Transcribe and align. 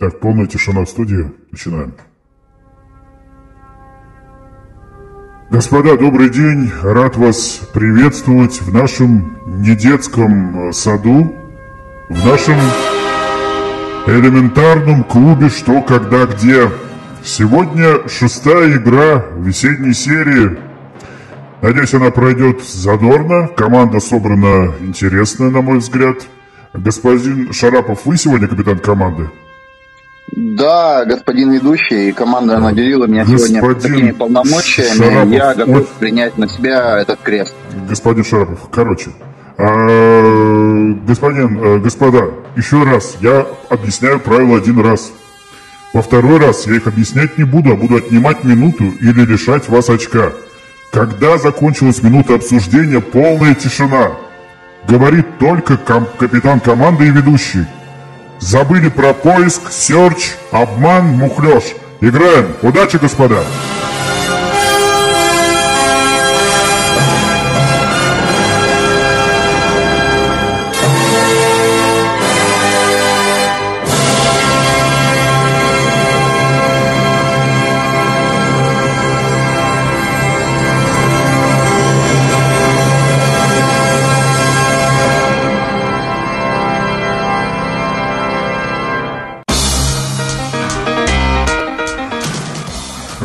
Так, 0.00 0.20
полная 0.20 0.46
тишина 0.46 0.84
в 0.84 0.88
студии. 0.88 1.32
Начинаем. 1.50 1.92
Господа, 5.50 5.96
добрый 5.96 6.30
день. 6.30 6.70
Рад 6.82 7.16
вас 7.16 7.62
приветствовать 7.74 8.62
в 8.62 8.72
нашем 8.72 9.38
недетском 9.60 10.68
э, 10.68 10.72
саду, 10.72 11.34
в 12.08 12.24
нашем 12.24 12.54
элементарном 14.06 15.02
клубе 15.02 15.48
«Что, 15.48 15.82
когда, 15.82 16.26
где». 16.26 16.70
Сегодня 17.24 18.08
шестая 18.08 18.76
игра 18.76 19.24
весенней 19.38 19.94
серии. 19.94 20.60
Надеюсь, 21.60 21.94
она 21.94 22.12
пройдет 22.12 22.62
задорно. 22.62 23.48
Команда 23.48 23.98
собрана 23.98 24.74
интересная, 24.78 25.50
на 25.50 25.60
мой 25.60 25.78
взгляд. 25.78 26.18
Господин 26.72 27.52
Шарапов, 27.52 28.06
вы 28.06 28.16
сегодня 28.16 28.46
капитан 28.46 28.78
команды? 28.78 29.28
Да, 30.40 31.04
господин 31.04 31.50
ведущий, 31.50 32.12
команда 32.12 32.60
наделила 32.60 33.06
меня 33.06 33.24
господин 33.24 33.56
сегодня 33.56 33.80
такими 33.80 34.10
полномочиями. 34.12 34.96
Шарапов, 34.96 35.32
я 35.32 35.54
готов 35.54 35.74
вот... 35.74 35.88
принять 35.88 36.38
на 36.38 36.48
себя 36.48 37.00
этот 37.00 37.18
крест. 37.20 37.54
Господин 37.88 38.24
Шарапов, 38.24 38.60
короче, 38.70 39.10
а, 39.56 40.94
господин, 41.08 41.58
а, 41.60 41.78
господа, 41.80 42.30
еще 42.54 42.84
раз, 42.84 43.16
я 43.20 43.48
объясняю 43.68 44.20
правила 44.20 44.58
один 44.58 44.80
раз. 44.80 45.10
Во 45.92 46.02
второй 46.02 46.38
раз 46.38 46.68
я 46.68 46.76
их 46.76 46.86
объяснять 46.86 47.36
не 47.36 47.42
буду, 47.42 47.72
а 47.72 47.74
буду 47.74 47.96
отнимать 47.96 48.44
минуту 48.44 48.84
или 49.00 49.24
лишать 49.24 49.68
вас 49.68 49.90
очка. 49.90 50.30
Когда 50.92 51.36
закончилась 51.38 52.00
минута 52.04 52.36
обсуждения, 52.36 53.00
полная 53.00 53.56
тишина. 53.56 54.12
Говорит 54.88 55.26
только 55.40 55.76
ком 55.76 56.06
капитан 56.16 56.60
команды 56.60 57.08
и 57.08 57.10
ведущий. 57.10 57.66
Забыли 58.40 58.88
про 58.88 59.12
поиск, 59.14 59.72
серч, 59.72 60.32
обман, 60.52 61.04
мухлёж. 61.06 61.64
Играем. 62.00 62.54
Удачи, 62.62 62.96
господа! 62.96 63.42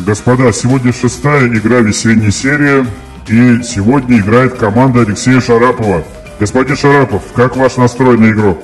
Господа, 0.06 0.52
сегодня 0.52 0.92
шестая 0.92 1.48
игра 1.48 1.80
весенней 1.80 2.32
серии, 2.32 2.86
и 3.30 3.64
сегодня 3.64 4.20
играет 4.20 4.56
команда 4.56 5.02
Алексея 5.02 5.40
Шарапова. 5.40 6.04
Господин 6.42 6.76
Шарапов, 6.76 7.24
как 7.34 7.56
ваш 7.56 7.78
настрой 7.78 8.18
на 8.18 8.32
игру? 8.32 8.58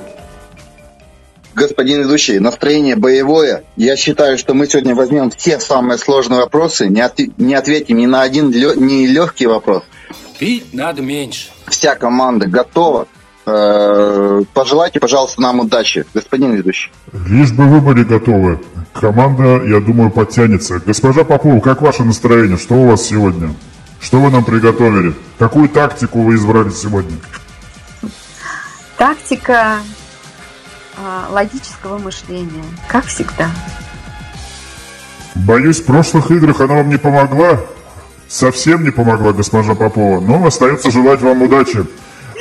Господин 1.54 2.02
ведущий, 2.02 2.38
настроение 2.40 2.94
боевое. 2.94 3.64
Я 3.76 3.96
считаю, 3.96 4.36
что 4.36 4.52
мы 4.52 4.66
сегодня 4.66 4.94
возьмем 4.94 5.30
все 5.30 5.58
самые 5.60 5.96
сложные 5.96 6.40
вопросы, 6.40 6.88
не, 6.88 7.00
от, 7.00 7.18
не 7.38 7.54
ответим 7.54 7.96
ни 7.96 8.06
на 8.06 8.20
один 8.20 8.50
лё, 8.50 8.74
не 8.74 9.06
легкий 9.06 9.46
вопрос. 9.46 9.82
Пить 10.38 10.74
надо 10.74 11.00
меньше. 11.00 11.48
Вся 11.68 11.94
команда 11.94 12.48
готова. 12.48 13.08
Э, 13.46 14.42
пожелайте, 14.52 15.00
пожалуйста, 15.00 15.40
нам 15.40 15.60
удачи, 15.60 16.04
господин 16.12 16.52
ведущий. 16.52 16.90
Лишь 17.28 17.52
бы 17.52 17.64
вы 17.64 17.80
были 17.80 18.04
готовы. 18.04 18.60
Команда, 18.92 19.62
я 19.64 19.80
думаю, 19.80 20.10
подтянется. 20.10 20.80
Госпожа 20.84 21.24
Попова, 21.24 21.60
как 21.60 21.80
ваше 21.80 22.04
настроение? 22.04 22.58
Что 22.58 22.74
у 22.74 22.88
вас 22.88 23.02
сегодня? 23.02 23.54
Что 24.00 24.20
вы 24.20 24.30
нам 24.30 24.44
приготовили? 24.44 25.14
Какую 25.38 25.68
тактику 25.68 26.22
вы 26.22 26.34
избрали 26.34 26.70
сегодня? 26.70 27.16
Тактика 28.96 29.78
э, 30.96 31.24
логического 31.30 31.98
мышления, 31.98 32.64
как 32.88 33.06
всегда. 33.06 33.50
Боюсь, 35.34 35.80
в 35.80 35.84
прошлых 35.84 36.30
играх 36.30 36.60
она 36.60 36.74
вам 36.74 36.88
не 36.88 36.98
помогла. 36.98 37.60
Совсем 38.28 38.84
не 38.84 38.90
помогла, 38.90 39.32
госпожа 39.32 39.74
Попова. 39.74 40.20
Но 40.20 40.46
остается 40.46 40.90
желать 40.90 41.20
вам 41.20 41.42
удачи. 41.42 41.86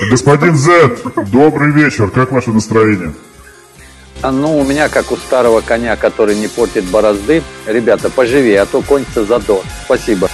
Господин 0.10 0.56
Зет, 0.56 1.02
добрый 1.32 1.72
вечер. 1.72 2.10
Как 2.10 2.32
ваше 2.32 2.52
настроение? 2.52 3.14
А, 4.22 4.32
ну, 4.32 4.58
у 4.58 4.66
меня, 4.66 4.90
как 4.90 5.12
у 5.12 5.16
старого 5.16 5.62
коня, 5.62 5.96
который 5.96 6.36
не 6.36 6.48
портит 6.48 6.84
борозды. 6.86 7.42
Ребята, 7.66 8.10
поживее, 8.10 8.62
а 8.62 8.66
то 8.66 8.82
кончится 8.82 9.24
задор. 9.24 9.64
Спасибо. 9.86 10.28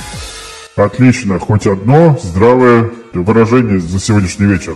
Отлично. 0.75 1.40
Хоть 1.40 1.68
одно 1.68 2.18
здравое 2.22 2.90
выражение 3.13 3.79
за 3.79 4.00
сегодняшний 4.00 4.47
вечер. 4.47 4.75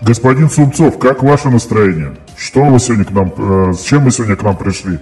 Господин 0.00 0.48
Сумцов, 0.48 0.98
как 0.98 1.22
ваше 1.22 1.48
настроение? 1.48 2.14
Что 2.36 2.64
вы 2.64 2.78
сегодня 2.78 3.04
к 3.04 3.10
нам, 3.10 3.32
э, 3.36 3.72
с 3.72 3.82
чем 3.82 4.04
вы 4.04 4.12
сегодня 4.12 4.36
к 4.36 4.42
нам 4.42 4.56
пришли? 4.56 5.00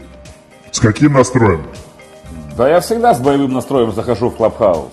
С 0.71 0.81
каким 0.81 1.13
настроем? 1.13 1.67
Да 2.57 2.69
я 2.69 2.81
всегда 2.81 3.15
с 3.15 3.21
боевым 3.21 3.53
настроем 3.53 3.93
захожу 3.93 4.31
в 4.31 4.37
Клабхаус. 4.37 4.93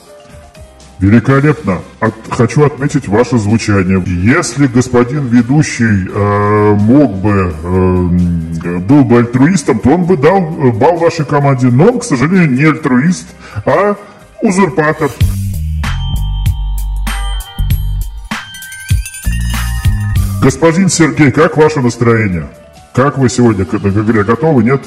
Великолепно. 0.99 1.81
От, 2.01 2.13
хочу 2.29 2.65
отметить 2.65 3.07
ваше 3.07 3.37
звучание. 3.37 4.03
Если 4.05 4.67
господин 4.67 5.27
ведущий 5.27 6.09
э, 6.09 6.73
мог 6.75 7.15
бы, 7.15 7.53
э, 7.63 8.77
был 8.79 9.05
бы 9.05 9.19
альтруистом, 9.19 9.79
то 9.79 9.91
он 9.91 10.03
бы 10.03 10.17
дал 10.17 10.37
э, 10.37 10.71
бал 10.71 10.97
вашей 10.97 11.25
команде. 11.25 11.67
Но 11.67 11.85
он, 11.85 11.99
к 11.99 12.03
сожалению, 12.03 12.51
не 12.51 12.65
альтруист, 12.65 13.27
а 13.65 13.95
узурпатор. 14.41 15.09
Господин 20.41 20.89
Сергей, 20.89 21.31
как 21.31 21.55
ваше 21.55 21.79
настроение? 21.79 22.49
Как 22.93 23.17
вы 23.17 23.29
сегодня 23.29 23.63
к 23.63 23.73
этой 23.73 23.91
игре 23.91 24.25
готовы, 24.25 24.65
нет? 24.65 24.81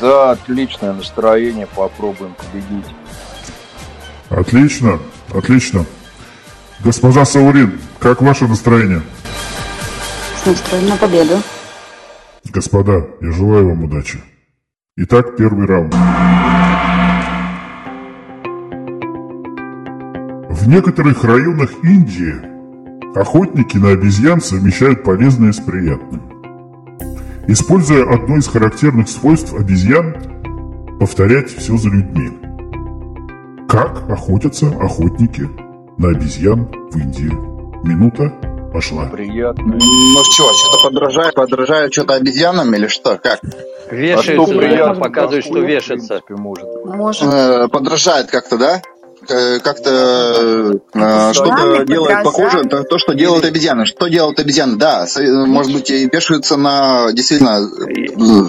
Да, 0.00 0.30
отличное 0.30 0.94
настроение, 0.94 1.66
попробуем 1.66 2.34
победить. 2.34 2.86
Отлично, 4.30 4.98
отлично. 5.32 5.86
Госпожа 6.84 7.24
Саурин, 7.24 7.80
как 7.98 8.22
ваше 8.22 8.46
настроение? 8.46 9.02
С 10.42 10.46
настроем 10.46 10.88
на 10.88 10.96
победу. 10.96 11.42
Господа, 12.50 13.06
я 13.20 13.32
желаю 13.32 13.70
вам 13.70 13.84
удачи. 13.84 14.20
Итак, 14.96 15.36
первый 15.36 15.66
раунд. 15.66 15.94
В 20.50 20.68
некоторых 20.68 21.24
районах 21.24 21.70
Индии 21.82 22.34
охотники 23.18 23.78
на 23.78 23.90
обезьян 23.90 24.40
совмещают 24.40 25.04
полезное 25.04 25.52
с 25.52 25.58
приятным. 25.58 26.22
Используя 27.46 28.02
одно 28.12 28.36
из 28.36 28.46
характерных 28.46 29.08
свойств 29.08 29.54
обезьян– 29.54 30.16
повторять 31.00 31.50
все 31.50 31.78
за 31.78 31.88
людьми– 31.88 32.30
как 33.68 34.08
охотятся 34.10 34.66
охотники 34.80 35.48
на 35.98 36.08
обезьян 36.08 36.66
в 36.90 36.96
Индии? 36.96 37.30
Минута 37.86 38.32
пошла. 38.72 39.04
Приятно. 39.06 39.76
Ну 39.76 40.24
что, 40.24 40.52
что-то 40.52 40.88
подражает, 40.88 41.34
подражает 41.34 41.92
что-то 41.92 42.14
обезьянам 42.14 42.74
или 42.74 42.88
что? 42.88 43.18
Как? 43.22 43.40
Вешается, 43.90 44.42
а 44.42 44.46
что 44.46 44.58
приятно, 44.58 44.94
показывает, 45.00 45.44
что 45.44 45.58
вешается. 45.60 46.20
Может. 46.30 46.66
может. 46.84 47.22
Э, 47.22 47.68
подражает 47.68 48.30
как-то, 48.30 48.56
да? 48.56 48.82
Э, 49.28 49.58
как-то 49.60 50.80
э, 50.94 51.32
что-то 51.32 51.84
делает 51.84 52.24
похоже 52.24 52.62
на 52.64 52.84
то, 52.84 52.98
что 52.98 53.12
делают 53.12 53.44
обезьяны. 53.44 53.84
Что 53.84 54.08
делают 54.08 54.40
обезьяны? 54.40 54.76
Да, 54.76 55.06
может 55.46 55.72
быть, 55.72 55.90
и 55.90 56.08
вешаются 56.10 56.56
на 56.56 57.12
действительно... 57.12 57.60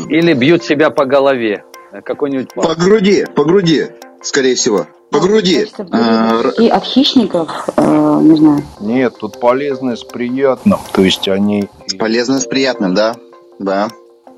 Или 0.10 0.34
бьют 0.34 0.64
себя 0.64 0.90
по 0.90 1.06
голове. 1.06 1.64
Какой-нибудь... 2.06 2.54
По 2.54 2.76
груди, 2.76 3.26
по 3.36 3.44
груди, 3.44 3.88
скорее 4.22 4.56
всего. 4.56 4.88
По 5.12 5.20
груди. 5.20 5.68
А, 5.92 6.42
и 6.58 6.70
от 6.70 6.84
хищников, 6.84 7.68
э, 7.76 8.20
не 8.22 8.36
знаю. 8.36 8.64
Нет, 8.80 9.16
тут 9.20 9.40
полезное 9.40 9.96
с 9.96 10.04
приятным. 10.04 10.80
То 10.94 11.02
есть 11.02 11.28
они... 11.28 11.68
Полезное 11.98 12.40
с 12.40 12.46
приятным, 12.46 12.94
да. 12.94 13.16
Да. 13.58 13.90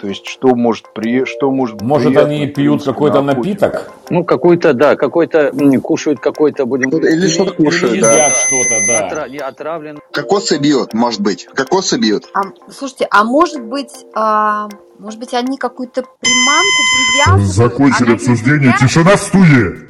То 0.01 0.07
есть 0.07 0.25
что 0.25 0.55
может 0.55 0.93
при 0.95 1.25
что 1.25 1.51
может 1.51 1.79
Может 1.81 2.17
они 2.17 2.47
пьют 2.47 2.83
какой-то 2.83 3.21
напиток? 3.21 3.91
Ну 4.09 4.23
какой-то 4.23 4.73
да, 4.73 4.95
какой-то 4.95 5.51
кушают 5.83 6.19
какой-то 6.19 6.65
будем 6.65 6.89
или 6.89 7.27
что-то 7.27 7.53
кушают, 7.53 7.93
или 7.93 8.01
да. 8.01 8.31
что-то, 8.31 8.75
да. 8.87 9.05
Отра... 9.05 9.47
Отравлен. 9.47 9.99
Кокосы 10.11 10.57
бьют, 10.57 10.95
может 10.95 11.21
быть. 11.21 11.47
Кокосы 11.53 11.99
бьют. 11.99 12.29
А, 12.33 12.41
слушайте, 12.71 13.07
а 13.11 13.23
может 13.23 13.63
быть, 13.63 14.05
а, 14.15 14.69
может 15.01 15.19
быть 15.19 15.33
они 15.33 15.57
какую-то 15.57 16.03
приманку 16.21 16.81
привязывают? 17.13 17.51
Закончили 17.53 18.13
обсуждение. 18.13 18.75
Тишина 18.79 19.15
в 19.17 19.21
студии. 19.21 19.87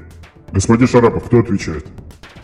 Господин 0.51 0.87
Шарапов, 0.87 1.25
кто 1.25 1.39
отвечает? 1.39 1.85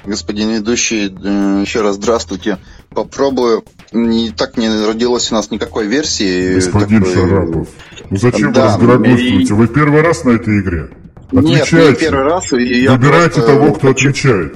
господин 0.06 0.52
ведущий, 0.52 1.08
э, 1.10 1.62
еще 1.66 1.82
раз 1.82 1.96
здравствуйте. 1.96 2.60
Попробую. 2.92 3.66
Не 3.92 4.30
так 4.32 4.56
не 4.56 4.70
родилось 4.70 5.30
у 5.34 5.36
нас 5.36 5.52
никакой 5.52 5.88
версии. 5.88 6.56
Господин 6.56 7.04
такой... 7.04 7.14
Шарапов, 7.16 7.68
ну 8.10 8.16
зачем 8.18 8.54
Да, 8.54 8.62
вы 8.78 8.88
разглагольствуете? 8.88 9.54
и- 9.54 9.58
Вы 9.58 9.68
первый 9.68 10.02
раз 10.02 10.24
на 10.24 10.30
этой 10.32 10.62
игре? 10.62 10.90
Нет, 11.34 11.44
не 11.44 11.56
Отвечайте. 11.58 12.00
первый 12.00 12.24
раз. 12.24 12.54
и 12.54 12.84
я 12.84 12.94
Выбирайте 12.94 13.42
просто 13.42 13.54
того, 13.54 13.74
кто 13.74 13.88
хочу- 13.90 14.10
отвечает. 14.10 14.56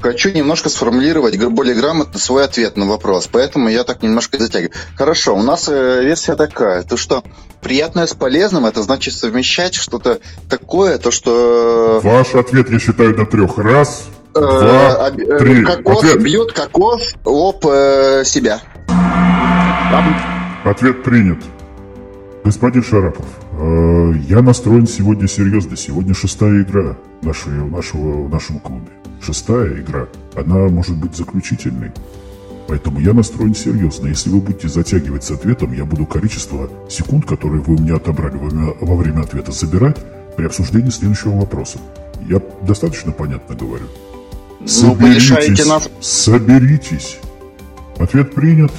Хочу 0.00 0.30
немножко 0.30 0.68
сформулировать 0.68 1.36
более 1.36 1.74
грамотно 1.74 2.18
свой 2.18 2.44
ответ 2.44 2.76
на 2.76 2.86
вопрос, 2.86 3.28
поэтому 3.30 3.68
я 3.68 3.82
так 3.82 4.02
немножко 4.02 4.38
затягиваю. 4.38 4.72
Хорошо, 4.96 5.34
у 5.34 5.42
нас 5.42 5.68
э, 5.68 6.04
версия 6.04 6.36
такая, 6.36 6.82
то 6.84 6.96
что 6.96 7.24
приятное 7.60 8.06
с 8.06 8.14
полезным, 8.14 8.66
это 8.66 8.82
значит 8.82 9.14
совмещать 9.14 9.74
что-то 9.74 10.20
такое, 10.48 10.98
то 10.98 11.10
что 11.10 12.00
Ваш 12.02 12.34
ответ 12.34 12.70
я 12.70 12.78
считаю 12.78 13.14
до 13.16 13.26
трех. 13.26 13.58
Раз, 13.58 14.06
э, 14.34 14.40
два, 14.40 15.10
э, 15.10 15.38
три. 15.38 15.64
кокос 15.64 16.04
Ответ. 16.04 16.22
бьет 16.22 16.52
кокос 16.52 17.14
об 17.24 17.66
э, 17.66 18.22
себя. 18.24 18.60
Ответ 20.64 21.02
принят. 21.02 21.38
Господин 22.44 22.84
Шарапов, 22.84 23.26
э, 23.47 23.47
я 23.58 24.42
настроен 24.42 24.86
сегодня 24.86 25.26
серьезно. 25.26 25.76
Сегодня 25.76 26.14
шестая 26.14 26.62
игра 26.62 26.96
нашей, 27.22 27.52
нашего, 27.52 28.24
в 28.26 28.30
нашем 28.30 28.58
клубе. 28.60 28.88
Шестая 29.20 29.80
игра. 29.80 30.06
Она 30.34 30.68
может 30.68 30.96
быть 30.96 31.16
заключительной. 31.16 31.90
Поэтому 32.68 33.00
я 33.00 33.14
настроен 33.14 33.54
серьезно. 33.54 34.08
Если 34.08 34.30
вы 34.30 34.40
будете 34.40 34.68
затягивать 34.68 35.24
с 35.24 35.30
ответом, 35.30 35.72
я 35.72 35.84
буду 35.84 36.06
количество 36.06 36.70
секунд, 36.88 37.24
которые 37.26 37.62
вы 37.62 37.74
у 37.74 37.78
меня 37.78 37.96
отобрали 37.96 38.36
во 38.36 38.46
время, 38.48 38.74
во 38.80 38.94
время 38.96 39.20
ответа, 39.22 39.52
забирать 39.52 39.96
при 40.36 40.44
обсуждении 40.44 40.90
следующего 40.90 41.32
вопроса. 41.40 41.78
Я 42.28 42.40
достаточно 42.62 43.10
понятно 43.10 43.56
говорю? 43.56 43.86
Ну, 44.60 44.96
лишаете 45.00 45.64
нас- 45.64 45.88
Соберитесь. 46.00 47.18
Ответ 47.98 48.34
принят. 48.34 48.72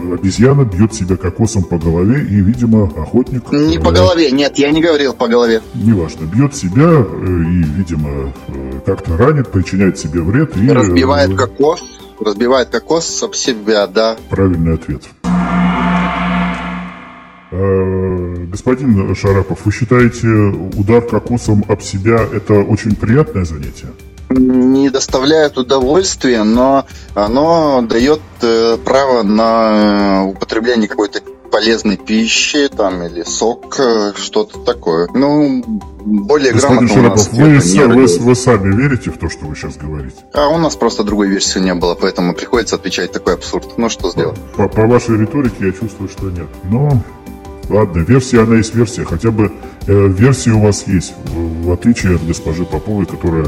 Обезьяна 0.00 0.64
бьет 0.64 0.94
себя 0.94 1.16
кокосом 1.16 1.62
по 1.62 1.78
голове 1.78 2.24
и, 2.24 2.40
видимо, 2.40 2.84
охотник... 2.84 3.52
Не 3.52 3.78
по 3.78 3.92
голове, 3.92 4.30
нет, 4.30 4.58
я 4.58 4.70
не 4.70 4.80
говорил 4.80 5.12
по 5.12 5.28
голове. 5.28 5.62
Неважно, 5.74 6.24
бьет 6.24 6.54
себя 6.54 6.88
э, 6.88 7.26
и, 7.26 7.62
видимо, 7.62 8.32
э, 8.48 8.80
как-то 8.86 9.16
ранит, 9.16 9.48
причиняет 9.48 9.98
себе 9.98 10.20
вред 10.22 10.56
и... 10.56 10.68
Разбивает 10.68 11.30
э, 11.30 11.36
кокос, 11.36 11.82
разбивает 12.20 12.70
кокос 12.70 13.22
об 13.22 13.34
себя, 13.34 13.86
да. 13.86 14.16
Правильный 14.30 14.74
ответ. 14.74 15.02
Господин 18.50 19.14
Шарапов, 19.14 19.64
вы 19.64 19.72
считаете 19.72 20.26
удар 20.26 21.02
кокосом 21.02 21.64
об 21.68 21.82
себя 21.82 22.20
это 22.32 22.54
очень 22.54 22.94
приятное 22.94 23.44
занятие? 23.44 23.88
Не 24.30 24.90
доставляет 24.90 25.58
удовольствия, 25.58 26.44
но 26.44 26.86
оно 27.14 27.82
дает 27.82 28.20
э, 28.42 28.78
право 28.84 29.22
на 29.22 30.22
э, 30.24 30.30
употребление 30.30 30.88
какой-то 30.88 31.20
полезной 31.50 31.96
пищи 31.96 32.68
там 32.68 33.02
или 33.02 33.24
сок, 33.24 33.78
э, 33.78 34.12
что-то 34.16 34.60
такое. 34.60 35.08
Ну, 35.12 35.62
более 36.04 36.52
Господин 36.52 36.86
грамотно 36.86 37.00
у 37.00 37.10
нас 37.10 37.24
Шарапов, 37.26 37.86
вы, 37.88 38.06
вы, 38.06 38.18
вы 38.18 38.34
сами 38.36 38.76
верите 38.76 39.10
в 39.10 39.18
то, 39.18 39.28
что 39.28 39.46
вы 39.46 39.56
сейчас 39.56 39.76
говорите? 39.76 40.16
А 40.32 40.48
у 40.48 40.58
нас 40.58 40.76
просто 40.76 41.02
другой 41.02 41.28
версии 41.28 41.58
не 41.58 41.74
было, 41.74 41.94
поэтому 41.94 42.34
приходится 42.34 42.76
отвечать 42.76 43.10
такой 43.12 43.34
абсурд. 43.34 43.76
Ну, 43.78 43.88
что 43.88 44.10
сделать? 44.10 44.38
По, 44.56 44.68
по 44.68 44.86
вашей 44.86 45.18
риторике 45.18 45.56
я 45.66 45.72
чувствую, 45.72 46.08
что 46.08 46.30
нет. 46.30 46.48
Но, 46.64 47.02
ладно, 47.68 48.02
версия, 48.02 48.42
она 48.42 48.56
есть 48.56 48.74
версия. 48.74 49.04
Хотя 49.04 49.32
бы 49.32 49.50
э, 49.86 50.06
версия 50.06 50.52
у 50.52 50.60
вас 50.60 50.86
есть, 50.86 51.14
в, 51.24 51.66
в 51.66 51.72
отличие 51.72 52.14
от 52.14 52.24
госпожи 52.24 52.64
Поповой, 52.64 53.06
которая 53.06 53.46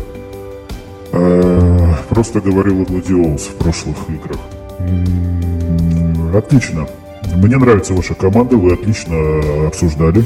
э, 1.12 1.94
просто 2.08 2.40
говорила 2.40 2.84
гладиолус 2.84 3.42
в 3.42 3.56
прошлых 3.56 3.96
играх. 4.08 4.40
Отлично. 6.34 6.86
Мне 7.36 7.56
нравится 7.56 7.94
ваша 7.94 8.14
команда, 8.14 8.56
вы 8.56 8.72
отлично 8.72 9.66
обсуждали. 9.66 10.24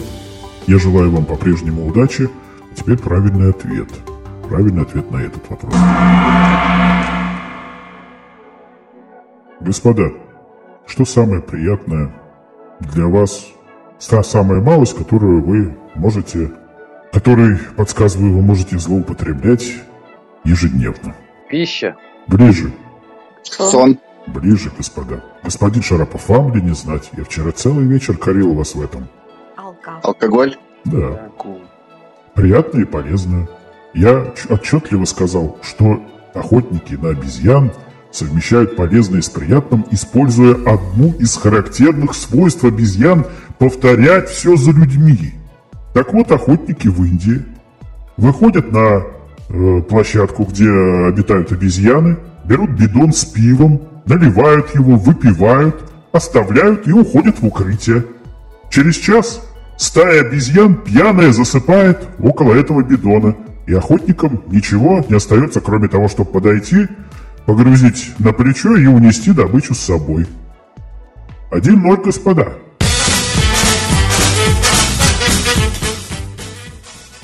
Я 0.67 0.79
желаю 0.79 1.11
вам 1.11 1.25
по-прежнему 1.25 1.87
удачи. 1.87 2.29
Теперь 2.75 2.99
правильный 2.99 3.51
ответ. 3.51 3.89
Правильный 4.49 4.83
ответ 4.83 5.11
на 5.11 5.19
этот 5.19 5.49
вопрос. 5.49 5.75
Господа, 9.61 10.13
что 10.87 11.05
самое 11.05 11.43
приятное 11.43 12.13
для 12.81 13.07
вас, 13.07 13.47
та 14.09 14.23
самая 14.23 14.61
малость, 14.61 14.97
которую 14.97 15.43
вы 15.43 15.77
можете, 15.95 16.53
которой, 17.13 17.59
подсказываю, 17.77 18.35
вы 18.35 18.43
можете 18.43 18.79
злоупотреблять 18.79 19.65
ежедневно? 20.47 21.15
Пища. 21.51 21.97
Ближе, 22.27 22.73
Сон. 23.45 23.99
ближе, 24.27 24.71
господа. 24.77 25.23
Господин 25.45 25.83
Шарапов, 25.83 26.29
вам 26.29 26.55
ли 26.55 26.63
не 26.63 26.75
знать? 26.75 27.11
Я 27.17 27.25
вчера 27.25 27.53
целый 27.53 27.87
вечер 27.87 28.17
корил 28.17 28.55
вас 28.55 28.75
в 28.75 28.83
этом. 28.83 29.09
Алкоголь. 29.57 30.01
Алкоголь. 30.03 30.57
Да, 30.85 31.29
приятно 32.35 32.81
и 32.81 32.85
полезно. 32.85 33.49
Я 33.95 34.33
отчетливо 34.49 35.05
сказал, 35.05 35.59
что 35.63 36.03
охотники 36.35 36.95
на 36.95 37.11
обезьян 37.11 37.71
совмещают 38.11 38.77
полезное 38.77 39.23
с 39.23 39.29
приятным, 39.29 39.87
используя 39.91 40.55
одну 40.55 41.13
из 41.19 41.37
характерных 41.37 42.15
свойств 42.15 42.65
обезьян 42.65 43.27
повторять 43.59 44.29
все 44.29 44.57
за 44.57 44.73
людьми. 44.73 45.35
Так 45.95 46.13
вот, 46.13 46.31
охотники 46.31 46.89
в 46.89 47.03
Индии 47.05 47.43
выходят 48.17 48.71
на 48.73 49.03
площадку, 49.49 50.45
где 50.45 50.69
обитают 50.69 51.53
обезьяны, 51.53 52.17
берут 52.45 52.71
бидон 52.71 53.13
с 53.13 53.25
пивом, 53.25 53.83
наливают 54.07 54.75
его, 54.75 54.97
выпивают, 54.97 55.91
оставляют 56.13 56.87
и 56.89 56.93
уходят 56.93 57.41
в 57.41 57.47
укрытие. 57.47 58.05
Через 58.71 58.97
час 58.97 59.43
стая 59.77 60.23
обезьян 60.23 60.75
пьяная 60.75 61.33
засыпает 61.33 62.09
около 62.19 62.55
этого 62.55 62.83
бидона, 62.83 63.37
и 63.67 63.75
охотникам 63.75 64.43
ничего 64.49 65.05
не 65.09 65.17
остается, 65.17 65.61
кроме 65.61 65.89
того, 65.89 66.09
чтобы 66.09 66.31
подойти, 66.31 66.89
погрузить 67.47 68.15
на 68.19 68.33
плечо 68.33 68.77
и 68.77 68.87
унести 68.87 69.33
добычу 69.33 69.75
с 69.75 69.81
собой. 69.81 70.27
Один 71.51 71.81
ноль, 71.83 72.01
господа. 72.03 72.55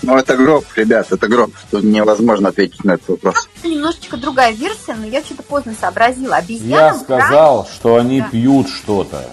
Ну, 0.03 0.17
это 0.17 0.37
гроб, 0.37 0.65
ребят, 0.75 1.07
это 1.13 1.29
гроб. 1.29 1.53
Тут 1.71 1.85
невозможно 1.85 2.49
ответить 2.49 2.85
на 2.85 2.93
этот 2.93 3.09
вопрос. 3.11 3.49
Немножечко 3.63 4.17
другая 4.17 4.53
версия, 4.53 4.95
но 4.95 5.07
я 5.07 5.21
что-то 5.23 5.43
поздно 5.45 5.75
сообразила. 5.81 6.33
Я 6.33 6.37
Обезьянам 6.39 7.01
сказал, 7.01 7.69
что 7.73 7.97
они 7.97 8.21
Да. 8.21 8.29
пьют 8.31 8.69
что-то. 8.69 9.25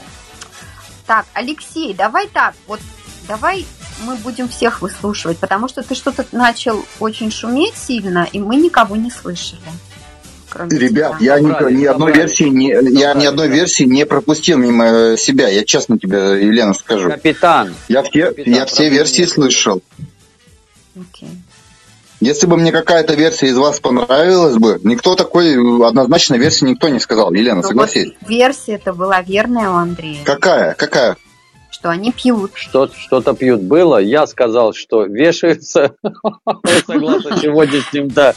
Так, 1.07 1.25
Алексей, 1.33 1.93
давай 1.95 2.27
так, 2.27 2.53
вот 2.67 2.79
давай 3.27 3.65
мы 4.05 4.15
будем 4.17 4.47
всех 4.47 4.81
выслушивать, 4.81 5.39
потому 5.39 5.67
что 5.67 5.81
ты 5.81 5.95
что-то 5.95 6.23
начал 6.31 6.85
очень 6.99 7.31
шуметь 7.31 7.75
сильно, 7.75 8.27
и 8.31 8.39
мы 8.39 8.55
никого 8.57 8.95
не 8.95 9.09
слышали. 9.09 9.59
Кроме 10.51 10.77
Ребят, 10.77 11.19
тебя. 11.19 11.35
я 11.35 11.39
ни, 11.39 11.73
ни 11.73 11.85
одной 11.85 12.11
версии 12.13 12.45
не, 12.45 12.69
я 12.99 13.13
ни 13.13 13.25
одной 13.25 13.47
версии 13.49 13.83
не 13.83 14.05
пропустил 14.05 14.57
мимо 14.57 15.15
себя. 15.17 15.47
Я 15.47 15.63
честно 15.63 15.99
тебе, 15.99 16.17
Елена, 16.43 16.73
скажу. 16.73 17.09
Капитан. 17.09 17.75
Я 17.87 18.01
все, 18.03 18.27
Капитан, 18.27 18.53
я 18.53 18.65
все 18.65 18.89
версии 18.89 19.21
нет. 19.21 19.29
слышал. 19.29 19.81
Окей. 20.99 21.29
Если 22.19 22.47
бы 22.47 22.57
мне 22.57 22.71
какая-то 22.73 23.13
версия 23.13 23.47
из 23.47 23.57
вас 23.57 23.79
понравилась 23.79 24.57
бы, 24.57 24.79
никто 24.83 25.15
такой 25.15 25.53
э, 25.53 25.85
однозначной 25.87 26.37
версии 26.37 26.65
никто 26.65 26.89
не 26.89 26.99
сказал. 26.99 27.31
Елена, 27.31 27.61
Ну, 27.61 27.67
согласись? 27.67 28.11
вот 28.19 28.29
версия 28.29 28.73
это 28.73 28.93
была 28.93 29.21
верная 29.21 29.69
у 29.69 29.75
Андрея, 29.75 30.23
Какая? 30.25 30.73
Какая? 30.73 31.15
что 31.71 31.91
они 31.91 32.11
пьют. 32.11 32.51
Что, 32.55 32.89
что-то 32.93 33.33
пьют 33.33 33.61
было. 33.61 33.99
Я 34.01 34.27
сказал, 34.27 34.73
что 34.73 35.05
вешаются. 35.05 35.95
Согласно 36.85 37.37
сегодняшним, 37.37 38.09
да. 38.09 38.33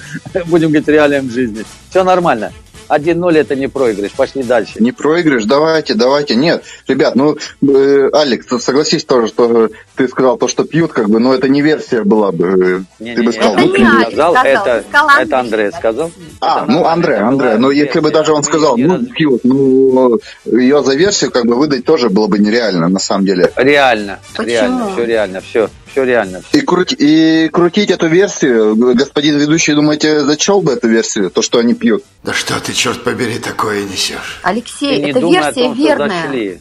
Будем 0.46 0.68
говорить, 0.68 0.86
реалиям 0.86 1.28
жизни. 1.28 1.64
Все 1.90 2.04
нормально. 2.04 2.52
1-0 2.96 3.36
это 3.36 3.56
не 3.56 3.68
проигрыш. 3.68 4.12
Пошли 4.12 4.42
дальше. 4.42 4.74
Не 4.80 4.92
проигрыш? 4.92 5.44
Давайте, 5.44 5.94
давайте. 5.94 6.34
Нет, 6.34 6.64
ребят, 6.88 7.14
ну, 7.14 7.36
э, 7.62 8.08
Алекс, 8.12 8.46
согласись 8.62 9.04
тоже, 9.04 9.28
что 9.28 9.70
ты 9.96 10.08
сказал 10.08 10.36
то, 10.36 10.48
что 10.48 10.64
пьют, 10.64 10.92
как 10.92 11.08
бы, 11.08 11.18
но 11.18 11.34
это 11.34 11.48
не 11.48 11.62
версия 11.62 12.02
была 12.02 12.32
бы. 12.32 12.84
Не, 12.98 13.14
ты 13.14 13.20
не, 13.20 13.26
бы 13.26 13.32
не, 13.32 13.32
сказал, 13.32 13.54
это 13.54 13.66
ну, 13.66 13.76
не. 13.76 13.84
Алекс 13.84 14.12
сказал, 14.12 14.32
сказал, 14.34 14.44
это- 14.44 14.84
сказал 14.88 15.08
это 15.20 15.38
Андрей 15.38 15.72
сказал. 15.72 16.10
А, 16.40 16.62
Это 16.62 16.72
ну, 16.72 16.74
нормально, 16.74 16.92
Андре, 16.92 17.14
это 17.14 17.26
Андре, 17.26 17.48
была 17.48 17.58
ну, 17.58 17.70
если 17.70 18.00
бы 18.00 18.10
даже 18.10 18.32
он 18.32 18.42
сказал, 18.42 18.76
ну, 18.76 19.06
пьют, 19.06 19.40
ну, 19.44 20.18
ее 20.44 20.82
за 20.82 20.94
версию 20.94 21.30
как 21.30 21.46
бы 21.46 21.54
выдать 21.54 21.84
тоже 21.84 22.10
было 22.10 22.26
бы 22.26 22.38
нереально, 22.38 22.88
на 22.88 22.98
самом 22.98 23.24
деле. 23.26 23.52
Реально, 23.56 24.18
Почему? 24.36 24.48
реально, 24.48 24.90
все 24.92 25.04
реально, 25.04 25.40
все, 25.40 25.70
все 25.92 26.04
реально. 26.04 26.42
И, 26.52 26.60
крути- 26.60 26.96
и 26.98 27.48
крутить 27.48 27.90
эту 27.90 28.08
версию, 28.08 28.74
господин 28.94 29.38
ведущий, 29.38 29.74
думаете, 29.74 30.20
зачел 30.20 30.60
бы 30.60 30.72
эту 30.72 30.88
версию, 30.88 31.30
то, 31.30 31.42
что 31.42 31.58
они 31.58 31.74
пьют? 31.74 32.02
Да 32.24 32.32
что 32.32 32.58
ты, 32.60 32.72
черт 32.72 33.04
побери, 33.04 33.38
такое 33.38 33.84
несешь? 33.84 34.40
Алексей, 34.42 35.04
о 35.04 35.06
версия 35.06 35.20
том, 35.20 35.34
что 35.52 35.72
верная. 35.74 36.60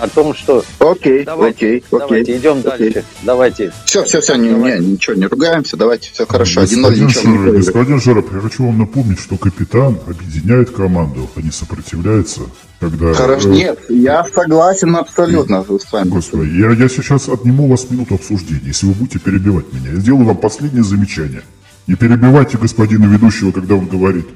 О 0.00 0.08
том, 0.08 0.34
что... 0.34 0.64
Окей, 0.78 1.24
давайте, 1.24 1.66
окей, 1.66 1.84
давайте, 1.90 2.22
окей. 2.22 2.38
идем 2.38 2.58
окей. 2.58 2.92
дальше. 2.92 3.04
Давайте. 3.22 3.72
Все, 3.84 4.04
все, 4.04 4.20
все, 4.20 4.34
не, 4.36 4.48
не, 4.48 4.92
ничего, 4.92 5.16
не 5.16 5.26
ругаемся, 5.26 5.76
давайте, 5.76 6.10
все 6.12 6.26
хорошо. 6.26 6.62
Один 6.62 6.80
ноль, 6.80 6.98
Господин, 6.98 7.08
ничего 7.08 7.22
не 7.22 7.36
Шар- 7.36 7.42
проигрываем. 7.42 7.64
господин 7.64 8.00
Жаров, 8.00 8.32
я 8.32 8.40
хочу 8.40 8.66
вам 8.66 8.78
напомнить, 8.78 9.20
что 9.20 9.36
капитан 9.36 9.98
объединяет 10.06 10.70
команду, 10.70 11.28
а 11.34 11.42
не 11.42 11.50
сопротивляется, 11.50 12.40
когда... 12.80 13.12
Хорошо, 13.14 13.50
э, 13.50 13.52
нет, 13.52 13.78
я 13.88 14.26
согласен 14.34 14.96
абсолютно 14.96 15.64
с 15.64 15.92
вами. 15.92 16.08
Господи, 16.08 16.50
я, 16.58 16.70
я 16.70 16.88
сейчас 16.88 17.28
отниму 17.28 17.64
у 17.64 17.68
вас 17.68 17.90
минуту 17.90 18.14
обсуждения, 18.14 18.62
если 18.64 18.86
вы 18.86 18.94
будете 18.94 19.18
перебивать 19.18 19.72
меня. 19.72 19.92
Я 19.92 20.00
сделаю 20.00 20.24
вам 20.24 20.36
последнее 20.36 20.82
замечание. 20.84 21.42
Не 21.86 21.94
перебивайте 21.96 22.56
господина 22.56 23.06
ведущего, 23.06 23.52
когда 23.52 23.74
он 23.74 23.86
говорит. 23.86 24.26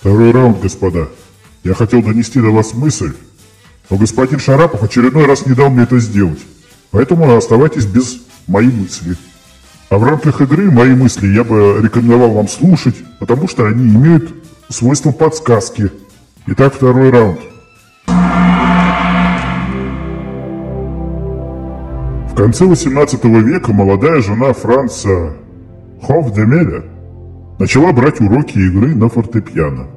Второй 0.00 0.32
раунд, 0.32 0.60
господа. 0.60 1.08
Я 1.64 1.74
хотел 1.74 2.02
донести 2.02 2.40
до 2.40 2.50
вас 2.50 2.74
мысль, 2.74 3.12
но 3.90 3.96
господин 3.96 4.38
Шарапов 4.38 4.82
очередной 4.82 5.26
раз 5.26 5.46
не 5.46 5.54
дал 5.54 5.70
мне 5.70 5.82
это 5.82 5.98
сделать. 5.98 6.40
Поэтому 6.90 7.36
оставайтесь 7.36 7.86
без 7.86 8.20
моей 8.46 8.70
мысли. 8.70 9.16
А 9.90 9.98
в 9.98 10.04
рамках 10.04 10.40
игры 10.40 10.70
мои 10.70 10.94
мысли 10.94 11.28
я 11.28 11.44
бы 11.44 11.80
рекомендовал 11.82 12.32
вам 12.32 12.48
слушать, 12.48 12.96
потому 13.20 13.48
что 13.48 13.66
они 13.66 13.88
имеют 13.88 14.34
свойство 14.68 15.12
подсказки. 15.12 15.90
Итак, 16.46 16.74
второй 16.74 17.10
раунд. 17.10 17.40
В 22.30 22.36
конце 22.36 22.64
18 22.64 23.24
века 23.24 23.72
молодая 23.72 24.20
жена 24.20 24.52
Франца 24.52 25.34
Хофдемеля 26.02 26.82
начала 27.58 27.92
брать 27.92 28.20
уроки 28.20 28.58
игры 28.58 28.94
на 28.94 29.08
фортепиано. 29.08 29.93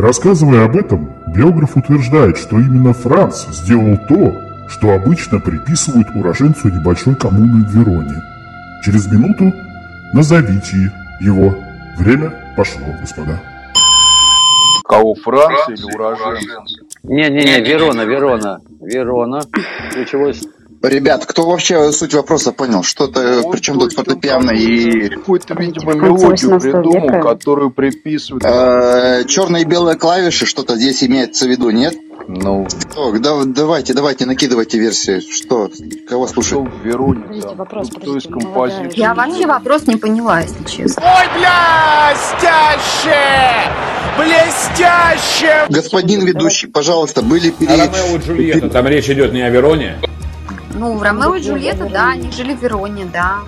Рассказывая 0.00 0.64
об 0.64 0.76
этом, 0.76 1.12
биограф 1.26 1.76
утверждает, 1.76 2.38
что 2.38 2.58
именно 2.58 2.94
Франц 2.94 3.44
сделал 3.48 3.98
то, 4.08 4.34
что 4.66 4.94
обычно 4.94 5.38
приписывают 5.40 6.08
уроженцу 6.14 6.70
небольшой 6.70 7.14
коммуны 7.16 7.66
в 7.66 7.70
Вероне. 7.70 8.14
Через 8.82 9.12
минуту 9.12 9.52
назовите 10.14 10.90
его. 11.20 11.54
Время 11.98 12.32
пошло, 12.56 12.86
господа. 12.98 13.42
Кого, 14.88 15.14
Франция 15.16 15.76
или 15.76 15.94
уроженцы? 15.94 16.48
Не-не-не, 17.02 17.60
Верона, 17.60 18.06
Верона. 18.06 18.60
Верона. 18.80 19.42
Ключевой 19.92 20.32
Ребят, 20.82 21.26
кто 21.26 21.46
вообще 21.46 21.92
суть 21.92 22.14
вопроса 22.14 22.52
понял? 22.52 22.82
Что-то, 22.82 23.40
Вот 23.42 23.52
причем 23.52 23.78
тут 23.78 23.92
фортепиано 23.92 24.48
так. 24.48 24.56
и... 24.58 25.08
Какую-то, 25.10 25.54
видимо, 25.54 25.92
мелодию 25.92 26.30
18 26.30 26.72
придумал, 26.72 27.02
века. 27.02 27.22
которую 27.22 27.70
приписывают. 27.70 28.42
Э, 28.44 29.24
черные 29.26 29.64
и 29.64 29.66
белые 29.66 29.98
клавиши, 29.98 30.46
что-то 30.46 30.76
здесь 30.76 31.04
имеется 31.04 31.44
в 31.44 31.48
виду, 31.50 31.68
нет? 31.68 31.94
Ну, 32.28 32.66
О, 32.96 33.12
да- 33.18 33.42
давайте, 33.44 33.92
давайте, 33.92 34.24
накидывайте 34.24 34.78
версии. 34.78 35.20
Что, 35.20 35.70
кого 36.08 36.26
слушать? 36.28 36.58
в 36.60 36.82
Вероне 36.82 37.20
Подождите, 37.22 37.48
там? 37.48 37.56
вопрос, 37.56 37.90
Кто 37.90 38.16
из 38.16 38.22
композиторов? 38.24 38.94
Я 38.94 39.14
вообще 39.14 39.46
вопрос 39.46 39.86
не 39.86 39.96
поняла, 39.96 40.40
если 40.40 40.64
честно. 40.64 41.02
Ой, 41.02 41.26
блестяще! 41.34 43.18
Блестяще! 44.18 45.66
Господин 45.68 46.24
ведущий, 46.24 46.68
пожалуйста, 46.68 47.20
были 47.22 47.48
А 47.50 47.52
пере... 47.52 47.76
Ромео 47.76 48.16
Джульетта, 48.24 48.68
там 48.70 48.86
речь 48.86 49.10
идет 49.10 49.32
не 49.34 49.42
о 49.42 49.50
Вероне? 49.50 49.98
Ну, 50.74 51.00
Ромео 51.02 51.34
и 51.34 51.42
Джульетта, 51.42 51.88
да, 51.88 52.10
они 52.10 52.30
жили 52.30 52.54
в 52.54 52.62
Вероне, 52.62 53.06
да. 53.12 53.38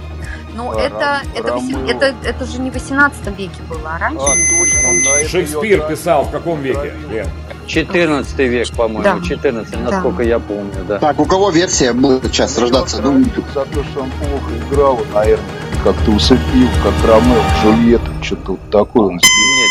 Ну, 0.55 0.71
А, 0.71 0.81
это, 0.81 1.23
это, 1.35 1.49
Ромео. 1.55 1.87
это, 1.89 2.15
это 2.25 2.45
же 2.45 2.61
не 2.61 2.71
в 2.71 2.75
18 2.75 3.27
веке 3.39 3.63
было, 3.71 3.95
а 3.95 3.99
раньше. 3.99 4.21
А, 4.21 4.29
точно, 4.29 5.23
на 5.23 5.29
Шекспир 5.29 5.89
писал 5.89 6.25
в 6.25 6.31
каком 6.31 6.61
веке? 6.61 6.93
Лен? 7.11 7.27
14 7.67 8.39
век, 8.39 8.69
по-моему, 8.77 9.03
Да. 9.03 9.21
14, 9.27 9.81
насколько 9.83 10.23
я 10.23 10.39
помню, 10.39 10.73
да. 10.87 10.99
Так, 10.99 11.19
у 11.21 11.25
кого 11.25 11.51
версия 11.51 11.93
будет 11.93 12.25
сейчас 12.35 12.59
рождаться? 12.59 13.01
Ну, 13.01 13.25
За 13.55 13.65
то, 13.65 13.83
что 13.85 14.01
он 14.03 14.11
плохо 14.11 14.51
играл, 14.71 15.01
наверное, 15.15 15.47
как-то 15.85 16.11
усыпил, 16.11 16.69
как 16.83 17.09
Ромео, 17.09 17.41
Джульетта, 17.63 18.11
что-то 18.21 18.51
вот 18.53 18.71
такое. 18.71 19.13
Нет, 19.13 19.23
нет, 19.23 19.71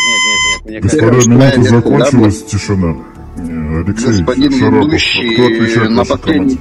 нет, 0.64 0.84
нет, 0.84 0.92
мне 0.92 1.00
кажется, 1.00 1.30
минута 1.30 1.44
версия, 1.56 1.70
да, 1.70 1.76
закончилась, 1.76 2.42
тишина. 2.44 2.96
Э, 3.36 3.82
Алексей 3.86 4.22
господин 4.22 4.58
Шарапов, 4.58 4.88
кто 5.34 5.46
отвечает 5.46 5.90
на 5.90 5.98
вашей 5.98 6.10
последний... 6.18 6.60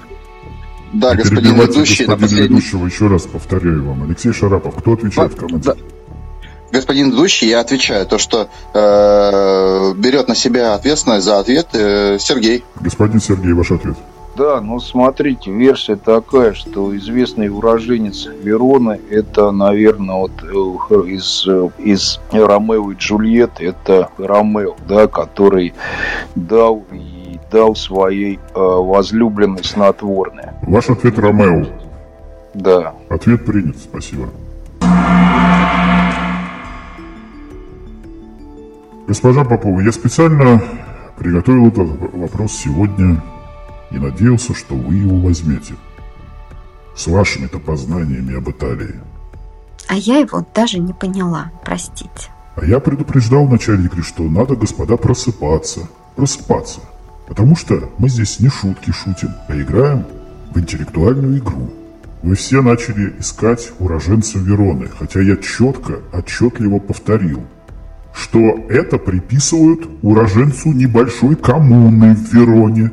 Да, 0.93 1.11
Не 1.11 1.17
господин 1.23 1.55
ведущий 1.55 2.05
на 2.05 2.15
господина 2.15 2.17
последний... 2.17 2.47
ведущего, 2.47 2.85
еще 2.85 3.07
раз 3.07 3.23
повторяю 3.23 3.83
вам. 3.85 4.03
Алексей 4.03 4.33
Шарапов, 4.33 4.75
кто 4.75 4.93
отвечает 4.93 5.33
в 5.33 5.35
команде? 5.35 5.69
Да. 5.69 5.75
Господин 6.71 7.11
ведущий, 7.11 7.47
я 7.47 7.59
отвечаю, 7.59 8.05
то, 8.05 8.17
что 8.17 8.49
э, 8.73 9.93
берет 9.97 10.27
на 10.29 10.35
себя 10.35 10.73
ответственность 10.73 11.25
за 11.25 11.39
ответ 11.39 11.67
э, 11.73 12.17
Сергей. 12.19 12.63
Господин 12.79 13.19
Сергей, 13.19 13.53
ваш 13.53 13.71
ответ. 13.71 13.97
Да, 14.37 14.61
ну 14.61 14.79
смотрите, 14.79 15.51
версия 15.51 15.97
такая, 15.97 16.53
что 16.53 16.95
известный 16.95 17.49
уроженец 17.49 18.25
Вероны, 18.25 19.01
это, 19.09 19.51
наверное, 19.51 20.15
вот 20.15 20.31
э, 20.41 21.09
из, 21.09 21.45
из 21.77 22.19
Ромео 22.31 22.91
и 22.91 22.95
Джульетты, 22.95 23.65
это 23.65 24.09
Ромео, 24.17 24.77
да, 24.87 25.07
который 25.07 25.73
дал 26.35 26.85
и 27.51 27.57
дал 27.57 27.75
своей 27.75 28.37
э, 28.37 28.59
возлюбленной 28.59 29.63
снотворное. 29.63 30.55
Ваш 30.63 30.89
ответ 30.89 31.17
Ромео. 31.19 31.67
Да. 32.53 32.95
Ответ 33.09 33.45
принят, 33.45 33.77
спасибо. 33.77 34.29
Госпожа 39.07 39.43
Попова, 39.43 39.81
я 39.81 39.91
специально 39.91 40.61
приготовил 41.17 41.67
этот 41.67 42.13
вопрос 42.13 42.53
сегодня 42.53 43.21
и 43.91 43.97
надеялся, 43.97 44.53
что 44.53 44.75
вы 44.75 44.95
его 44.95 45.17
возьмете. 45.17 45.75
С 46.95 47.07
вашими-то 47.07 47.59
познаниями 47.59 48.37
об 48.37 48.49
Италии. 48.49 48.95
А 49.87 49.95
я 49.95 50.19
его 50.19 50.45
даже 50.53 50.79
не 50.79 50.93
поняла, 50.93 51.51
простите. 51.63 52.29
А 52.55 52.65
я 52.65 52.79
предупреждал 52.79 53.45
игры, 53.53 54.03
что 54.03 54.23
надо, 54.23 54.55
господа, 54.55 54.97
просыпаться. 54.97 55.81
Просыпаться. 56.15 56.81
Потому 57.27 57.55
что 57.55 57.89
мы 57.97 58.09
здесь 58.09 58.39
не 58.39 58.49
шутки 58.49 58.91
шутим, 58.91 59.29
а 59.47 59.55
играем 59.55 60.05
в 60.53 60.59
интеллектуальную 60.59 61.37
игру. 61.37 61.69
Вы 62.23 62.35
все 62.35 62.61
начали 62.61 63.13
искать 63.19 63.71
уроженца 63.79 64.37
Вероны, 64.37 64.87
хотя 64.87 65.21
я 65.21 65.37
четко, 65.37 65.99
отчетливо 66.13 66.79
повторил, 66.79 67.41
что 68.13 68.39
это 68.69 68.97
приписывают 68.97 69.87
уроженцу 70.03 70.71
небольшой 70.71 71.35
коммуны 71.35 72.15
в 72.15 72.33
Вероне. 72.33 72.91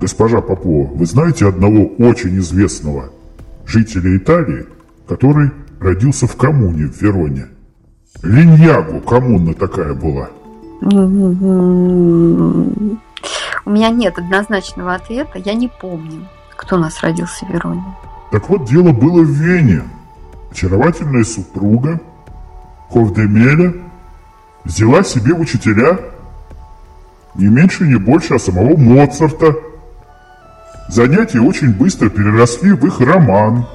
Госпожа 0.00 0.40
Попова, 0.40 0.88
вы 0.94 1.04
знаете 1.06 1.48
одного 1.48 1.86
очень 1.98 2.38
известного 2.38 3.10
жителя 3.66 4.16
Италии, 4.16 4.66
который 5.06 5.50
родился 5.80 6.26
в 6.26 6.36
коммуне 6.36 6.86
в 6.86 7.00
Вероне? 7.02 7.46
Линьягу 8.22 9.00
коммуна 9.00 9.52
такая 9.54 9.92
была. 9.92 10.30
У 13.66 13.70
меня 13.70 13.90
нет 13.90 14.16
однозначного 14.16 14.94
ответа, 14.94 15.40
я 15.40 15.54
не 15.54 15.66
помню, 15.66 16.28
кто 16.56 16.76
у 16.76 16.78
нас 16.78 17.02
родился 17.02 17.44
в 17.44 17.50
Вероне. 17.50 17.82
Так 18.30 18.48
вот, 18.48 18.64
дело 18.64 18.92
было 18.92 19.22
в 19.22 19.28
Вене. 19.28 19.82
Очаровательная 20.52 21.24
супруга 21.24 22.00
Ковдемеля 22.90 23.74
взяла 24.64 25.02
себе 25.02 25.34
учителя 25.34 25.98
не 27.34 27.46
меньше, 27.46 27.84
не 27.84 27.96
больше, 27.96 28.34
а 28.34 28.38
самого 28.38 28.76
Моцарта. 28.76 29.56
Занятия 30.88 31.40
очень 31.40 31.74
быстро 31.74 32.08
переросли 32.08 32.70
в 32.70 32.86
их 32.86 33.00
роман, 33.00 33.66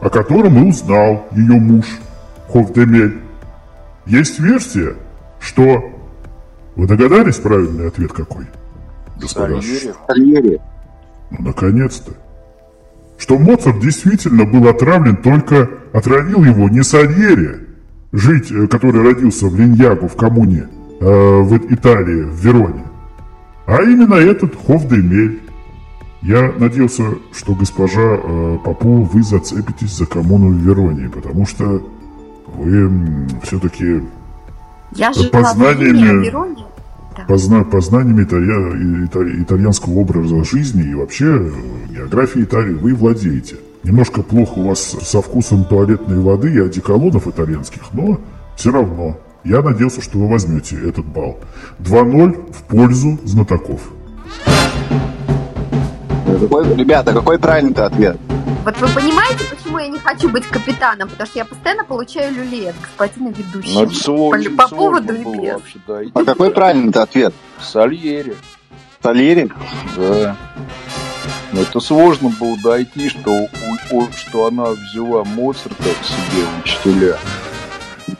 о 0.00 0.08
котором 0.08 0.56
и 0.56 0.68
узнал 0.70 1.26
ее 1.32 1.60
муж 1.60 1.84
Ковдемель. 2.50 3.20
Есть 4.06 4.38
версия, 4.38 4.96
что... 5.38 5.92
Вы 6.76 6.86
догадались 6.86 7.36
правильный 7.36 7.88
ответ 7.88 8.12
какой? 8.12 8.46
Господа? 9.20 9.60
Сальери. 10.06 10.60
Ну, 11.30 11.38
наконец-то. 11.40 12.12
Что 13.18 13.36
Моцарт 13.38 13.80
действительно 13.80 14.44
был 14.44 14.68
отравлен, 14.68 15.16
только 15.16 15.68
отравил 15.92 16.44
его 16.44 16.68
не 16.68 16.82
Сальери, 16.82 17.66
жить, 18.12 18.50
э, 18.52 18.66
который 18.68 19.02
родился 19.02 19.46
в 19.46 19.56
Линьягу 19.58 20.08
в 20.08 20.16
коммуне 20.16 20.68
э, 21.00 21.04
в 21.42 21.56
Италии, 21.74 22.22
в 22.22 22.34
Вероне, 22.36 22.84
а 23.66 23.82
именно 23.82 24.14
этот 24.14 24.54
Хофдемель. 24.66 25.40
Я 26.22 26.52
надеялся, 26.58 27.04
что 27.32 27.54
госпожа 27.54 28.00
э, 28.22 28.58
Попова, 28.64 29.04
вы 29.04 29.22
зацепитесь 29.22 29.96
за 29.96 30.06
коммуну 30.06 30.48
в 30.48 30.56
Вероне, 30.56 31.08
потому 31.08 31.46
что 31.46 31.82
вы 32.56 32.90
все-таки 33.42 34.02
Я 34.94 35.12
жила 35.12 35.28
познаниями- 35.30 36.20
в 36.20 36.24
Вероне. 36.24 36.64
Позна- 37.26 37.64
познаниями 37.64 38.22
италья- 38.24 39.04
ита- 39.06 39.42
итальянского 39.42 39.94
образа 40.00 40.44
жизни 40.44 40.90
и 40.90 40.94
вообще 40.94 41.26
э, 41.26 41.50
географией 41.90 42.44
Италии 42.44 42.74
вы 42.74 42.94
владеете. 42.94 43.56
Немножко 43.84 44.22
плохо 44.22 44.58
у 44.58 44.68
вас 44.68 44.80
со 44.80 45.22
вкусом 45.22 45.64
туалетной 45.64 46.18
воды 46.18 46.52
и 46.52 46.58
одеколонов 46.60 47.26
итальянских, 47.26 47.82
но 47.92 48.20
все 48.56 48.70
равно 48.72 49.16
я 49.44 49.62
надеялся, 49.62 50.02
что 50.02 50.18
вы 50.18 50.28
возьмете 50.28 50.76
этот 50.76 51.06
балл. 51.06 51.38
2-0 51.78 52.52
в 52.52 52.62
пользу 52.64 53.18
знатоков. 53.24 53.80
Какой, 56.40 56.74
ребята, 56.76 57.12
какой 57.12 57.38
правильный 57.38 57.72
ответ? 57.72 58.16
Вот 58.64 58.76
вы 58.80 58.88
понимаете, 58.88 59.44
почему 59.68 59.78
я 59.78 59.88
не 59.88 59.98
хочу 59.98 60.28
быть 60.30 60.46
капитаном? 60.46 61.08
Потому 61.08 61.26
что 61.28 61.38
я 61.38 61.44
постоянно 61.44 61.84
получаю 61.84 62.34
люлей 62.34 62.70
от 62.70 62.76
господина 62.80 63.28
ведущего. 63.28 63.74
Ну, 63.74 63.82
это 63.84 63.94
сложно, 63.94 64.50
по, 64.56 64.68
по 64.68 64.74
поводу 64.76 65.12
небес. 65.16 65.54
вообще, 65.54 65.78
да. 65.86 66.02
И 66.02 66.10
А 66.14 66.24
какой 66.24 66.50
правильный 66.50 66.92
ответ? 66.92 67.34
Сальери, 67.60 68.34
Сальери? 69.02 69.50
да. 69.96 70.36
Но 71.52 71.62
это 71.62 71.80
сложно 71.80 72.30
было 72.40 72.56
дойти, 72.62 73.08
что, 73.08 73.30
у- 73.30 73.48
у- 73.96 74.08
что 74.14 74.46
она 74.46 74.70
взяла 74.70 75.24
Моцарта 75.24 75.82
к 75.82 76.04
себе 76.04 76.44
учителя. 76.62 77.16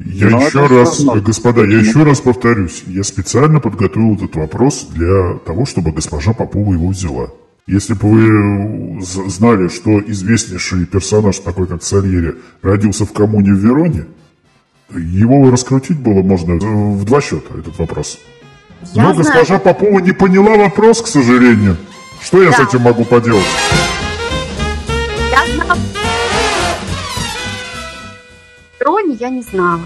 Я 0.00 0.28
Ну, 0.30 0.38
еще 0.38 0.48
это 0.48 0.68
раз, 0.68 0.98
сложно. 0.98 1.22
господа, 1.22 1.64
я 1.64 1.78
еще 1.78 2.02
раз 2.04 2.20
повторюсь, 2.20 2.82
я 2.86 3.02
специально 3.04 3.60
подготовил 3.60 4.14
этот 4.16 4.34
вопрос 4.36 4.84
для 4.90 5.38
того, 5.46 5.64
чтобы 5.66 5.92
госпожа 5.92 6.32
Попова 6.32 6.72
его 6.74 6.88
взяла. 6.88 7.28
Если 7.68 7.92
бы 7.92 8.08
вы 8.08 9.02
з- 9.02 9.28
знали, 9.28 9.68
что 9.68 10.00
известнейший 10.00 10.86
персонаж, 10.86 11.38
такой 11.38 11.66
как 11.66 11.82
Сальери, 11.82 12.34
родился 12.62 13.04
в 13.04 13.12
коммуне 13.12 13.52
в 13.52 13.58
Вероне, 13.58 14.06
его 14.90 15.50
раскрутить 15.50 15.98
было 16.00 16.22
можно 16.22 16.52
э, 16.54 16.56
в 16.58 17.04
два 17.04 17.20
счета, 17.20 17.58
этот 17.58 17.78
вопрос. 17.78 18.18
Я 18.94 19.02
Но 19.02 19.12
знаю. 19.12 19.16
госпожа 19.16 19.58
Попова 19.58 19.98
не 20.00 20.12
поняла 20.12 20.56
вопрос, 20.56 21.02
к 21.02 21.06
сожалению. 21.08 21.76
Что 22.22 22.42
я 22.42 22.52
с 22.52 22.56
Да. 22.56 22.64
этим 22.64 22.80
могу 22.80 23.04
поделать? 23.04 23.44
Я 25.30 25.54
знала. 25.54 25.78
Рони 28.80 29.14
я 29.20 29.28
не 29.28 29.42
знала. 29.42 29.82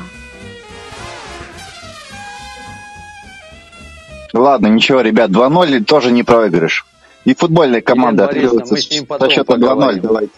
Ладно, 4.33 4.69
ничего, 4.69 5.01
ребят, 5.01 5.31
2-0 5.33 5.85
тоже 5.85 6.13
не 6.13 6.23
проигрыш. 6.23 6.87
И 7.25 7.35
футбольная 7.35 7.81
команда 7.81 8.25
отыгрывается 8.27 8.75
со 8.75 8.81
счета 8.83 9.17
2-0. 9.17 9.45
поговорим. 9.45 10.03
Давайте. 10.03 10.33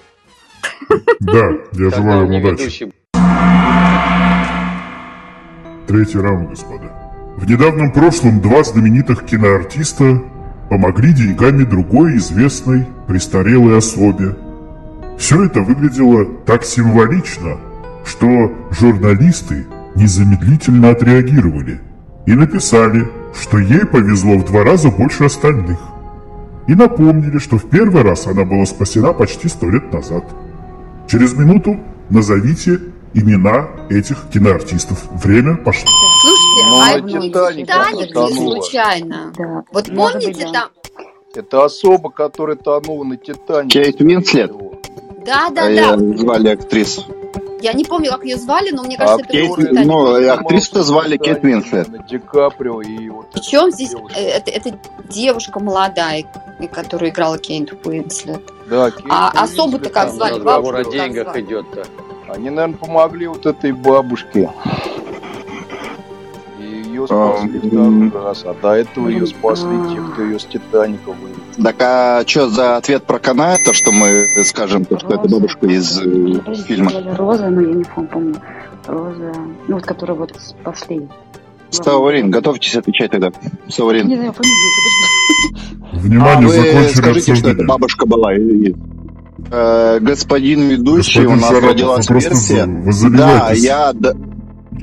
Да, 1.21 1.49
я 1.73 1.91
желаю 1.91 2.27
вам 2.27 2.35
удачи. 2.35 2.93
Третий 5.87 6.19
раунд, 6.19 6.51
господа. 6.51 6.93
В 7.37 7.49
недавнем 7.49 7.93
прошлом 7.93 8.41
два 8.41 8.63
знаменитых 8.63 9.25
киноартиста 9.25 10.23
помогли 10.71 11.13
деньгами 11.13 11.65
другой 11.65 12.17
известной 12.17 12.87
престарелой 13.07 13.79
особе. 13.79 14.37
Все 15.19 15.45
это 15.45 15.61
выглядело 15.61 16.25
так 16.47 16.65
символично, 16.65 17.59
что 18.05 18.53
журналисты 18.71 19.67
незамедлительно 19.95 20.91
отреагировали 20.91 21.81
и 22.27 22.33
написали, 22.33 23.09
что 23.41 23.59
ей 23.59 23.85
повезло 23.87 24.39
в 24.39 24.45
два 24.45 24.65
раза 24.65 24.91
больше 24.91 25.25
остальных. 25.25 25.79
И 26.67 26.75
напомнили, 26.75 27.39
что 27.39 27.59
в 27.59 27.69
первый 27.69 28.03
раз 28.03 28.27
она 28.27 28.45
была 28.45 28.65
спасена 28.65 29.13
почти 29.13 29.49
сто 29.49 29.69
лет 29.69 29.93
назад. 29.93 30.25
Через 31.09 31.35
минуту 31.35 31.79
назовите 32.11 32.81
имена 33.13 33.69
этих 33.91 34.29
киноартистов. 34.33 35.07
Время 35.23 35.57
пошло. 35.57 35.87
Слушайте, 36.23 36.71
Ну, 36.71 36.81
а 36.81 36.85
а 36.87 36.91
это 36.93 37.07
не 37.19 37.29
«Титаник» 37.31 37.67
Титаник 37.67 38.17
ли 38.31 38.35
случайно? 38.35 39.33
Да. 39.37 39.63
Вот 39.73 39.89
Может 39.91 40.13
помните 40.23 40.45
быть, 40.45 40.53
да. 40.53 40.61
там... 40.61 40.69
Это 41.35 41.65
особа, 41.65 42.11
которая 42.11 42.57
тонула 42.57 43.05
на 43.05 43.17
Титанике. 43.17 43.83
Кейт 43.85 44.01
Уинслет? 44.01 44.53
Да, 45.27 45.51
да, 45.51 45.63
А 45.63 45.67
да. 45.67 45.71
я 45.71 45.97
звали 45.99 46.49
актрису. 46.49 47.03
Я 47.61 47.73
не 47.73 47.85
помню, 47.85 48.11
как 48.11 48.25
ее 48.25 48.37
звали, 48.37 48.71
но 48.71 48.83
мне 48.85 48.97
А 48.97 49.01
кажется, 49.01 49.25
это 49.25 49.33
Кейт- 49.33 49.49
был 49.49 49.57
Титаник. 49.57 49.87
ну, 49.87 50.31
актрису 50.33 50.83
звали 50.83 51.17
Кейт 51.17 51.43
Уинслет. 51.45 51.89
Ди 52.09 52.19
Каприо 52.19 52.81
и 52.83 53.09
вот... 53.09 53.31
Причем 53.33 53.71
здесь 53.71 53.95
это, 54.17 54.51
это 54.51 54.79
девушка 55.09 55.61
молодая, 55.61 56.25
и 56.61 56.67
которая 56.67 57.11
играла 57.11 57.39
Кейт 57.39 57.73
Уинслет. 57.85 58.43
Да, 58.69 58.91
Кейт 58.91 59.07
А 59.11 59.31
особо-то 59.31 59.91
как 59.91 60.11
звали? 60.11 60.35
Разговор 60.35 60.75
Бабушку 60.75 60.91
о 60.91 60.93
как 60.99 61.13
деньгах 61.13 61.37
идет-то. 61.37 61.85
Они, 62.29 62.51
наверное, 62.51 62.77
помогли 62.77 63.27
вот 63.27 63.47
этой 63.47 63.73
бабушке. 63.73 64.51
И 66.59 66.63
ее 66.63 67.07
спасли 67.07 67.61
Ам, 67.73 68.11
второй 68.11 68.25
раз. 68.25 68.45
А 68.45 68.55
до 68.55 68.73
этого 68.73 69.09
ее 69.09 69.27
спасли 69.27 69.69
а. 69.71 69.95
те, 69.95 70.01
кто 70.01 70.23
ее 70.23 70.39
с 70.39 70.45
Титаника 70.45 71.11
вывел. 71.11 71.35
Так 71.63 71.77
а 71.81 72.25
что 72.27 72.49
за 72.49 72.77
ответ 72.77 73.05
про 73.05 73.19
Каная, 73.19 73.59
то, 73.65 73.73
что 73.73 73.93
мы 73.93 74.25
скажем, 74.45 74.85
то, 74.85 74.99
что 74.99 75.09
это 75.09 75.23
Роза. 75.23 75.35
бабушка 75.37 75.67
из 75.67 76.01
э, 76.01 76.65
фильма? 76.67 76.91
Роза, 77.17 77.49
но 77.49 77.61
я 77.61 77.75
не 77.75 77.85
пом- 77.85 78.09
помню. 78.09 78.37
Роза, 78.87 79.33
ну 79.69 79.75
вот 79.77 79.85
которая 79.85 80.17
вот 80.17 80.33
спасли. 80.37 81.09
Саурин, 81.71 82.31
готовьтесь 82.31 82.77
отвечать 82.77 83.11
тогда. 83.11 83.31
Не 83.67 83.73
Саурин. 83.73 84.07
знаю 84.07 84.33
фамилию, 84.33 84.71
подожди. 85.53 85.74
Внимание, 85.99 86.47
а 86.49 86.51
закончили 86.51 86.95
скажите, 86.97 87.21
что 87.21 87.33
это 87.33 87.63
обсуждение. 87.63 87.67
бабушка 87.67 88.07
была. 88.07 88.35
и- 88.37 88.75
э, 89.51 89.99
господин 90.01 90.69
ведущий, 90.69 91.21
Господин 91.21 91.39
у 91.39 91.41
нас 91.41 91.51
Шарапов, 91.51 91.71
родилась 91.71 92.09
вы 92.09 92.21
версия. 92.21 92.65
вы 92.67 93.11
Да, 93.17 93.53
я, 93.53 93.93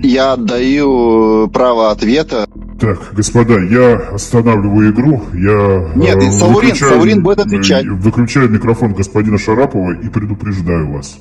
я 0.04 0.34
отдаю 0.34 1.48
право 1.50 1.92
ответа. 1.92 2.48
Так, 2.80 3.00
господа, 3.14 3.60
я 3.60 3.96
останавливаю 4.14 4.92
игру. 4.92 5.22
Я 5.34 5.92
Нет, 5.96 6.16
э, 6.18 6.32
Саурин, 6.32 6.56
выключаю- 6.72 6.92
Саурин 6.94 7.24
будет 7.24 7.40
отвечать. 7.40 7.86
э, 7.86 7.90
Выключаю 7.90 8.50
микрофон 8.50 8.94
господина 8.94 9.38
Шарапова 9.38 9.92
и 9.94 10.10
предупреждаю 10.10 10.92
вас, 10.94 11.20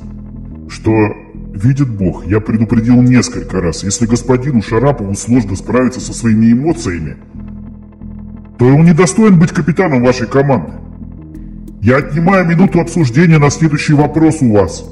что 0.71 0.91
видит 1.55 1.91
Бог, 1.91 2.27
я 2.27 2.41
предупредил 2.41 3.03
несколько 3.03 3.61
раз, 3.61 3.85
если 3.85 4.07
господину 4.07 4.63
Шарапову 4.63 5.15
сложно 5.15 5.55
справиться 5.57 6.01
со 6.01 6.15
своими 6.15 6.53
эмоциями, 6.53 7.17
то 8.61 8.67
он 8.67 8.85
не 8.85 8.93
достоин 8.93 9.39
быть 9.39 9.53
капитаном 9.53 10.05
вашей 10.05 10.27
команды. 10.27 10.73
Я 11.81 11.97
отнимаю 11.97 12.45
минуту 12.47 12.79
обсуждения 12.79 13.39
на 13.39 13.49
следующий 13.49 13.95
вопрос 13.95 14.43
у 14.43 14.53
вас. 14.53 14.85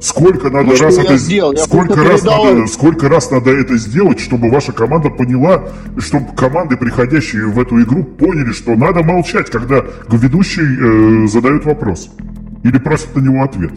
Сколько 0.00 0.48
надо 0.48 0.68
Ну, 0.68 0.76
раз 0.80 0.96
это 0.96 1.16
сделал? 1.16 1.56
Сколько 1.56 1.96
раз 2.04 2.20
передал- 2.20 2.44
надо 2.54 2.66
сколько 2.68 3.08
раз 3.08 3.32
надо 3.32 3.50
это 3.50 3.76
сделать, 3.78 4.20
чтобы 4.20 4.48
ваша 4.48 4.70
команда 4.70 5.10
поняла, 5.10 5.64
чтобы 5.98 6.26
команды, 6.36 6.76
приходящие 6.76 7.46
в 7.46 7.58
эту 7.60 7.82
игру, 7.82 8.04
поняли, 8.04 8.52
что 8.52 8.76
надо 8.76 9.02
молчать, 9.02 9.50
когда 9.50 9.82
ведущий 10.08 11.24
э, 11.24 11.26
задает 11.26 11.64
вопрос 11.64 12.10
или 12.62 12.78
просит 12.78 13.16
на 13.16 13.20
него 13.22 13.42
ответ. 13.42 13.72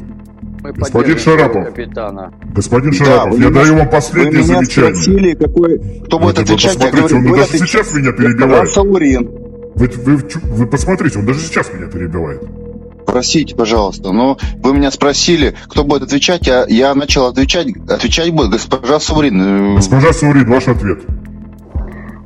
Мы 0.64 0.74
Господин 0.74 1.18
Шарапов. 1.18 1.66
капитана. 1.68 2.32
Господин 2.54 2.92
Да, 2.92 2.98
Шарапов, 2.98 3.32
вы 3.38 3.44
я 3.44 3.50
меня- 3.50 3.62
даю 3.62 3.74
вам 3.76 3.86
Вы 3.86 3.92
последнее 3.92 4.44
меня 4.44 4.44
замечание. 4.56 4.96
спросили, 4.96 5.34
какой, 5.36 5.80
кто 6.06 6.20
будет 6.20 6.38
вы 6.38 6.44
отвечать. 6.44 6.74
Я 6.76 6.80
посмотрите, 6.80 6.98
говорю, 7.16 7.18
он 7.18 7.24
даже 7.32 7.44
отвечать. 7.44 7.70
сейчас 7.70 7.94
меня 7.96 8.06
Я 8.08 8.14
перебивает. 8.14 8.70
Саурин. 8.72 9.30
Вы, 9.76 9.88
вы, 10.06 10.30
чу- 10.30 10.40
вы 10.44 10.68
посмотрите, 10.68 11.20
он 11.20 11.26
даже 11.26 11.40
сейчас 11.40 11.74
меня 11.74 11.88
перебивает. 11.88 12.44
Простите, 13.08 13.56
пожалуйста, 13.56 14.12
но 14.12 14.38
вы 14.62 14.74
меня 14.74 14.92
спросили, 14.92 15.56
кто 15.68 15.84
будет 15.84 16.04
отвечать, 16.04 16.46
я, 16.46 16.66
я 16.68 16.94
начал 16.94 17.26
отвечать. 17.26 17.68
Отвечать 17.90 18.30
будет 18.32 18.52
госпожа 18.52 19.00
Саурин. 19.00 19.76
Госпожа 19.76 20.14
Саурин, 20.14 20.48
ваш 20.50 20.68
ответ. 20.68 21.00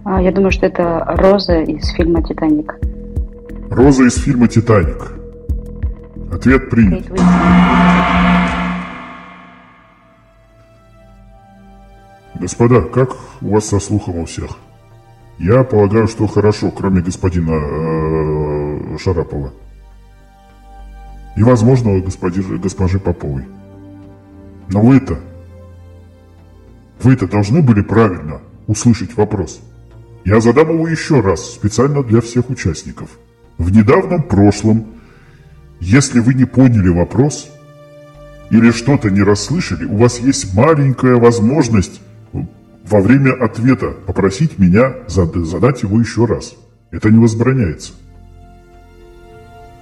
А, 0.04 0.22
я 0.22 0.32
думаю, 0.32 0.52
что 0.52 0.66
это 0.66 1.04
Роза 1.18 1.62
из 1.62 1.88
фильма 1.94 2.22
«Титаник». 2.22 2.76
Роза 3.72 4.04
из 4.04 4.16
фильма 4.22 4.48
«Титаник». 4.48 5.12
Ответ 6.36 6.70
принят. 6.70 7.08
Господа, 12.38 12.82
как 12.82 13.16
у 13.40 13.54
вас 13.54 13.68
со 13.68 13.80
слухом 13.80 14.18
у 14.18 14.26
всех? 14.26 14.50
Я 15.40 15.64
полагаю, 15.64 16.10
что 16.10 16.28
хорошо, 16.28 16.72
кроме 16.72 17.02
господина 17.02 17.52
э, 17.54 18.98
Шарапова. 18.98 19.54
И, 21.38 21.44
возможно, 21.44 22.02
господи- 22.02 22.58
госпожи 22.58 23.00
Поповой. 23.00 23.46
Но 24.68 24.82
вы-то... 24.82 25.18
Вы-то 27.02 27.28
должны 27.28 27.62
были 27.62 27.82
правильно 27.82 28.42
услышать 28.68 29.16
вопрос. 29.16 29.62
Я 30.26 30.42
задам 30.42 30.70
его 30.70 30.86
еще 30.86 31.22
раз, 31.22 31.54
специально 31.54 32.04
для 32.04 32.20
всех 32.20 32.50
участников. 32.50 33.20
В 33.58 33.72
недавнем 33.72 34.24
прошлом, 34.24 34.95
если 35.80 36.20
вы 36.20 36.34
не 36.34 36.46
поняли 36.46 36.90
вопрос, 36.90 37.50
или 38.50 38.72
что-то 38.72 39.10
не 39.10 39.22
расслышали, 39.22 39.86
у 39.86 39.98
вас 39.98 40.20
есть 40.20 40.54
маленькая 40.54 41.16
возможность 41.16 42.02
во 42.88 43.02
время 43.02 43.32
ответа 43.32 43.88
попросить 44.06 44.60
меня 44.60 44.94
зад- 45.08 45.36
задать 45.36 45.82
его 45.84 46.00
еще 46.00 46.26
раз. 46.26 46.56
Это 46.92 47.10
не 47.10 47.18
возбраняется. 47.18 47.94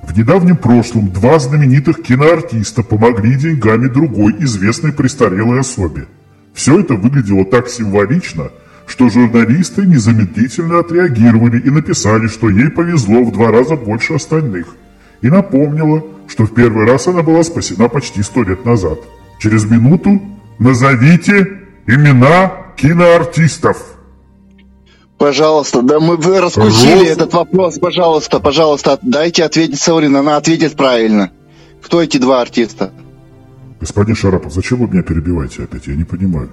В 0.04 0.18
недавнем 0.18 0.58
прошлом 0.58 1.12
два 1.12 1.40
знаменитых 1.40 2.02
киноартиста 2.02 2.84
помогли 2.84 3.36
деньгами 3.36 3.88
другой 3.88 4.36
известной 4.40 4.94
престарелой 4.94 5.60
особе. 5.60 6.08
Все 6.54 6.80
это 6.80 6.96
выглядело 6.96 7.46
так 7.46 7.68
символично, 7.68 8.52
что 8.86 9.10
журналисты 9.10 9.86
незамедлительно 9.86 10.80
отреагировали 10.80 11.60
и 11.60 11.70
написали, 11.70 12.28
что 12.28 12.50
ей 12.50 12.70
повезло 12.70 13.24
в 13.24 13.32
два 13.32 13.52
раза 13.52 13.76
больше 13.76 14.14
остальных. 14.14 14.76
И 15.24 15.30
напомнила, 15.30 16.04
что 16.28 16.44
в 16.44 16.54
первый 16.54 16.86
раз 16.86 17.08
она 17.08 17.24
была 17.24 17.44
спасена 17.44 17.88
почти 17.88 18.22
сто 18.22 18.44
лет 18.44 18.66
назад. 18.66 19.00
Через 19.40 19.64
минуту 19.64 20.22
назовите 20.60 21.62
имена 21.88 22.52
киноартистов. 22.76 23.78
Пожалуйста, 25.18 25.82
да 25.82 26.02
мы 26.02 26.18
вы 26.18 26.42
раскусили 26.42 27.00
Роз... 27.00 27.08
этот 27.08 27.34
вопрос, 27.34 27.80
пожалуйста, 27.80 28.42
пожалуйста, 28.42 29.00
дайте 29.02 29.46
ответить 29.46 29.80
Саурин, 29.80 30.14
она 30.18 30.36
ответит 30.36 30.76
правильно. 30.76 31.32
Кто 31.82 32.02
эти 32.02 32.18
два 32.18 32.42
артиста? 32.42 32.92
Господин 33.80 34.16
Шарапов, 34.16 34.54
зачем 34.54 34.80
вы 34.80 34.90
меня 34.90 35.04
перебиваете 35.04 35.64
опять? 35.64 35.88
Я 35.88 35.96
не 35.96 36.04
понимаю. 36.04 36.50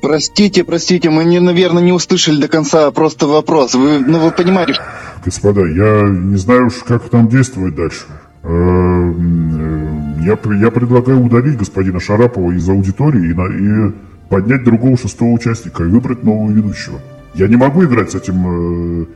Простите, 0.00 0.64
простите, 0.64 1.10
мы, 1.10 1.24
не, 1.24 1.40
наверное, 1.40 1.82
не 1.82 1.92
услышали 1.92 2.40
до 2.40 2.48
конца 2.48 2.90
просто 2.90 3.26
вопрос. 3.26 3.74
Вы, 3.74 3.98
ну, 4.00 4.18
вы 4.18 4.30
понимаете... 4.30 4.80
Господа, 5.24 5.66
я 5.66 6.08
не 6.08 6.36
знаю 6.36 6.68
уж, 6.68 6.74
как 6.86 7.12
нам 7.12 7.28
действовать 7.28 7.74
дальше. 7.74 8.06
Э, 8.42 8.48
э, 8.48 9.80
я, 10.24 10.38
я 10.58 10.70
предлагаю 10.70 11.22
удалить 11.22 11.58
господина 11.58 12.00
Шарапова 12.00 12.52
из 12.52 12.66
аудитории 12.68 13.28
и, 13.28 13.32
и 13.32 13.92
поднять 14.30 14.64
другого 14.64 14.96
шестого 14.96 15.30
участника 15.30 15.84
и 15.84 15.88
выбрать 15.88 16.22
нового 16.22 16.50
ведущего. 16.50 17.00
Я 17.34 17.48
не 17.48 17.56
могу 17.56 17.84
играть 17.84 18.12
с 18.12 18.14
этим, 18.14 19.06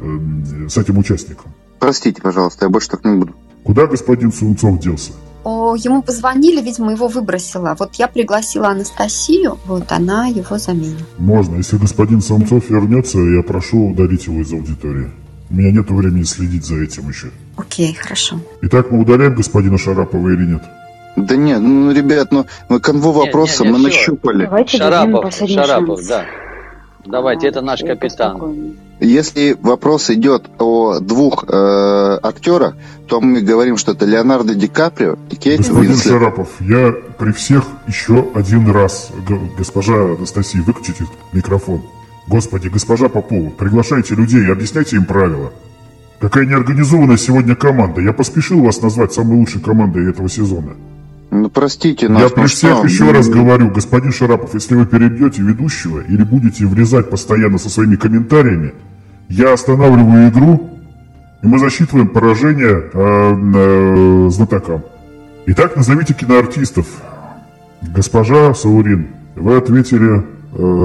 э, 0.00 0.68
с 0.68 0.76
этим 0.76 0.98
участником. 0.98 1.54
Простите, 1.78 2.20
пожалуйста, 2.20 2.66
я 2.66 2.68
больше 2.68 2.90
так 2.90 3.04
не 3.04 3.16
буду. 3.16 3.34
Куда 3.62 3.86
господин 3.86 4.32
Сунцов 4.32 4.78
делся? 4.80 5.12
О, 5.44 5.74
ему 5.76 6.02
позвонили, 6.02 6.62
видимо, 6.62 6.92
его 6.92 7.06
выбросила. 7.06 7.76
Вот 7.78 7.94
я 7.96 8.08
пригласила 8.08 8.68
Анастасию, 8.68 9.58
вот 9.66 9.92
она 9.92 10.26
его 10.26 10.58
заменит. 10.58 11.04
Можно. 11.18 11.56
Если 11.56 11.76
господин 11.76 12.22
Самцов 12.22 12.70
вернется, 12.70 13.18
я 13.18 13.42
прошу 13.42 13.90
удалить 13.90 14.26
его 14.26 14.40
из 14.40 14.52
аудитории. 14.52 15.10
У 15.50 15.54
меня 15.54 15.70
нет 15.70 15.90
времени 15.90 16.22
следить 16.22 16.64
за 16.64 16.76
этим 16.76 17.08
еще. 17.10 17.30
Окей, 17.56 17.94
хорошо. 17.94 18.40
Итак, 18.62 18.90
мы 18.90 19.00
удаляем 19.00 19.34
господина 19.34 19.76
Шарапова 19.76 20.30
или 20.30 20.46
нет? 20.52 20.62
Да 21.16 21.36
нет, 21.36 21.60
ну, 21.60 21.92
ребят, 21.92 22.32
ну, 22.32 22.46
мы 22.68 22.80
канву 22.80 23.12
вопроса 23.12 23.64
мы 23.64 23.74
все. 23.78 23.86
нащупали. 23.86 24.46
Давайте 24.46 24.78
Шарапов, 24.78 25.32
Шарапов, 25.32 25.98
шанс. 25.98 26.08
да. 26.08 26.24
Давайте, 27.04 27.48
это 27.48 27.60
наш 27.60 27.80
капитан. 27.80 28.76
Если 29.00 29.56
вопрос 29.60 30.10
идет 30.10 30.48
о 30.58 31.00
двух 31.00 31.44
э, 31.48 32.18
актерах, 32.22 32.76
то 33.08 33.20
мы 33.20 33.40
говорим, 33.40 33.76
что 33.76 33.92
это 33.92 34.06
Леонардо 34.06 34.54
Ди 34.54 34.68
Каприо 34.68 35.18
и 35.30 35.36
Кейт 35.36 35.58
Господин 35.58 35.90
Уинслет. 35.90 36.12
Шарапов, 36.12 36.48
я 36.60 36.94
при 37.18 37.32
всех 37.32 37.64
еще 37.88 38.26
один 38.34 38.70
раз, 38.70 39.10
госпожа 39.58 39.94
Анастасия, 39.94 40.62
выключите 40.62 41.06
микрофон. 41.32 41.82
Господи, 42.28 42.68
госпожа 42.68 43.08
Попова, 43.08 43.50
приглашайте 43.50 44.14
людей 44.14 44.50
объясняйте 44.50 44.96
им 44.96 45.04
правила. 45.04 45.52
Какая 46.20 46.46
неорганизованная 46.46 47.18
сегодня 47.18 47.54
команда. 47.54 48.00
Я 48.00 48.12
поспешил 48.12 48.62
вас 48.62 48.80
назвать 48.80 49.12
самой 49.12 49.36
лучшей 49.36 49.60
командой 49.60 50.08
этого 50.08 50.28
сезона. 50.28 50.74
Ну, 51.30 51.50
простите 51.50 52.08
нас. 52.08 52.22
Я 52.22 52.28
при 52.28 52.46
всех 52.46 52.78
что? 52.78 52.86
еще 52.86 53.10
раз 53.10 53.28
говорю, 53.28 53.70
господин 53.70 54.12
Шарапов, 54.12 54.54
если 54.54 54.74
вы 54.74 54.86
перебьете 54.86 55.42
ведущего 55.42 56.00
или 56.00 56.22
будете 56.22 56.66
влезать 56.66 57.10
постоянно 57.10 57.58
со 57.58 57.68
своими 57.68 57.96
комментариями, 57.96 58.74
я 59.28 59.52
останавливаю 59.52 60.30
игру, 60.30 60.70
и 61.42 61.46
мы 61.46 61.58
засчитываем 61.58 62.08
поражение 62.08 62.90
э, 62.92 64.26
э, 64.26 64.28
знатокам. 64.30 64.84
Итак, 65.46 65.76
назовите 65.76 66.14
киноартистов. 66.14 66.86
Госпожа 67.82 68.54
Саурин, 68.54 69.08
вы 69.36 69.56
ответили 69.56 70.18
э, 70.18 70.22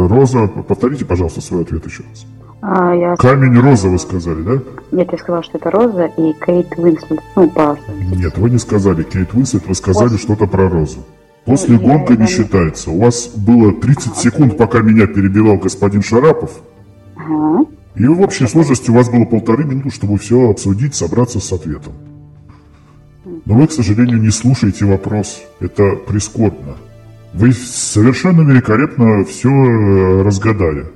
Роза. 0.09 0.47
Повторите, 0.47 1.05
пожалуйста, 1.05 1.41
свой 1.41 1.61
ответ 1.61 1.85
еще 1.85 2.03
раз. 2.09 2.25
А, 2.61 2.93
я... 2.93 3.15
Камень 3.15 3.57
Роза 3.59 3.87
вы 3.87 3.99
сказали, 3.99 4.41
да? 4.41 4.59
Нет, 4.91 5.09
я 5.11 5.17
сказала, 5.17 5.43
что 5.43 5.57
это 5.57 5.71
Роза 5.71 6.05
и 6.05 6.33
Кейт 6.45 6.77
Уинслет. 6.77 7.19
Ну, 7.35 7.49
по 7.49 7.77
Нет, 8.13 8.37
вы 8.37 8.49
не 8.49 8.57
сказали 8.57 9.03
Кейт 9.03 9.33
Уинслет, 9.33 9.65
вы 9.65 9.75
сказали 9.75 10.09
После... 10.09 10.23
что-то 10.23 10.45
про 10.45 10.67
Розу. 10.67 10.99
После 11.45 11.77
ну, 11.77 11.87
гонка 11.87 12.13
я... 12.13 12.19
не 12.19 12.27
считается. 12.27 12.91
У 12.91 12.99
вас 12.99 13.29
было 13.29 13.71
30 13.71 14.15
секунд, 14.15 14.57
пока 14.57 14.79
меня 14.79 15.07
перебивал 15.07 15.57
господин 15.57 16.01
Шарапов. 16.01 16.51
Ага. 17.15 17.65
И 17.95 18.05
в 18.05 18.21
общей 18.21 18.45
сложности 18.45 18.91
у 18.91 18.93
вас 18.93 19.09
было 19.09 19.25
полторы 19.25 19.63
минуты, 19.63 19.91
чтобы 19.91 20.17
все 20.17 20.49
обсудить, 20.49 20.95
собраться 20.95 21.39
с 21.39 21.51
ответом. 21.53 21.93
Но 23.45 23.55
вы, 23.55 23.67
к 23.67 23.71
сожалению, 23.71 24.21
не 24.21 24.31
слушаете 24.31 24.85
вопрос. 24.85 25.41
Это 25.59 25.95
прискорбно. 25.95 26.75
Вы 27.33 27.53
совершенно 27.53 28.41
великолепно 28.41 29.23
все 29.23 29.49
э, 29.49 30.21
разгадали 30.23 30.87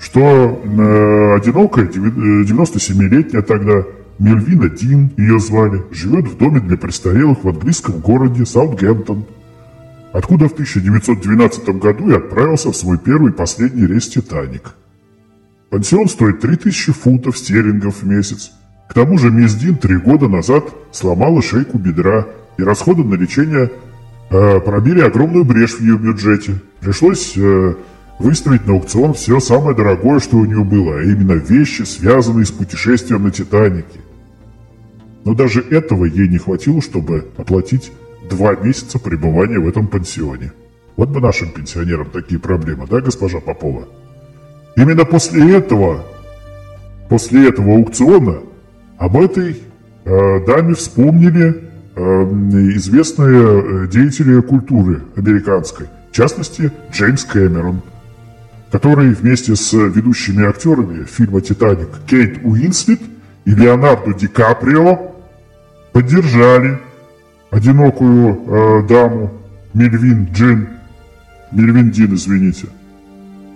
что 0.00 0.20
э, 0.20 1.36
одинокая 1.36 1.86
97-летняя 1.86 3.42
э, 3.42 3.44
тогда 3.44 3.84
Мельвина 4.18 4.70
Дин, 4.70 5.10
ее 5.16 5.38
звали, 5.38 5.82
живет 5.92 6.26
в 6.26 6.38
доме 6.38 6.60
для 6.60 6.76
престарелых 6.76 7.44
в 7.44 7.48
английском 7.48 8.00
городе 8.00 8.46
Саутгемптон, 8.46 9.26
откуда 10.12 10.48
в 10.48 10.52
1912 10.52 11.68
году 11.80 12.10
и 12.10 12.14
отправился 12.14 12.72
в 12.72 12.76
свой 12.76 12.98
первый 12.98 13.32
и 13.32 13.34
последний 13.34 13.86
рейс 13.86 14.08
«Титаник». 14.08 14.74
Пансион 15.68 16.08
стоит 16.08 16.40
3000 16.40 16.92
фунтов 16.92 17.38
стерлингов 17.38 18.02
в 18.02 18.06
месяц. 18.06 18.52
К 18.88 18.94
тому 18.94 19.18
же 19.18 19.30
мисс 19.30 19.54
Дин 19.54 19.76
три 19.76 19.96
года 19.96 20.28
назад 20.28 20.64
сломала 20.90 21.42
шейку 21.42 21.78
бедра, 21.78 22.26
и 22.58 22.62
расходы 22.62 23.04
на 23.04 23.14
лечение 23.14 23.70
э, 24.30 24.60
пробили 24.60 25.00
огромную 25.00 25.44
брешь 25.44 25.74
в 25.74 25.80
ее 25.80 25.96
бюджете. 25.96 26.60
Пришлось 26.80 27.34
э, 27.36 27.74
выставить 28.20 28.66
на 28.66 28.74
аукцион 28.74 29.14
все 29.14 29.40
самое 29.40 29.74
дорогое, 29.74 30.20
что 30.20 30.36
у 30.36 30.44
нее 30.44 30.62
было, 30.62 30.98
а 30.98 31.02
именно 31.02 31.32
вещи, 31.32 31.82
связанные 31.82 32.44
с 32.44 32.50
путешествием 32.50 33.24
на 33.24 33.30
Титанике. 33.30 33.98
Но 35.24 35.34
даже 35.34 35.60
этого 35.62 36.04
ей 36.04 36.28
не 36.28 36.38
хватило, 36.38 36.80
чтобы 36.82 37.28
оплатить 37.36 37.90
два 38.28 38.54
месяца 38.54 38.98
пребывания 38.98 39.58
в 39.58 39.66
этом 39.66 39.86
пансионе. 39.86 40.52
Вот 40.96 41.08
бы 41.08 41.20
нашим 41.20 41.50
пенсионерам 41.50 42.10
такие 42.10 42.38
проблемы, 42.38 42.86
да, 42.88 43.00
госпожа 43.00 43.40
Попова? 43.40 43.88
Именно 44.76 45.04
после 45.04 45.56
этого, 45.56 46.04
после 47.08 47.48
этого 47.48 47.74
аукциона 47.74 48.40
об 48.98 49.16
этой 49.16 49.56
э, 50.04 50.46
даме 50.46 50.74
вспомнили 50.74 51.64
э, 51.96 52.22
известные 52.76 53.84
э, 53.84 53.88
деятели 53.88 54.40
культуры 54.42 55.02
американской, 55.16 55.86
в 56.10 56.14
частности, 56.14 56.70
Джеймс 56.92 57.24
Кэмерон– 57.24 57.80
который 58.70 59.12
вместе 59.12 59.56
с 59.56 59.72
ведущими 59.72 60.46
актерами 60.46 61.04
фильма 61.04 61.40
«Титаник» 61.40 61.88
Кейт 62.06 62.38
Уинслет 62.44 63.00
и 63.44 63.50
Леонардо 63.50 64.14
Ди 64.14 64.28
Каприо 64.28 65.12
поддержали 65.92 66.78
одинокую 67.50 68.40
э, 68.46 68.86
даму 68.86 69.32
Мельвин 69.74 70.28
Джин, 70.32 70.68
Мельвин 71.50 71.90
Дин, 71.90 72.14
извините. 72.14 72.68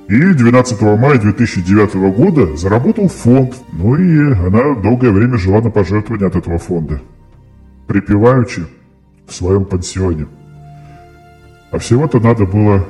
И 0.09 0.21
12 0.21 0.81
мая 0.83 1.19
2009 1.19 1.95
года 2.15 2.57
заработал 2.57 3.09
фонд, 3.09 3.55
ну 3.73 3.95
и 3.97 4.35
она 4.35 4.75
долгое 4.75 5.11
время 5.11 5.39
жила 5.39 5.63
на 5.63 5.71
пожертвования 5.71 6.27
от 6.27 6.37
этого 6.37 6.59
фонда, 6.59 7.01
припеваючи 7.87 8.65
в 9.27 9.35
своем 9.35 9.65
пансионе. 9.65 10.27
А 11.71 11.79
всего-то 11.79 12.21
надо 12.21 12.45
было 12.45 12.85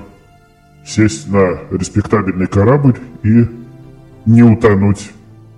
сесть 0.87 1.29
на 1.29 1.59
респектабельный 1.71 2.47
корабль 2.47 2.99
и 3.23 3.47
не 4.27 4.43
утонуть. 4.43 5.11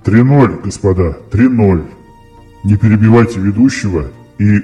3-0, 0.05 0.62
господа, 0.62 1.19
3-0. 1.33 1.85
Не 2.65 2.77
перебивайте 2.77 3.41
ведущего 3.41 4.07
и 4.39 4.62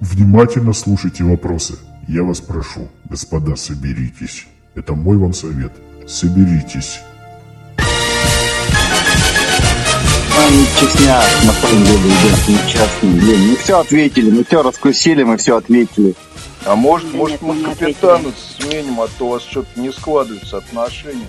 внимательно 0.00 0.72
слушайте 0.72 1.24
вопросы. 1.24 1.78
Я 2.08 2.24
вас 2.24 2.40
прошу, 2.40 2.88
господа, 3.08 3.56
соберитесь. 3.56 4.46
Это 4.74 4.94
мой 4.94 5.16
вам 5.16 5.32
совет. 5.32 5.72
Соберитесь. 6.06 7.00
не 10.50 10.66
честняк, 10.78 11.24
на 11.44 11.52
самом 11.52 11.84
деле, 11.84 11.98
ребят, 11.98 12.48
нечестный. 12.48 13.20
Блин, 13.20 13.50
мы 13.50 13.56
все 13.56 13.78
ответили, 13.78 14.30
мы 14.30 14.44
все 14.44 14.62
раскусили, 14.62 15.22
мы 15.22 15.36
все 15.36 15.56
ответили. 15.56 16.14
А 16.70 16.76
может, 16.76 17.10
да 17.10 17.18
может 17.18 17.42
мы 17.42 17.60
капитана 17.64 18.30
сменим, 18.38 19.00
а 19.00 19.08
то 19.18 19.26
у 19.26 19.28
вас 19.30 19.42
что-то 19.42 19.68
не 19.74 19.90
складывается 19.90 20.58
отношения. 20.58 21.26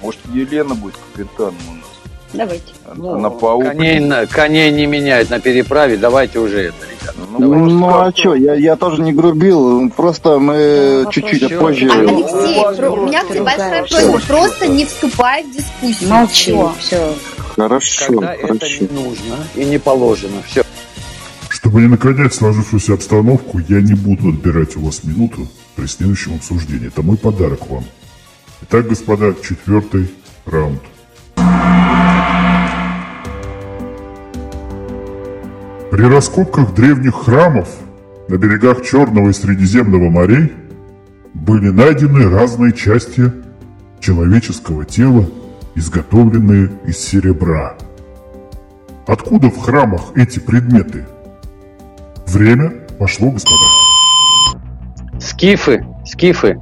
Может, 0.00 0.18
Елена 0.32 0.74
будет 0.74 0.94
капитаном 1.12 1.58
у 1.68 1.74
нас. 1.74 1.90
Давайте. 2.32 2.72
Она 2.86 3.28
ну, 3.28 3.30
паук. 3.32 3.64
Коней, 3.64 4.26
коней 4.28 4.70
не 4.70 4.86
меняют 4.86 5.28
на 5.28 5.40
переправе, 5.40 5.98
давайте 5.98 6.38
уже 6.38 6.68
это, 6.68 6.76
ребята. 6.86 7.18
Ну, 7.38 7.54
ну, 7.54 7.66
ну 7.66 7.86
а 7.88 8.12
что, 8.16 8.34
я, 8.34 8.54
я 8.54 8.76
тоже 8.76 9.02
не 9.02 9.12
грубил, 9.12 9.90
просто 9.90 10.38
мы 10.38 11.04
чуть-чуть 11.10 11.58
позже... 11.58 11.90
Алексей, 11.90 12.76
про, 12.78 12.90
у 12.92 13.06
меня 13.06 13.24
большая 13.24 13.84
просьба, 13.84 14.20
просто 14.26 14.68
не 14.68 14.86
вступай 14.86 15.44
в 15.44 15.54
дискуссию. 15.54 16.08
Молчи, 16.08 16.56
все. 16.78 17.14
Хорошо, 17.56 18.06
Когда 18.06 18.26
хорошо. 18.28 18.54
это 18.54 18.68
не 18.70 18.88
нужно 18.88 19.36
и 19.54 19.64
не 19.66 19.76
положено, 19.76 20.42
все. 20.46 20.64
Чтобы 21.62 21.80
не 21.80 21.86
наконять 21.86 22.34
сложившуюся 22.34 22.94
обстановку, 22.94 23.60
я 23.68 23.80
не 23.80 23.94
буду 23.94 24.30
отбирать 24.30 24.76
у 24.76 24.80
вас 24.80 25.04
минуту 25.04 25.46
при 25.76 25.86
следующем 25.86 26.34
обсуждении. 26.34 26.88
Это 26.88 27.02
мой 27.02 27.16
подарок 27.16 27.70
вам. 27.70 27.84
Итак, 28.62 28.88
господа, 28.88 29.32
четвертый 29.40 30.10
раунд. 30.44 30.82
При 35.92 36.02
раскопках 36.02 36.74
древних 36.74 37.14
храмов 37.14 37.68
на 38.26 38.38
берегах 38.38 38.84
Черного 38.84 39.28
и 39.28 39.32
Средиземного 39.32 40.10
морей 40.10 40.52
были 41.32 41.68
найдены 41.68 42.28
разные 42.28 42.72
части 42.72 43.32
человеческого 44.00 44.84
тела 44.84 45.30
изготовленные 45.76 46.72
из 46.88 46.98
серебра. 46.98 47.76
Откуда 49.06 49.48
в 49.48 49.58
храмах 49.60 50.10
эти 50.16 50.40
предметы? 50.40 51.06
Время 52.32 52.72
пошло, 52.98 53.30
господа. 53.30 53.56
Скифы, 55.20 55.86
скифы. 56.04 56.60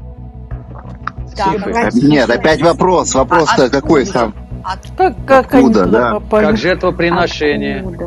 Скифы. 1.33 2.01
Нет, 2.07 2.29
опять 2.29 2.61
вопрос. 2.63 3.15
Вопрос-то 3.15 3.65
А 3.65 3.69
какой 3.71 4.03
откуда? 4.03 4.19
сам? 4.19 4.35
Как, 4.97 5.15
как 5.27 5.55
они 5.55 5.65
Откуда, 5.71 5.87
да? 5.87 6.11
попали? 6.13 6.47
Как 6.47 6.57
жертвоприношение. 6.59 7.81
Откуда? 7.81 8.07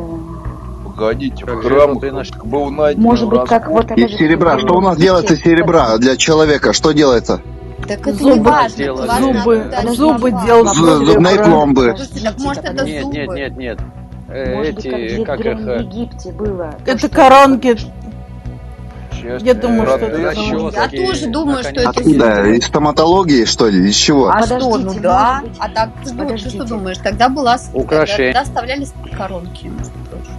Погодите, 0.84 1.44
Как 1.44 1.62
жертвоприношение. 1.62 2.44
был 2.44 2.70
найден 2.70 3.02
Может 3.02 3.28
быть, 3.28 3.44
как 3.48 3.68
вот 3.68 3.90
Из 3.92 4.10
серебра. 4.16 4.58
Что 4.58 4.76
у 4.76 4.80
нас 4.80 4.96
делается 4.96 5.34
из 5.34 5.40
серебра 5.40 5.96
для 5.98 6.16
человека? 6.16 6.72
Что 6.72 6.92
делается? 6.92 7.40
Так 7.88 8.00
это 8.06 8.12
Зубы 8.14 8.34
не 8.36 8.40
важно. 8.40 8.96
Зубы, 8.96 9.60
откуда 9.72 9.94
зубы 9.94 10.30
попали. 10.30 10.46
делал 10.46 10.66
З- 10.74 11.04
Зубные 11.06 11.40
пломбы. 11.44 11.94
Слушайте, 11.96 12.20
так 12.30 12.38
может 12.38 12.64
это 12.64 12.84
Нет, 12.86 13.02
зубы? 13.02 13.14
нет, 13.16 13.28
нет, 13.34 13.56
нет. 13.56 13.78
Э, 14.34 14.52
Может 14.56 14.74
быть, 14.74 14.84
как 14.84 14.94
Эти, 14.94 15.14
в 15.20 15.24
как 15.24 15.38
их... 15.38 15.44
Древнем 15.44 15.68
э, 15.68 15.82
Египте 15.82 16.32
было. 16.32 16.74
То, 16.84 16.90
Это 16.90 16.98
что- 16.98 17.08
коронки. 17.08 17.76
Я 19.40 19.54
думаю, 19.54 19.86
что 19.86 19.96
это 20.06 20.20
Я 20.20 21.06
тоже 21.06 21.28
думаю, 21.28 21.62
что 21.62 21.70
это 21.70 21.90
Откуда? 21.90 22.46
Из 22.50 22.66
стоматологии, 22.66 23.44
что 23.44 23.68
ли? 23.68 23.88
Из 23.88 23.94
чего? 23.94 24.28
А 24.28 24.42
что, 24.44 24.76
ну 24.76 24.92
да. 25.00 25.42
А 25.58 25.68
так 25.68 25.90
ты, 26.02 26.08
что- 26.08 26.10
ты 26.10 26.22
Подождите. 26.24 26.56
что 26.56 26.64
думаешь? 26.66 26.98
Тогда 26.98 27.28
была 27.28 27.56
Украшение. 27.72 28.34
Тогда 28.34 28.40
оставлялись 28.50 28.92
коронки. 29.16 29.70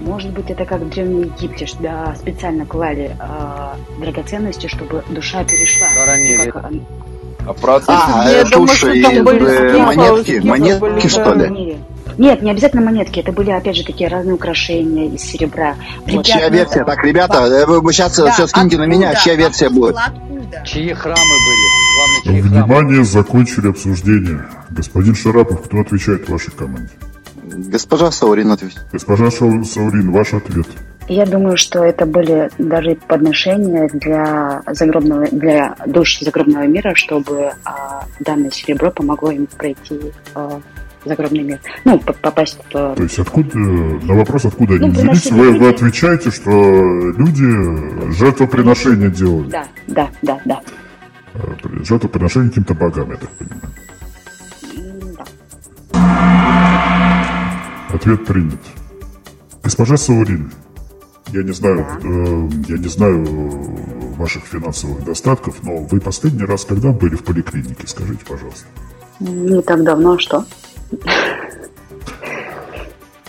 Может 0.01 0.31
быть, 0.31 0.49
это 0.51 0.65
как 0.65 0.81
в 0.81 0.89
Древнем 0.89 1.34
Египте, 1.34 1.65
что 1.65 1.81
да, 1.81 2.15
специально 2.15 2.65
клали 2.65 3.15
а, 3.17 3.75
драгоценности, 3.99 4.67
чтобы 4.67 5.03
душа 5.10 5.43
перешла. 5.45 5.88
Хоронили. 5.95 6.53
А, 7.45 7.53
протез? 7.53 7.88
А, 7.89 8.29
Я 8.29 8.41
э, 8.41 8.45
думаю, 8.45 8.67
что 8.69 8.88
там 9.01 9.23
были 9.23 9.47
э, 9.49 9.77
монетки, 9.86 10.21
скифы 10.23 10.47
монетки 10.47 10.79
были, 10.79 11.08
что 11.08 11.34
ли? 11.34 11.49
не- 11.49 11.77
Нет, 12.17 12.41
не 12.41 12.51
обязательно 12.51 12.81
монетки, 12.81 13.19
это 13.19 13.31
были, 13.31 13.51
опять 13.51 13.75
же, 13.75 13.84
такие 13.84 14.10
разные 14.10 14.36
украшения 14.36 15.10
из 15.13 15.21
серебра. 15.21 15.75
Вот. 16.08 16.25
Чья 16.25 16.49
версия? 16.49 16.84
Так, 16.86 17.03
ребята, 17.03 17.39
э, 17.45 17.65
вы 17.65 17.91
сейчас 17.93 18.15
Да, 18.17 18.31
все 18.31 18.47
скиньте 18.47 18.77
на 18.77 18.86
меня, 18.86 19.10
откуда? 19.10 19.23
чья 19.23 19.36
версия 19.36 19.69
Вопрос 19.69 19.91
будет? 19.91 19.97
Откуда? 20.08 20.63
Чьи 20.65 20.93
храмы 20.93 21.15
были? 21.17 21.65
Главное, 21.97 22.21
чьи 22.23 22.41
храмы. 22.41 22.65
Внимание, 22.65 23.03
закончили 23.05 23.69
обсуждение. 23.69 24.45
Господин 24.69 25.15
Шарапов, 25.15 25.62
кто 25.63 25.79
отвечает 25.81 26.27
в 26.27 26.31
вашей 26.31 26.51
команде? 26.51 26.89
Госпожа 27.43 28.12
Саурин 28.12 28.51
ответит. 28.51 28.81
Госпожа 28.91 29.25
Шау- 29.29 29.63
Саурин, 29.65 30.12
ваш 30.12 30.34
ответ. 30.34 30.67
Я 31.07 31.25
думаю, 31.25 31.55
что 31.55 31.83
это 31.83 32.05
были 32.05 32.49
даже 32.57 32.95
подношения 32.95 33.87
для 33.93 34.63
загробного, 34.67 35.27
для 35.27 35.75
душ 35.85 36.19
загробного 36.19 36.65
мира, 36.65 36.93
чтобы 36.95 37.51
а, 37.63 38.05
данное 38.19 38.49
серебро 38.49 38.89
помогло 38.91 39.29
им 39.29 39.45
пройти 39.45 40.11
а, 40.33 40.61
загробный 41.05 41.43
мир. 41.43 41.59
Ну, 41.83 41.99
попасть 41.99 42.57
в... 42.57 42.71
То 42.71 42.95
есть 42.97 43.19
откуда, 43.19 43.49
э, 43.49 43.59
на 43.59 44.15
вопрос, 44.15 44.45
откуда 44.45 44.73
они 44.75 44.87
Ну, 44.87 44.91
взялись, 44.93 45.21
приносили 45.21 45.39
вы, 45.39 45.59
вы 45.59 45.69
отвечаете, 45.69 46.31
что 46.31 46.49
люди 46.49 48.11
жертвоприношения 48.13 49.09
делали. 49.09 49.49
Да, 49.49 49.67
да, 49.87 50.09
да, 50.23 50.41
да. 50.45 50.61
Э, 51.35 51.83
Жертвоприношение 51.83 52.49
каким-то 52.49 52.73
богам, 52.73 53.11
я 53.11 53.17
так 53.17 53.29
понимаю. 53.29 53.61
Да. 55.17 55.25
Ответ 57.93 58.25
принят. 58.25 58.59
Госпожа 59.63 59.97
Саурин, 59.97 60.51
я 61.31 61.43
не 61.43 61.51
знаю, 61.51 61.79
э, 61.79 62.49
я 62.67 62.77
не 62.77 62.88
знаю 62.88 63.25
э, 63.25 64.15
ваших 64.17 64.43
финансовых 64.43 65.03
достатков, 65.03 65.63
но 65.63 65.77
вы 65.77 65.99
последний 65.99 66.45
раз 66.45 66.65
когда 66.65 66.91
были 66.91 67.15
в 67.15 67.23
поликлинике, 67.23 67.88
скажите, 67.88 68.25
пожалуйста. 68.25 68.65
Не 69.19 69.61
так 69.61 69.83
давно, 69.83 70.13
а 70.13 70.19
что? 70.19 70.45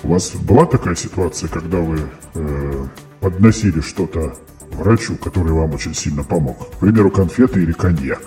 У 0.03 0.09
вас 0.09 0.33
была 0.37 0.67
такая 0.67 0.95
ситуация, 0.95 1.49
когда 1.49 1.79
вы 1.79 1.99
э, 2.35 2.87
подносили 3.21 3.81
что-то 3.81 4.35
врачу, 4.73 5.17
который 5.17 5.53
вам 5.53 5.75
очень 5.75 5.95
сильно 5.95 6.23
помог? 6.23 6.71
К 6.71 6.79
примеру, 6.79 7.11
конфеты 7.11 7.63
или 7.63 7.73
коньяк? 7.73 8.21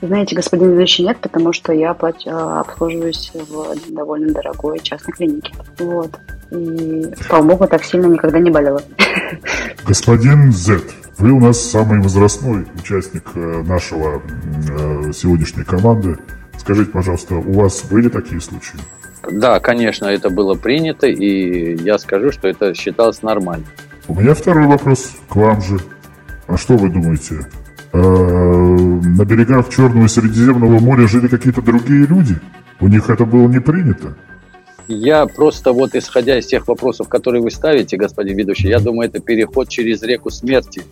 Знаете, 0.00 0.36
господин 0.36 0.70
ведущий, 0.70 1.02
нет, 1.02 1.18
потому 1.20 1.52
что 1.52 1.72
я 1.72 1.92
плат- 1.92 2.24
обслуживаюсь 2.26 3.32
в 3.34 3.92
довольно 3.92 4.32
дорогой 4.32 4.78
частной 4.78 5.12
клинике. 5.12 5.52
Вот. 5.80 6.12
И, 6.50 7.14
слава 7.26 7.42
богу, 7.44 7.66
так 7.66 7.84
сильно 7.84 8.06
никогда 8.06 8.38
не 8.38 8.50
болела. 8.50 8.82
Господин 9.86 10.52
Z, 10.52 10.80
вы 11.18 11.32
у 11.32 11.40
нас 11.40 11.60
самый 11.60 12.00
возрастной 12.00 12.66
участник 12.78 13.24
э, 13.34 13.62
нашего 13.62 14.22
э, 14.22 15.12
сегодняшней 15.12 15.64
команды. 15.64 16.16
Скажите, 16.56 16.90
пожалуйста, 16.90 17.34
у 17.34 17.52
вас 17.52 17.84
были 17.90 18.08
такие 18.08 18.40
случаи? 18.40 18.78
Да, 19.30 19.60
конечно, 19.60 20.06
это 20.06 20.30
было 20.30 20.54
принято, 20.54 21.06
и 21.06 21.76
я 21.82 21.98
скажу, 21.98 22.32
что 22.32 22.48
это 22.48 22.72
считалось 22.74 23.22
нормально. 23.22 23.66
У 24.06 24.14
меня 24.14 24.34
второй 24.34 24.66
вопрос 24.66 25.12
к 25.28 25.36
вам 25.36 25.60
же. 25.60 25.78
А 26.46 26.56
что 26.56 26.76
вы 26.76 26.88
думаете? 26.88 27.46
Э, 27.92 27.98
на 27.98 29.24
берегах 29.24 29.68
Черного 29.68 30.04
и 30.04 30.08
Средиземного 30.08 30.78
моря 30.78 31.06
жили 31.06 31.28
какие-то 31.28 31.62
другие 31.62 32.06
люди? 32.06 32.36
У 32.80 32.88
них 32.88 33.10
это 33.10 33.24
было 33.24 33.48
не 33.48 33.60
принято? 33.60 34.16
Я 34.88 35.26
просто 35.26 35.72
вот 35.72 35.94
исходя 35.94 36.38
из 36.38 36.46
тех 36.46 36.66
вопросов, 36.66 37.08
которые 37.08 37.42
вы 37.42 37.50
ставите, 37.50 37.98
господин 37.98 38.36
ведущий, 38.36 38.68
я 38.68 38.80
думаю, 38.80 39.08
это 39.08 39.20
переход 39.20 39.68
через 39.68 40.02
реку 40.02 40.30
смерти. 40.30 40.82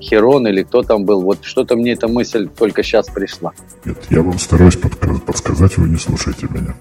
Херон 0.00 0.46
или 0.46 0.62
кто 0.62 0.82
там 0.82 1.04
был. 1.04 1.22
Вот 1.22 1.40
что-то 1.42 1.76
мне 1.76 1.92
эта 1.92 2.08
мысль 2.08 2.48
только 2.48 2.82
сейчас 2.82 3.08
пришла. 3.08 3.52
Нет, 3.84 3.98
я 4.10 4.22
вам 4.22 4.38
стараюсь 4.38 4.76
подка- 4.76 5.20
подсказать, 5.20 5.76
вы 5.76 5.88
не 5.88 5.96
слушаете 5.96 6.46
меня. 6.50 6.74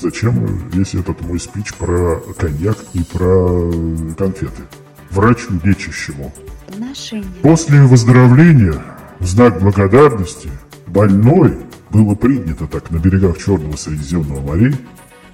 Зачем 0.00 0.68
весь 0.70 0.94
этот 0.94 1.20
мой 1.20 1.38
спич 1.38 1.74
про 1.74 2.20
коньяк 2.38 2.78
и 2.94 3.00
про 3.04 3.70
э, 3.72 4.14
конфеты? 4.16 4.62
Врачу 5.10 5.50
лечащему. 5.62 6.32
Отношения. 6.68 7.26
После 7.42 7.82
выздоровления, 7.82 8.82
в 9.18 9.26
знак 9.26 9.60
благодарности, 9.60 10.48
больной, 10.86 11.58
было 11.90 12.14
принято 12.14 12.66
так 12.66 12.90
на 12.90 12.96
берегах 12.96 13.38
Черного 13.38 13.76
Средиземного 13.76 14.40
моря, 14.40 14.72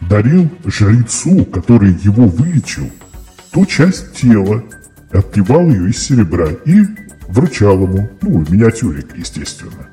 дарил 0.02 0.48
жрецу, 0.64 1.44
который 1.46 1.92
его 1.92 2.24
вылечил, 2.26 2.90
ту 3.52 3.66
часть 3.66 4.12
тела, 4.14 4.62
отливал 5.12 5.68
ее 5.68 5.90
из 5.90 6.02
серебра 6.02 6.48
и 6.64 6.82
вручал 7.28 7.82
ему, 7.82 8.08
ну, 8.22 8.44
в 8.44 8.52
миниатюре, 8.52 9.04
естественно. 9.16 9.88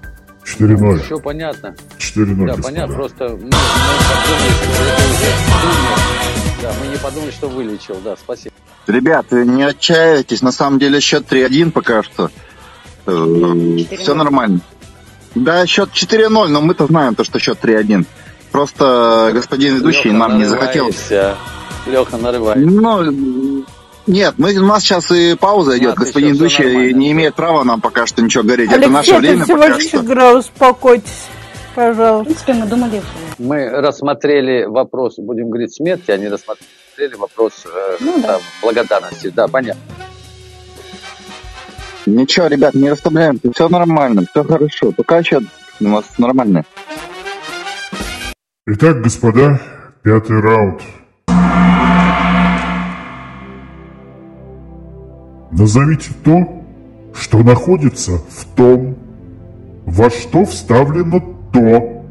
4-0. 0.45 1.03
Все 1.03 1.19
понятно. 1.19 1.75
4-0, 1.97 2.35
Да, 2.45 2.55
господа. 2.55 2.61
понятно. 2.63 2.95
Просто 2.95 3.23
мы, 3.29 3.45
мы 3.45 3.51
подумали. 5.51 5.95
Да, 6.61 6.71
мы 6.81 6.87
не 6.91 6.97
подумали, 6.97 7.31
что 7.31 7.49
вылечил. 7.49 7.99
Да, 8.03 8.15
спасибо. 8.15 8.53
Ребят, 8.87 9.25
э, 9.31 9.43
не 9.43 9.63
отчаивайтесь, 9.63 10.41
на 10.43 10.51
самом 10.51 10.77
деле 10.79 10.99
счет 10.99 11.25
3-1 11.31 11.71
пока 11.71 12.03
что. 12.03 12.29
Все 13.05 14.13
нормально. 14.13 14.59
Да, 15.33 15.65
счет 15.65 15.89
4-0, 15.93 16.47
но 16.47 16.61
мы-то 16.61 16.85
знаем 16.87 17.15
то, 17.15 17.23
что 17.23 17.39
счет 17.39 17.57
3-1. 17.61 18.05
Просто 18.55 19.31
господин 19.33 19.75
ведущий 19.75 20.07
Леха, 20.11 20.17
нам 20.17 20.37
не 20.37 20.45
захотел. 20.45 20.89
Леха, 21.87 22.15
нарывай. 22.15 22.55
Ну, 22.55 23.65
нет, 24.07 24.35
мы, 24.37 24.55
у 24.55 24.65
нас 24.65 24.81
сейчас 24.81 25.11
и 25.11 25.35
пауза 25.35 25.77
идет. 25.77 25.89
Ладно, 25.89 26.05
Господин 26.05 26.33
ведущий 26.35 26.63
нормально. 26.63 26.97
не 26.97 27.11
имеет 27.11 27.35
права 27.35 27.65
нам 27.65 27.81
пока 27.81 28.05
что 28.05 28.21
ничего 28.21 28.45
говорить. 28.45 28.67
Это 28.71 28.75
Алексей, 28.85 28.93
наше 28.93 29.11
это 29.11 29.19
время 29.19 29.43
всего 29.43 29.57
пока 29.57 29.75
лишь 29.75 29.87
что. 29.89 29.97
игра, 29.97 30.33
успокойтесь, 30.35 31.25
В 31.71 31.75
пожалуйста. 31.75 32.23
принципе, 32.23 32.53
мы 32.53 32.65
думали, 32.67 33.01
Мы 33.39 33.69
рассмотрели 33.69 34.63
вопрос, 34.63 35.15
будем 35.17 35.49
говорить, 35.49 35.75
смерти, 35.75 36.11
а 36.11 36.17
не 36.17 36.29
рассмотрели 36.29 37.15
вопрос 37.17 37.65
э, 37.65 37.97
Ну 37.99 38.21
да. 38.21 38.27
там, 38.27 38.41
благодарности. 38.61 39.33
Да, 39.35 39.49
понятно. 39.49 39.81
Ничего, 42.05 42.47
ребят, 42.47 42.73
не 42.73 42.89
расслабляемся, 42.89 43.51
все 43.53 43.67
нормально, 43.67 44.23
все 44.31 44.45
хорошо. 44.45 44.93
Пока 44.93 45.21
счет 45.23 45.43
у 45.81 45.87
нас 45.89 46.05
нормальный. 46.17 46.63
Итак, 48.67 48.99
господа, 49.03 49.61
пятый 50.01 50.39
раунд. 50.39 50.81
Назовите 55.51 56.09
то, 56.23 56.65
что 57.13 57.43
находится 57.43 58.13
в 58.13 58.43
том, 58.55 58.97
во 59.85 60.09
что 60.09 60.45
вставлено 60.45 61.19
то, 61.53 62.03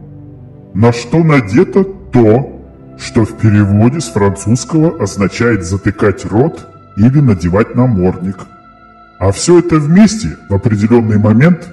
на 0.75 0.93
что 0.93 1.25
надето 1.25 1.83
то, 1.83 2.63
что 2.99 3.25
в 3.25 3.37
переводе 3.37 4.01
с 4.01 4.11
французского 4.11 5.03
означает 5.03 5.65
затыкать 5.65 6.25
рот 6.25 6.69
или 6.97 7.19
надевать 7.19 7.75
намордник. 7.75 8.37
А 9.19 9.33
все 9.33 9.59
это 9.59 9.81
вместе 9.81 10.37
в 10.49 10.55
определенный 10.55 11.19
момент 11.19 11.69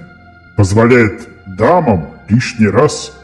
позволяет 0.57 1.27
дамам 1.45 2.07
лишний 2.29 2.67
раз 2.67 3.15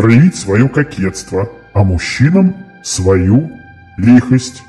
проявить 0.00 0.34
свое 0.34 0.66
кокетство, 0.68 1.50
а 1.74 1.84
мужчинам 1.84 2.54
свою 2.82 3.50
лихость. 3.98 4.62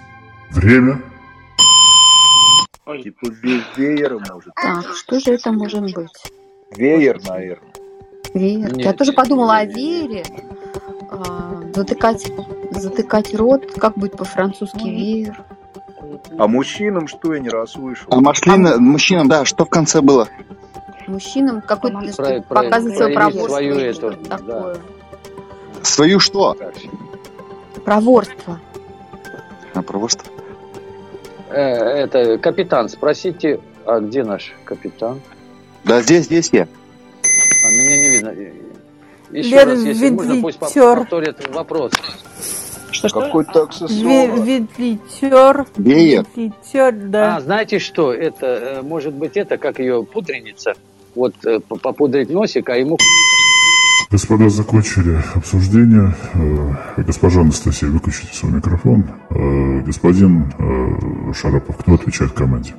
Время. 0.50 1.02
Типа 3.02 3.28
ве- 3.42 3.62
веер, 3.78 4.18
может. 4.30 4.54
Так, 4.62 4.86
что 4.94 5.20
же 5.22 5.32
это 5.32 5.54
может 5.54 5.82
быть? 5.84 6.12
Веер, 6.76 7.22
наверное. 7.26 7.70
Веер. 8.34 8.74
Нет, 8.74 8.86
Я 8.86 8.94
тоже 8.94 9.12
нет, 9.12 9.16
подумала 9.16 9.58
о 9.58 9.66
веере. 9.66 10.24
А, 11.10 11.62
Затыкать, 11.74 12.30
затыкать 12.72 13.34
рот, 13.34 13.72
как 13.78 13.98
будет 13.98 14.18
по-французски 14.18 14.84
веер. 14.84 15.42
А 16.38 16.48
мужчинам 16.48 17.08
что 17.08 17.34
я 17.34 17.40
не 17.40 17.48
расслышал? 17.50 18.08
А 18.12 18.20
машлина, 18.20 18.78
мужчинам, 18.78 19.30
да, 19.30 19.46
что 19.46 19.64
в 19.64 19.70
конце 19.70 20.02
было? 20.02 20.28
Мужчинам 21.08 21.62
какой-то 21.62 22.00
Про- 22.00 22.12
что 22.12 22.42
про- 22.42 22.64
показывать 22.64 22.98
свое 22.98 23.16
проворство 23.16 23.48
свою 23.48 23.76
эту, 23.76 23.94
что-то 23.96 24.30
да. 24.30 24.38
такое. 24.38 24.78
Свою 25.84 26.20
что? 26.20 26.56
Проворство. 27.86 28.60
А, 29.74 29.82
просто. 29.82 30.26
Э, 31.50 31.62
это, 31.62 32.38
капитан, 32.38 32.90
спросите, 32.90 33.60
а 33.86 34.00
где 34.00 34.24
наш 34.24 34.54
капитан? 34.64 35.22
Да, 35.84 36.02
здесь, 36.02 36.26
здесь 36.26 36.50
я. 36.52 36.64
А, 36.64 37.70
меня 37.72 37.98
не 37.98 38.10
видно. 38.10 38.36
Еще 39.32 39.50
Лер, 39.50 39.68
раз, 39.68 39.80
если 39.84 40.10
можно, 40.10 40.42
пусть 40.42 40.60
повторит 40.60 41.48
вопрос. 41.54 41.94
Какой-то 43.02 43.52
Ве- 43.52 43.64
аксессуар. 43.64 44.42
Ветлитер. 44.42 45.66
Веер. 45.78 46.26
Ветлитер, 46.36 46.92
да. 46.92 47.38
А, 47.38 47.42
знаете 47.42 47.80
что? 47.80 48.14
Это, 48.14 48.46
э, 48.46 48.82
может 48.82 49.14
быть, 49.14 49.38
это, 49.38 49.58
как 49.58 49.80
ее 49.80 50.04
пудреница. 50.04 50.74
Вот 51.16 51.34
э, 51.46 51.60
попудрить 51.60 52.30
носик, 52.30 52.70
а 52.70 52.76
ему 52.76 52.98
Господа, 54.12 54.50
закончили 54.50 55.22
обсуждение. 55.36 56.14
Э, 56.34 56.74
Госпожа 56.98 57.42
Анастасия, 57.42 57.88
выключите 57.90 58.34
свой 58.36 58.52
микрофон. 58.52 59.06
Э, 59.30 59.80
Господин 59.86 60.52
э, 60.60 61.34
Шарапов, 61.34 61.78
кто 61.78 61.94
отвечает 61.94 62.32
команде? 62.34 62.74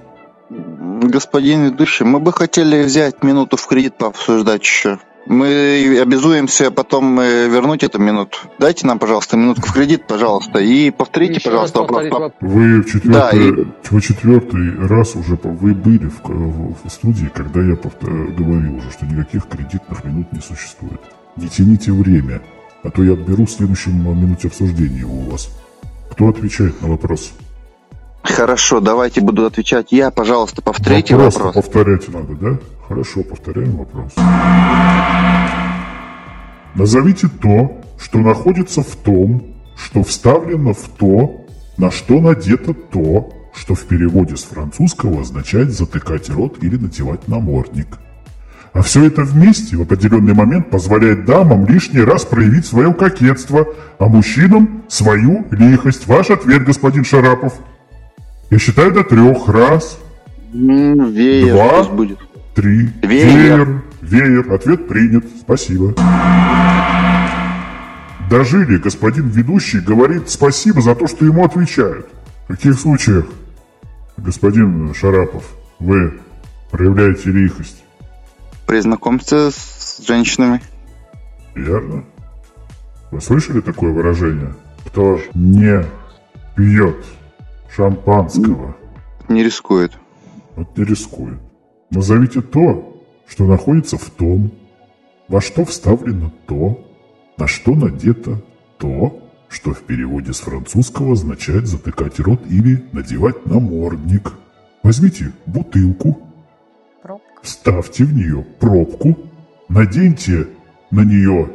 Господин 0.51 1.65
ведущий, 1.65 2.05
мы 2.05 2.21
бы 2.21 2.33
хотели 2.33 2.83
взять 2.85 3.23
минуту 3.23 3.57
в 3.57 3.67
кредит 3.67 3.97
пообсуждать 3.97 4.63
еще. 4.63 4.99
Мы 5.25 5.99
обязуемся 6.03 6.71
потом 6.73 7.19
вернуть 7.21 7.83
эту 7.85 7.99
минуту. 8.01 8.39
Дайте 8.59 8.87
нам, 8.89 8.99
пожалуйста, 8.99 9.37
минутку 9.37 9.69
в 9.69 9.73
кредит, 9.73 10.07
пожалуйста, 10.07 10.59
и 10.59 10.91
повторите, 10.91 11.35
Еще 11.35 11.45
пожалуйста, 11.49 11.81
вопрос. 11.81 12.33
Вы 12.41 12.83
в 12.83 12.87
четвертый, 12.87 13.11
Да, 13.13 13.31
и- 13.31 13.65
в 13.97 14.01
четвертый 14.01 14.87
раз 14.87 15.15
уже 15.17 15.39
вы 15.43 15.75
были 15.75 16.09
в, 16.09 16.21
в- 16.29 16.77
в 16.85 16.91
студии, 16.91 17.31
когда 17.33 17.61
я 17.63 17.75
повтор- 17.77 18.33
говорил 18.37 18.77
уже, 18.77 18.91
что 18.91 19.07
никаких 19.07 19.47
кредитных 19.47 20.05
минут 20.05 20.33
не 20.33 20.41
существует. 20.41 21.01
Не 21.37 21.49
тяните 21.49 21.93
время, 21.93 22.43
а 22.83 22.91
то 22.91 23.03
я 23.03 23.13
отберу 23.13 23.47
в 23.47 23.51
следующем 23.51 24.05
минуте 24.05 24.49
обсуждения 24.49 25.01
его 25.01 25.15
у 25.15 25.31
вас. 25.31 25.49
Кто 26.11 26.29
отвечает 26.29 26.81
на 26.83 26.89
вопрос? 26.89 27.33
Хорошо, 28.23 28.81
давайте 28.81 29.21
буду 29.21 29.47
отвечать 29.47 29.93
я. 29.93 30.11
Пожалуйста, 30.11 30.63
повторите 30.63 31.17
вопрос. 31.17 31.37
вопрос. 31.37 31.55
повторять 31.55 32.09
надо, 32.09 32.35
да? 32.35 32.59
Хорошо, 32.87 33.23
повторяем 33.23 33.77
вопрос. 33.77 34.13
Назовите 36.75 37.29
то, 37.29 37.81
что 37.99 38.19
находится 38.19 38.83
в 38.83 38.97
том, 38.97 39.43
что 39.77 40.03
вставлено 40.03 40.75
в 40.75 40.89
то, 40.99 41.47
на 41.79 41.91
что 41.91 42.21
надето 42.21 42.75
то, 42.75 43.31
что 43.55 43.75
в 43.75 43.83
переводе 43.85 44.37
с 44.37 44.45
французского 44.45 45.23
означает 45.23 45.73
затыкать 45.73 46.31
рот 46.31 46.63
или 46.63 46.77
надевать 46.77 47.29
намордник. 47.29 47.99
А 48.73 48.81
все 48.81 49.05
это 49.05 49.23
вместе 49.23 49.77
в 49.77 49.83
определенный 49.83 50.33
момент 50.33 50.71
позволяет 50.71 51.27
дамам 51.27 51.67
лишний 51.67 52.01
раз 52.01 52.25
проявить 52.25 52.65
свое 52.65 52.95
кокетство, 52.95 53.67
а 53.99 54.07
мужчинам 54.07 54.83
свою 54.89 55.47
лихость. 55.51 56.07
Ваш 56.07 56.31
ответ, 56.31 56.65
господин 56.65 57.05
Шарапов. 57.05 57.53
Я 58.51 58.59
считаю 58.59 58.93
до 58.93 59.05
трех. 59.05 59.49
Раз, 59.49 59.99
Веер 60.53 61.55
Два. 61.55 61.85
будет. 61.85 62.19
три. 62.55 62.91
Веер. 63.03 63.83
Веер. 64.01 64.53
Ответ 64.53 64.89
принят. 64.89 65.25
Спасибо. 65.41 65.95
Дожили, 68.31 68.79
господин 68.79 69.29
ведущий 69.29 69.81
говорит 69.81 70.31
спасибо 70.31 70.81
за 70.81 70.95
то, 70.95 71.07
что 71.07 71.27
ему 71.27 71.45
отвечают. 71.45 72.09
В 72.47 72.53
каких 72.53 72.81
случаях, 72.81 73.27
господин 74.17 74.95
Шарапов, 74.95 75.45
вы 75.79 76.15
проявляете 76.71 77.31
лихость? 77.31 77.85
При 78.67 78.81
знакомстве 78.81 79.51
с 79.51 80.01
женщинами. 80.07 80.63
Верно? 81.55 82.05
Вы 83.11 83.21
слышали 83.21 83.61
такое 83.61 83.93
выражение? 83.93 84.55
Кто 84.87 85.19
не 85.35 85.85
пьет 86.57 87.05
шампанского, 87.75 88.77
Не 89.29 89.43
рискует. 89.45 89.93
вот 90.57 90.77
не 90.77 90.85
рискует. 90.85 91.39
Назовите 91.91 92.41
то, 92.41 93.03
что 93.27 93.47
находится 93.47 93.99
в 93.99 94.09
том, 94.11 94.51
во 95.29 95.41
что 95.41 95.65
вставлено 95.65 96.33
то, 96.47 96.83
на 97.39 97.47
что 97.47 97.75
надето 97.75 98.43
то, 98.79 99.19
что 99.49 99.73
в 99.73 99.81
переводе 99.83 100.33
с 100.33 100.41
французского 100.41 101.13
означает 101.13 101.67
затыкать 101.67 102.19
рот 102.21 102.41
или 102.49 102.85
надевать 102.93 103.45
намордник. 103.47 104.33
Возьмите 104.83 105.33
бутылку, 105.47 106.19
Пробка. 107.43 107.83
вставьте 107.83 108.05
в 108.05 108.13
нее 108.15 108.45
пробку, 108.61 109.19
наденьте 109.69 110.49
на 110.91 111.03
нее 111.05 111.51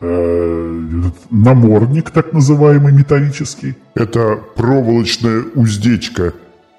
э, 0.00 0.82
намордник, 1.30 2.10
так 2.10 2.32
называемый 2.32 2.92
металлический. 2.92 3.76
Это 3.94 4.36
проволочная 4.56 5.42
уздечка, 5.54 6.34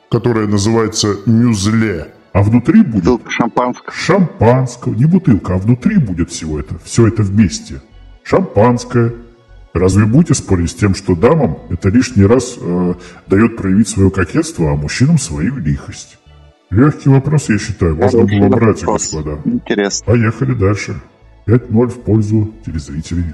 которая 0.09 0.47
называется 0.47 1.15
мюзле. 1.25 2.07
А 2.33 2.41
внутри 2.41 2.81
будет 2.81 3.03
Бутылка 3.03 3.31
шампанского. 3.31 3.91
шампанского, 3.91 4.93
не 4.95 5.05
бутылка, 5.05 5.53
а 5.53 5.57
внутри 5.57 5.97
будет 5.97 6.31
всего 6.31 6.59
это, 6.59 6.79
все 6.83 7.07
это 7.07 7.21
вместе. 7.21 7.81
Шампанское. 8.23 9.13
Разве 9.73 10.05
будете 10.05 10.33
спорить 10.35 10.71
с 10.71 10.75
тем, 10.75 10.93
что 10.95 11.15
дамам 11.15 11.59
это 11.69 11.89
лишний 11.89 12.25
раз 12.25 12.57
э, 12.59 12.93
дает 13.27 13.57
проявить 13.57 13.87
свое 13.87 14.11
кокетство, 14.11 14.71
а 14.71 14.75
мужчинам 14.75 15.17
свою 15.17 15.57
лихость? 15.57 16.17
Легкий 16.73 17.09
вопрос, 17.09 17.49
я 17.49 17.59
считаю, 17.59 17.95
можно 17.95 18.23
было 18.25 18.47
брать, 18.47 18.83
господа. 18.83 19.37
Интересно. 19.45 20.05
Поехали 20.07 20.53
дальше. 20.55 20.95
5-0 21.45 21.87
в 21.87 21.99
пользу 22.01 22.51
телезрителей. 22.65 23.25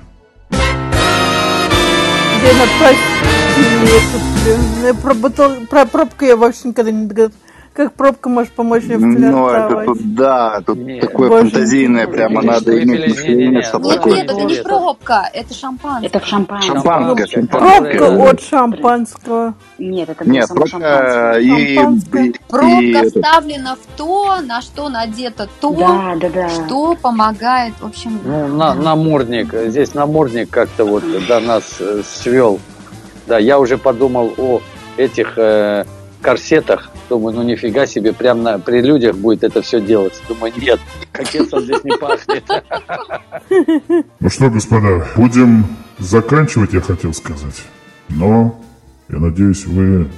Я 4.84 4.94
про, 4.94 5.14
бутыл- 5.14 5.68
про 5.68 5.86
пробку 5.86 6.26
я 6.26 6.36
вообще 6.36 6.70
никогда 6.70 6.92
не 6.92 7.06
догадалась. 7.06 7.34
Как 7.74 7.94
пробка 7.94 8.28
может 8.30 8.52
помочь 8.52 8.84
мне 8.84 8.98
Ну, 8.98 9.48
это 9.48 9.68
флиртовать? 9.70 9.86
тут, 9.86 10.16
да, 10.16 10.62
тут 10.66 10.78
Нет. 10.80 11.02
такое 11.02 11.30
Боже 11.30 11.42
фантазийное, 11.50 12.06
мой. 12.08 12.14
прямо 12.14 12.42
надо 12.42 12.84
иметь 12.84 13.24
не-не-не. 13.24 13.62
чтобы 13.62 13.86
Нет, 13.86 13.96
такое. 13.98 14.14
нет, 14.16 14.32
это 14.32 14.42
не 14.44 14.56
пробка, 14.64 15.30
это 15.34 15.54
шампанское. 15.54 16.08
Это 16.08 16.26
шампанское. 16.26 16.74
Шампанское, 16.74 17.28
шампанское. 17.28 17.98
Пробка 18.00 18.10
Да. 18.18 18.30
от 18.30 18.42
шампанского. 18.42 19.54
Нет, 19.78 20.10
это 20.10 20.26
не 20.26 20.32
Нет, 20.32 20.48
само 20.48 20.60
просто 20.62 20.80
шампанское. 20.80 21.40
и, 21.40 21.76
Шампанское. 21.76 22.24
и- 22.24 22.30
и 22.30 22.36
Пробка 22.50 22.98
это, 22.98 23.08
вставлена 23.22 23.76
в 23.76 23.98
то, 23.98 24.36
на 24.46 24.62
что 24.62 24.90
надето 24.90 25.48
то, 25.62 25.72
Да, 25.72 26.16
да, 26.20 26.30
да. 26.30 26.50
что 26.50 26.96
помогает, 27.02 27.74
в 27.80 27.86
общем... 27.86 28.20
Ну, 28.26 28.48
на, 28.48 28.74
намордник. 28.74 29.54
Здесь 29.68 29.94
намордник 29.94 30.50
как-то 30.50 30.84
вот 30.86 31.04
до 31.28 31.40
нас 31.40 31.64
э, 31.80 32.02
свел. 32.04 32.60
Да, 33.28 33.38
я 33.38 33.60
уже 33.60 33.78
подумал 33.78 34.34
о 34.38 34.60
этих 34.98 35.34
э, 35.38 35.86
корсетах. 36.22 36.90
Думаю, 37.10 37.36
ну 37.36 37.44
нифига 37.44 37.86
себе, 37.86 38.14
прям 38.14 38.44
на, 38.44 38.60
при 38.60 38.82
людях 38.82 39.16
будет 39.16 39.44
это 39.44 39.62
все 39.62 39.82
делать. 39.82 40.22
Думаю, 40.28 40.54
нет, 40.58 40.80
кокетством 41.12 41.62
здесь 41.62 41.84
не 41.84 41.98
пахнет. 41.98 42.44
Ну 44.20 44.30
что, 44.30 44.50
господа, 44.50 45.08
будем 45.16 45.66
заканчивать, 45.98 46.74
я 46.74 46.82
хотел 46.82 47.14
сказать. 47.14 47.64
Но, 48.10 48.60
я 49.10 49.20
надеюсь, 49.20 49.66
вы 49.66 50.10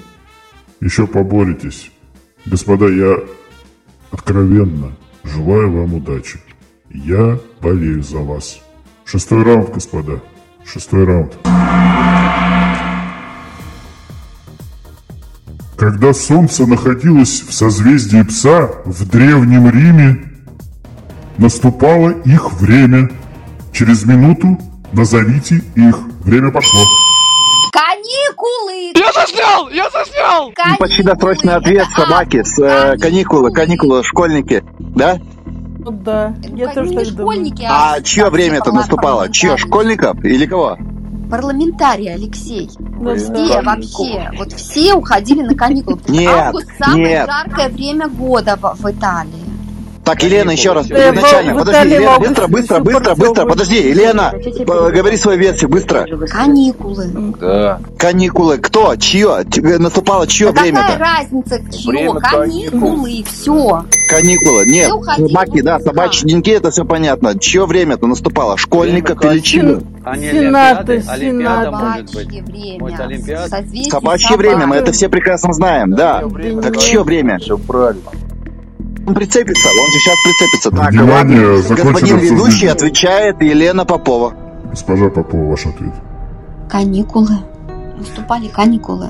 еще 0.80 1.08
поборетесь. 1.08 1.92
Господа, 2.46 2.88
я 2.88 3.18
откровенно 4.12 4.94
желаю 5.24 5.72
вам 5.72 5.94
удачи. 5.94 6.40
Я 6.90 7.40
болею 7.62 8.04
за 8.04 8.18
вас. 8.18 8.60
Шестой 9.06 9.44
раунд, 9.44 9.70
господа. 9.70 10.22
Шестой 10.66 11.06
раунд. 11.06 11.38
Когда 15.82 16.14
солнце 16.14 16.68
находилось 16.68 17.42
в 17.42 17.52
созвездии 17.52 18.22
пса 18.22 18.70
в 18.86 19.10
Древнем 19.10 19.68
Риме, 19.68 20.32
наступало 21.40 22.12
их 22.24 22.54
время. 22.54 23.10
Через 23.74 24.06
минуту 24.06 24.60
назовите 24.94 25.64
их. 25.74 26.00
Время 26.24 26.52
пошло. 26.52 26.82
Каникулы! 27.72 28.94
Я 28.96 29.12
заснял! 29.12 29.70
Я 29.70 29.90
заснял! 29.90 30.54
Ну, 30.68 30.78
почти 30.78 31.02
досрочный 31.02 31.56
ответ 31.56 31.88
собаки 31.96 32.44
с 32.44 32.60
э, 32.60 33.00
каникулы, 33.00 33.52
каникулы, 33.52 34.04
школьники, 34.04 34.64
да? 34.78 35.18
Ну 35.80 35.90
да, 35.90 36.36
Ну, 36.48 36.58
я 36.58 36.66
как 36.68 36.76
тоже 36.76 36.90
не 36.92 36.96
так 36.96 37.08
думаю. 37.08 37.24
школьники, 37.24 37.68
А 37.68 38.00
чье 38.02 38.26
как 38.26 38.34
время-то 38.34 38.72
наступало? 38.72 39.32
Чье, 39.32 39.58
школьников 39.58 40.24
или 40.24 40.46
кого? 40.46 40.78
Парламентарии, 41.32 42.10
Алексей. 42.10 42.70
Ну, 42.78 43.16
Все 43.16 43.30
да. 43.30 43.62
вообще, 43.62 44.30
вот 44.38 44.52
все 44.52 44.94
уходили 44.94 45.42
на 45.42 45.56
каникулы. 45.56 46.00
Нет, 46.10 46.30
Август 46.30 46.68
самое 46.78 47.04
нет. 47.06 47.26
жаркое 47.26 47.70
время 47.70 48.10
года 48.10 48.58
в, 48.62 48.76
в 48.78 48.92
Италии. 48.92 49.51
Так, 50.04 50.24
Елена, 50.24 50.52
еще 50.52 50.74
раз, 50.74 50.88
в 50.88 50.90
Подожди, 50.90 51.94
Елена, 51.94 52.20
быстро, 52.20 52.48
быстро, 52.48 52.80
быстро, 52.80 53.16
быстро, 53.16 53.46
подожди, 53.46 53.90
Елена, 53.90 54.34
говори 54.66 55.18
свою 55.18 55.40
версию, 55.40 55.70
быстро. 55.70 56.06
Каникулы. 56.28 57.08
Да. 57.40 57.80
Каникулы, 57.98 58.58
кто, 58.58 58.96
чье, 58.96 59.46
Тебе 59.52 59.78
наступало 59.78 60.28
чье 60.28 60.50
А 60.50 60.54
какая 60.54 60.72
время-то? 60.72 60.98
разница, 60.98 61.60
чье? 61.72 61.92
Время 61.92 62.20
Каникулы, 62.20 63.12
и 63.12 63.24
все. 63.24 63.86
Каникулы, 64.10 64.66
нет, 64.66 64.90
собаки, 64.90 65.62
да, 65.62 65.80
собачьи 65.80 66.28
деньки, 66.28 66.50
это 66.50 66.72
все 66.72 66.84
понятно. 66.84 67.38
Чье 67.40 67.66
время-то 67.66 68.08
наступало? 68.08 68.58
Школьников 68.58 69.20
Время 69.20 69.36
или 69.36 69.42
чье? 69.42 69.82
А 70.04 70.12
Олимпиады? 70.12 71.04
Олимпиада 71.08 71.64
Сената. 71.64 71.72
может 71.72 72.14
быть. 72.14 72.42
Собачье 72.90 73.58
время. 73.78 73.90
Собачье 73.90 74.38
время, 74.38 74.68
мы 74.68 74.76
это 74.78 74.92
все 74.92 75.10
прекрасно 75.10 75.54
знаем, 75.54 75.92
да. 75.92 76.24
Так 76.62 76.78
чье 76.78 77.04
время? 77.04 77.38
Все 77.40 77.58
правильно. 77.58 78.02
Он 79.08 79.14
прицепится, 79.16 79.68
он 79.70 79.92
же 79.92 80.00
сейчас 80.00 80.16
прицепится. 80.24 80.72
Так, 80.72 80.92
Внимание, 80.92 81.48
ладно. 81.58 81.76
господин 81.76 82.18
ведущий 82.20 82.68
отвечает 82.68 83.42
Елена 83.42 83.86
Попова. 83.86 84.34
Госпожа 84.70 85.10
Попова, 85.10 85.50
ваш 85.50 85.66
ответ. 85.66 85.94
Каникулы. 86.70 87.38
Наступали 87.98 88.48
каникулы 88.48 89.10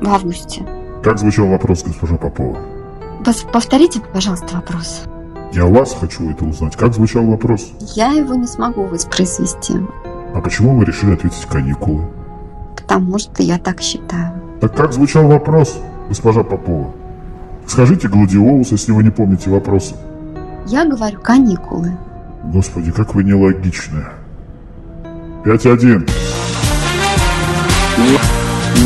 в 0.00 0.08
августе. 0.08 0.62
Как 1.02 1.18
звучал 1.18 1.46
вопрос, 1.48 1.82
госпожа 1.84 2.16
Попова? 2.16 2.56
Пос- 3.24 3.50
Повторите, 3.52 4.00
пожалуйста, 4.12 4.56
вопрос. 4.56 5.02
Я 5.52 5.66
у 5.66 5.72
вас 5.72 5.96
хочу 5.98 6.30
это 6.30 6.44
узнать. 6.44 6.76
Как 6.76 6.94
звучал 6.94 7.24
вопрос? 7.24 7.72
Я 7.94 8.12
его 8.12 8.34
не 8.34 8.46
смогу 8.46 8.84
воспроизвести, 8.84 9.74
А 10.34 10.40
почему 10.40 10.76
вы 10.78 10.84
решили 10.84 11.14
ответить 11.14 11.46
каникулы? 11.46 12.04
потому 12.76 13.18
что 13.18 13.42
я 13.42 13.58
так 13.58 13.80
считаю. 13.82 14.32
Так 14.60 14.74
как 14.74 14.92
звучал 14.94 15.26
вопрос, 15.28 15.78
госпожа 16.08 16.42
Попова? 16.42 16.90
Скажите 17.68 18.08
гладиолус, 18.08 18.70
если 18.72 18.92
вы 18.92 19.02
не 19.04 19.10
помните 19.10 19.50
вопроса. 19.50 19.94
Я 20.66 20.84
говорю 20.84 21.20
каникулы. 21.20 21.92
Господи, 22.44 22.90
как 22.92 23.14
вы 23.14 23.24
нелогичны. 23.24 24.04
5-1. 25.44 26.08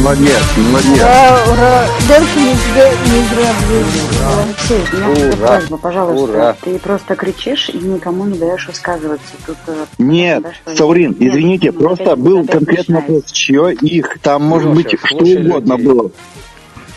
Молодец, 0.03 0.43
молодец. 0.71 1.01
Ура, 1.01 1.39
ура. 1.53 1.87
Ленка 2.09 2.41
не 2.41 2.55
зря, 2.55 2.91
не 3.05 3.25
зря. 3.29 4.43
Алексей, 4.43 4.85
у 4.93 4.97
меня 5.21 5.37
Ура. 5.37 5.47
просьба, 5.47 5.77
пожалуйста, 5.77 6.25
Ура. 6.33 6.57
ты 6.63 6.79
просто 6.79 7.15
кричишь 7.15 7.69
и 7.69 7.79
никому 7.79 8.25
не 8.25 8.39
даешь 8.39 8.67
высказываться. 8.67 9.35
Тут 9.47 9.59
э, 9.67 9.85
Нет, 9.99 10.43
да, 10.65 10.75
Саурин, 10.75 11.11
Нет, 11.19 11.31
извините, 11.35 11.73
ну, 11.73 11.81
просто 11.81 12.05
опять- 12.13 12.19
был 12.19 12.39
опять 12.39 12.51
конкретный 12.53 12.97
вопрос, 12.97 13.25
чье 13.33 13.75
их. 13.75 14.19
Там 14.23 14.43
может 14.45 14.73
быть 14.73 14.89
что 14.99 15.15
угодно 15.17 15.75
людей. 15.75 15.87
было. 15.87 16.11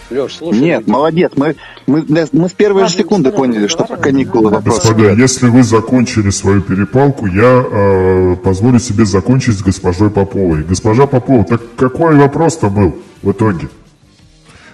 Леш, 0.09 0.35
слушай. 0.37 0.59
Нет, 0.59 0.81
людей. 0.81 0.91
молодец, 0.93 1.31
мы, 1.35 1.55
мы, 1.87 2.05
мы 2.31 2.49
с 2.49 2.51
первой 2.53 2.81
же 2.81 2.89
Ладно, 2.89 2.97
секунды 3.03 3.29
что 3.29 3.37
поняли, 3.37 3.61
я 3.63 3.67
что 3.69 3.77
про 3.85 3.95
разговариваю? 3.95 4.03
каникулы 4.25 4.49
вопрос. 4.51 4.75
Господа, 4.75 5.11
если 5.13 5.47
вы 5.47 5.63
закончили 5.63 6.29
свою 6.29 6.61
перепалку, 6.61 7.25
я 7.25 7.63
э, 7.65 8.35
позволю 8.43 8.79
себе 8.79 9.05
закончить 9.05 9.57
с 9.57 9.63
госпожой 9.63 10.11
Поповой. 10.11 10.63
Госпожа 10.63 11.07
Попова, 11.07 11.43
так 11.43 11.61
какой 11.75 12.15
вопрос-то 12.15 12.69
был 12.69 12.95
в 13.23 13.31
итоге? 13.31 13.67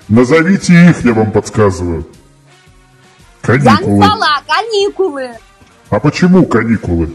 Назовите 0.09 0.73
их, 0.89 1.05
я 1.05 1.13
вам 1.13 1.31
подсказываю. 1.31 2.05
Я 3.43 3.47
Каникулы. 3.57 3.99
назвала 3.99 4.41
каникулы. 4.47 5.29
А 5.89 5.99
почему 5.99 6.45
каникулы? 6.45 7.13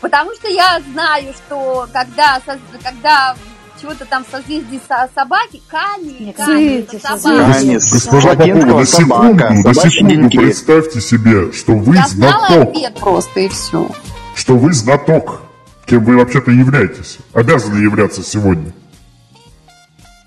Потому 0.00 0.32
что 0.34 0.48
я 0.48 0.80
знаю, 0.92 1.32
что 1.34 1.86
когда, 1.92 2.40
когда 2.82 3.34
чего-то 3.80 4.04
там 4.04 4.24
в 4.24 4.30
созвездии 4.30 4.80
со- 4.86 5.08
собаки, 5.14 5.62
кани, 5.68 6.34
кани, 6.36 6.86
собака. 7.00 7.52
Танец. 7.54 7.92
Госпожа 7.92 8.34
Попова, 8.34 8.78
на 8.80 8.86
секунду, 8.86 9.44
на 9.68 9.74
секунду 9.74 10.30
представьте 10.30 11.00
себе, 11.00 11.52
что 11.52 11.74
вы 11.74 11.96
Я 11.96 12.06
знаток, 12.06 12.68
ответ 12.70 12.94
просто 12.98 13.40
и 13.40 13.48
все. 13.48 13.90
что 14.34 14.56
вы 14.56 14.72
знаток, 14.72 15.42
кем 15.86 16.04
вы 16.04 16.16
вообще-то 16.16 16.50
являетесь, 16.50 17.18
обязаны 17.32 17.78
являться 17.78 18.22
сегодня. 18.22 18.72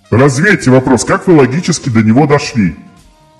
Развейте 0.10 0.70
вопрос, 0.70 1.06
как 1.06 1.28
вы 1.28 1.36
логически 1.36 1.90
до 1.90 2.02
него 2.02 2.28
дошли? 2.28 2.76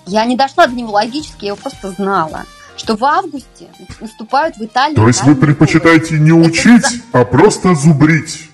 Я 0.06 0.24
не 0.26 0.36
дошла 0.36 0.66
до 0.66 0.74
него 0.74 0.92
логически, 0.92 1.44
я 1.44 1.48
его 1.48 1.56
просто 1.56 1.92
знала. 1.92 2.44
Что 2.76 2.96
в 2.96 3.04
августе 3.04 3.68
наступают 4.00 4.56
в 4.56 4.64
Италии 4.64 4.96
То 4.96 5.06
есть 5.06 5.22
вы 5.22 5.36
предпочитаете 5.36 6.18
не 6.18 6.30
Это 6.30 6.48
учить, 6.50 7.02
а 7.12 7.24
просто 7.24 7.74
зубрить? 7.74 8.50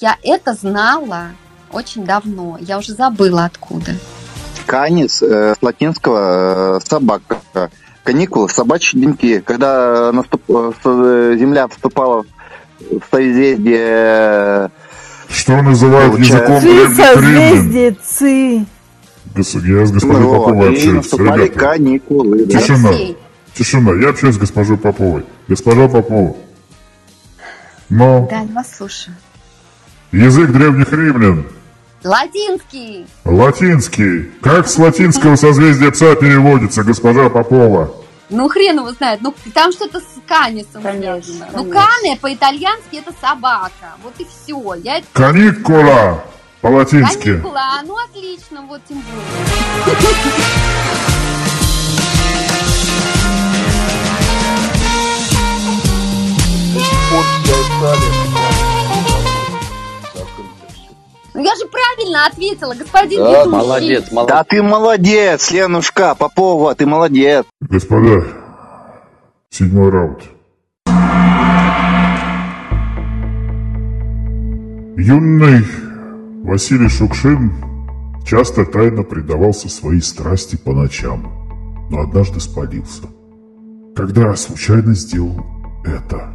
Я 0.00 0.16
это 0.22 0.54
знала 0.54 1.28
очень 1.72 2.04
давно. 2.04 2.58
Я 2.60 2.78
уже 2.78 2.92
забыла 2.92 3.44
откуда. 3.44 3.94
Канис 4.66 5.22
э, 5.22 5.54
с 5.58 5.62
латинского 5.62 6.76
э, 6.76 6.80
собака. 6.84 7.38
Каникулы, 8.02 8.48
собачьи 8.48 9.00
деньки. 9.00 9.40
Когда 9.40 10.12
наступ, 10.12 10.42
э, 10.48 10.72
э, 10.84 11.36
земля 11.38 11.68
вступала 11.68 12.24
в 12.80 13.00
созвездие... 13.10 14.70
Что 15.28 15.60
называют 15.60 16.12
Получается. 16.12 16.54
языком 16.54 16.60
Ци, 16.60 17.04
созвездие, 17.04 17.96
ци. 18.04 18.66
Я 19.66 19.86
с 19.86 19.92
госпожой 19.92 20.20
Ну, 20.22 20.34
Поповой 20.34 20.72
общаюсь. 20.72 21.12
Ребята, 21.12 21.48
каникулы. 21.58 22.46
да. 22.46 22.60
Тишина. 22.60 22.88
Алексей, 22.90 23.18
тишина. 23.54 23.92
Я 24.00 24.10
общаюсь 24.10 24.36
с 24.36 24.38
госпожой 24.38 24.78
Поповой. 24.78 25.24
Госпожа 25.48 25.88
Попова. 25.88 26.36
Но 27.88 28.28
да, 28.30 28.40
я 28.40 28.46
вас 28.54 28.76
слушаю. 28.76 29.16
Язык 30.16 30.50
древних 30.50 30.92
римлян 30.92 31.46
Латинский. 32.04 33.06
Латинский. 33.24 34.30
Как 34.40 34.68
с 34.68 34.78
латинского 34.78 35.34
созвездия 35.36 35.90
пса 35.90 36.14
переводится, 36.14 36.84
госпожа 36.84 37.28
Попова? 37.28 37.92
Ну, 38.30 38.48
хрен 38.48 38.76
его 38.78 38.92
знает. 38.92 39.20
Ну, 39.22 39.34
там 39.54 39.72
что-то 39.72 40.00
с 40.00 40.04
канисом 40.26 40.82
Конечно, 40.82 41.22
связано. 41.22 41.64
Ну, 41.64 41.70
кане 41.70 42.16
по-итальянски 42.20 42.96
это 42.96 43.12
собака. 43.20 43.96
Вот 44.02 44.14
и 44.18 44.24
все. 44.24 44.74
Я 44.84 44.98
это... 44.98 45.06
Каникула 45.12 46.24
по-латински. 46.60 47.32
Каникула, 47.32 47.80
ну 47.84 47.96
отлично, 47.96 48.62
вот 48.62 48.80
тем 48.88 49.02
более. 49.02 49.96
Я 61.46 61.54
же 61.54 61.66
правильно 61.68 62.26
ответила, 62.26 62.74
господин 62.74 63.20
Да, 63.22 63.30
ведущий. 63.44 63.50
Молодец, 63.50 64.04
Да 64.10 64.14
молодец. 64.16 64.46
ты 64.48 64.62
молодец, 64.62 65.50
Ленушка, 65.52 66.14
Попова, 66.16 66.74
ты 66.74 66.86
молодец. 66.86 67.44
Господа, 67.60 68.24
седьмой 69.50 69.90
раунд. 69.90 70.22
Юный 74.98 75.64
Василий 76.42 76.88
Шукшин 76.88 77.52
часто 78.26 78.64
тайно 78.64 79.02
предавался 79.04 79.68
своей 79.68 80.00
страсти 80.02 80.56
по 80.56 80.72
ночам, 80.72 81.86
но 81.90 82.00
однажды 82.00 82.40
спалился. 82.40 83.02
Когда 83.94 84.34
случайно 84.34 84.94
сделал 84.94 85.46
это? 85.84 86.32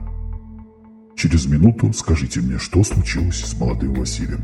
Через 1.17 1.45
минуту 1.47 1.91
скажите 1.93 2.39
мне, 2.39 2.57
что 2.59 2.83
случилось 2.83 3.43
с 3.43 3.59
молодым 3.59 3.93
Василием. 3.95 4.41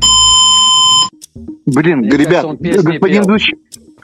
Блин, 1.74 1.98
Мне 1.98 2.10
ребят, 2.10 2.44
кажется, 2.44 2.48
он 2.48 2.56
господин 2.56 3.00
пел. 3.00 3.22
ведущий, 3.24 3.56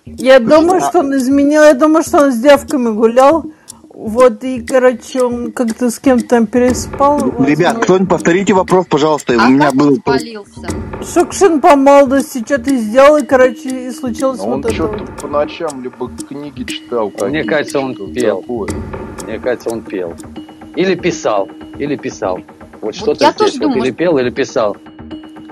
Я 0.07 0.39
думаю, 0.39 0.81
что 0.81 1.01
он 1.01 1.17
изменил, 1.17 1.63
я 1.63 1.75
думаю, 1.75 2.03
что 2.03 2.19
он 2.25 2.33
с 2.33 2.39
девками 2.39 2.91
гулял. 2.95 3.45
Вот, 3.97 4.43
и, 4.43 4.61
короче, 4.61 5.23
он 5.23 5.53
как-то 5.53 5.89
с 5.89 6.01
кем-то 6.01 6.27
там 6.27 6.47
переспал. 6.49 7.19
ребят, 7.21 7.47
возможно. 7.47 7.81
кто-нибудь 7.81 8.09
повторите 8.09 8.53
вопрос, 8.53 8.87
пожалуйста. 8.91 9.35
А 9.39 9.47
У 9.47 9.51
меня 9.51 9.67
как 9.67 9.77
был... 9.77 9.89
он 9.91 9.97
спалился? 9.99 10.69
Шукшин 11.15 11.61
по 11.61 11.77
молодости 11.77 12.43
что-то 12.45 12.75
сделал, 12.77 13.19
и, 13.19 13.25
короче, 13.25 13.87
и 13.87 13.91
случилось 13.93 14.41
Он 14.41 14.57
вот 14.57 14.65
это. 14.67 14.75
что-то 14.75 14.99
вот. 14.99 15.17
по 15.23 15.29
ночам 15.29 15.81
либо 15.85 16.11
книги 16.29 16.65
читал. 16.65 17.13
Мне 17.23 17.45
кажется, 17.45 17.79
он 17.79 17.95
что-то 17.95 18.13
пел. 18.15 18.41
такое. 18.41 18.69
Мне 19.27 19.39
кажется, 19.39 19.71
он 19.71 19.83
пел. 19.83 20.13
Или 20.75 20.97
писал. 20.97 21.49
Или 21.79 21.95
писал. 21.95 22.41
Вот 22.81 22.97
что-то 22.97 23.25
я 23.27 23.31
здесь 23.33 23.53
вот. 23.53 23.61
думаю, 23.61 23.85
Или 23.85 23.91
пел, 23.93 24.19
или 24.19 24.31
писал. 24.31 24.77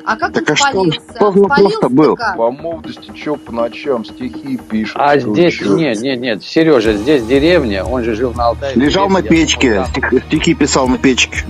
А 0.05 0.17
как 0.17 0.33
Так 0.33 0.43
он 0.49 0.53
а 0.53 0.57
что- 0.57 0.67
спалился? 0.69 1.01
что 1.15 1.25
вопрос-то 1.31 1.55
Спалился 1.55 1.89
был? 1.89 2.17
как? 2.17 2.37
По 2.37 2.51
молодости 2.51 3.13
что 3.15 3.37
по 3.37 3.53
ночам 3.53 4.05
стихи 4.05 4.59
пишет. 4.69 4.97
А 4.99 5.19
здесь, 5.19 5.55
чё? 5.55 5.77
нет, 5.77 6.01
нет, 6.01 6.21
нет, 6.21 6.43
Сережа, 6.45 6.95
здесь 6.95 7.25
деревня, 7.25 7.85
он 7.85 8.03
же 8.03 8.15
жил 8.15 8.33
на 8.35 8.49
Алтае. 8.49 8.75
Лежал 8.75 9.09
на 9.09 9.23
печке, 9.23 9.85
стихи 10.29 10.55
писал 10.55 10.89
на 10.89 10.99
печке. 10.99 11.45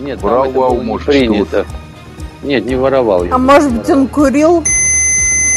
Нет, 0.00 0.20
Воровал, 0.20 0.76
может, 0.82 1.06
принято. 1.06 1.64
Нет, 2.42 2.66
не 2.66 2.74
воровал 2.76 3.24
я. 3.24 3.34
А 3.34 3.38
может 3.38 3.72
быть, 3.72 3.88
он 3.90 4.08
курил? 4.08 4.62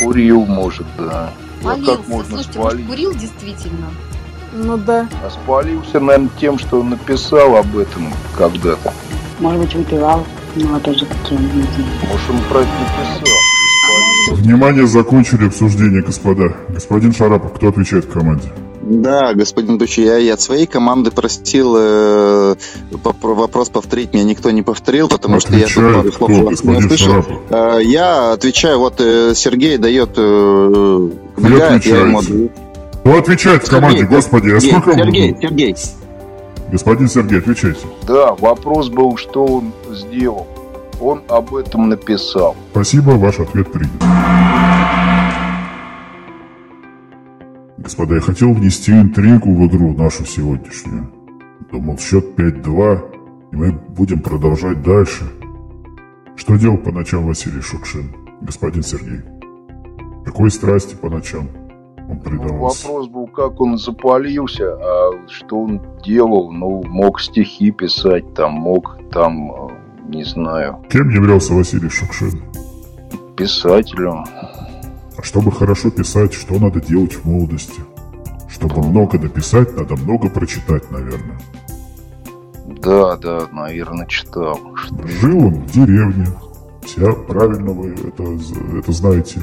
Курил, 0.03 0.45
может, 0.45 0.85
да. 0.97 1.31
Молился. 1.61 1.91
как 1.97 2.07
можно 2.07 2.35
Слушайте, 2.37 2.59
может, 2.59 2.71
спалить? 2.73 2.87
курил 2.87 3.13
действительно? 3.15 3.87
Ну 4.53 4.77
да. 4.77 5.07
А 5.23 5.29
спалился, 5.29 5.99
наверное, 5.99 6.29
тем, 6.39 6.57
что 6.57 6.81
написал 6.81 7.57
об 7.57 7.77
этом 7.77 8.11
когда-то. 8.37 8.93
Может 9.39 9.61
быть, 9.61 9.75
выпивал, 9.75 10.25
он 12.29 12.41
про 12.49 12.61
это 12.61 12.69
написал. 12.69 13.37
Внимание, 14.35 14.87
закончили 14.87 15.47
обсуждение, 15.47 16.01
господа. 16.01 16.55
Господин 16.69 17.13
Шарапов, 17.13 17.53
кто 17.53 17.69
отвечает 17.69 18.05
в 18.05 18.11
команде? 18.11 18.49
Да, 18.81 19.33
господин 19.33 19.77
Дучи, 19.77 20.01
я 20.01 20.17
и 20.17 20.27
от 20.29 20.41
своей 20.41 20.65
команды 20.65 21.11
просил 21.11 21.75
э, 21.77 22.55
вопрос 23.21 23.69
повторить. 23.69 24.13
Меня 24.13 24.23
никто 24.23 24.49
не 24.49 24.63
повторил, 24.63 25.07
потому 25.07 25.37
Отвечает 25.37 25.69
что 25.69 25.81
я 25.81 26.01
тут 26.01 26.19
много 26.19 26.55
слов 26.55 26.75
не 26.75 26.81
слышал. 26.81 27.25
Э, 27.49 27.79
я 27.83 28.31
отвечаю, 28.31 28.79
вот 28.79 28.95
э, 28.99 29.33
Сергей 29.35 29.77
дает 29.77 30.11
э, 30.17 31.09
помогает, 31.35 31.85
я 31.85 31.97
ему. 32.01 32.21
Кто 33.03 33.17
отвечает 33.17 33.63
в 33.63 33.69
команде, 33.69 33.99
Сергей, 33.99 34.15
господи? 34.15 34.49
А 34.49 34.59
Сергей, 34.59 34.81
сколько 34.81 34.97
Сергей, 34.97 35.37
Сергей. 35.39 35.75
Господин 36.71 37.09
Сергей, 37.09 37.39
отвечайте. 37.39 37.81
Да, 38.07 38.33
вопрос 38.35 38.89
был, 38.89 39.17
что 39.17 39.45
он 39.45 39.73
сделал. 39.95 40.47
Он 41.01 41.23
об 41.29 41.55
этом 41.55 41.89
написал. 41.89 42.55
Спасибо, 42.71 43.11
ваш 43.11 43.39
ответ 43.39 43.71
принят. 43.71 43.91
Господа, 47.77 48.15
я 48.15 48.21
хотел 48.21 48.53
внести 48.53 48.91
интригу 48.91 49.53
в 49.53 49.67
игру 49.67 49.93
нашу 49.93 50.25
сегодняшнюю. 50.25 51.11
Думал, 51.71 51.97
счет 51.97 52.37
5-2, 52.37 53.51
и 53.51 53.55
мы 53.55 53.71
будем 53.71 54.19
продолжать 54.21 54.83
дальше. 54.83 55.23
Что 56.35 56.55
делал 56.57 56.77
по 56.77 56.91
ночам 56.91 57.25
Василий 57.25 57.61
Шукшин, 57.61 58.15
господин 58.41 58.83
Сергей? 58.83 59.21
Какой 60.25 60.51
страсти 60.51 60.95
по 60.95 61.09
ночам 61.09 61.49
он 62.09 62.19
предавался? 62.19 62.87
Ну, 62.87 62.93
вопрос 62.93 63.07
был, 63.07 63.27
как 63.27 63.59
он 63.61 63.77
запалился, 63.77 64.73
а 64.73 65.27
что 65.27 65.59
он 65.61 65.81
делал? 66.03 66.51
Ну, 66.51 66.83
мог 66.85 67.19
стихи 67.19 67.71
писать, 67.71 68.33
там, 68.33 68.53
мог 68.53 68.97
там, 69.11 69.51
э, 69.51 69.67
не 70.09 70.23
знаю. 70.23 70.83
Кем 70.89 71.09
являлся 71.09 71.53
Василий 71.53 71.89
Шукшин? 71.89 72.41
Писателем. 73.37 74.25
А 75.17 75.23
чтобы 75.23 75.51
хорошо 75.51 75.91
писать, 75.91 76.33
что 76.33 76.59
надо 76.59 76.81
делать 76.81 77.13
в 77.13 77.25
молодости? 77.25 77.81
Чтобы 78.49 78.81
много 78.81 79.19
написать, 79.19 79.77
надо 79.77 79.95
много 79.95 80.29
прочитать, 80.29 80.89
наверное. 80.91 81.39
Да, 82.81 83.17
да, 83.17 83.47
наверное, 83.51 84.07
читал. 84.07 84.59
Что... 84.75 85.07
Жил 85.07 85.45
он 85.47 85.53
в 85.55 85.71
деревне. 85.71 86.27
Вся 86.83 87.11
правильно 87.11 87.71
вы 87.71 87.89
это, 87.93 88.23
это 88.77 88.91
знаете. 88.91 89.41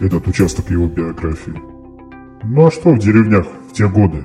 Этот 0.00 0.26
участок 0.28 0.70
его 0.70 0.86
биографии. 0.86 1.60
Ну 2.44 2.66
а 2.66 2.70
что 2.70 2.90
в 2.90 2.98
деревнях 2.98 3.46
в 3.68 3.72
те 3.72 3.88
годы? 3.88 4.24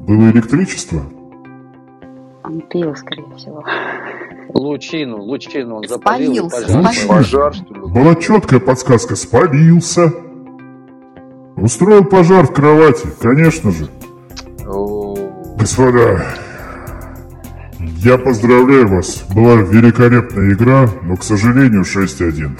Было 0.00 0.30
электричество? 0.30 1.02
Он 2.42 2.60
пил, 2.62 2.94
скорее 2.96 3.34
всего. 3.36 3.64
Лучину, 4.54 5.22
лучину 5.22 5.76
он 5.76 5.88
запалил. 5.88 6.50
Спалился. 6.50 7.08
Пожар. 7.08 7.54
что 7.54 7.74
ли? 7.74 7.80
Была 7.80 8.14
четкая 8.14 8.60
подсказка. 8.60 9.16
Спалился. 9.16 10.12
Устроил 11.56 12.04
пожар 12.04 12.46
в 12.46 12.52
кровати, 12.52 13.08
конечно 13.20 13.70
же. 13.70 13.88
Господа, 15.58 16.24
я 17.78 18.18
поздравляю 18.18 18.88
вас. 18.88 19.24
Была 19.34 19.56
великолепная 19.56 20.52
игра, 20.52 20.88
но, 21.02 21.16
к 21.16 21.22
сожалению, 21.22 21.82
6-1. 21.82 22.50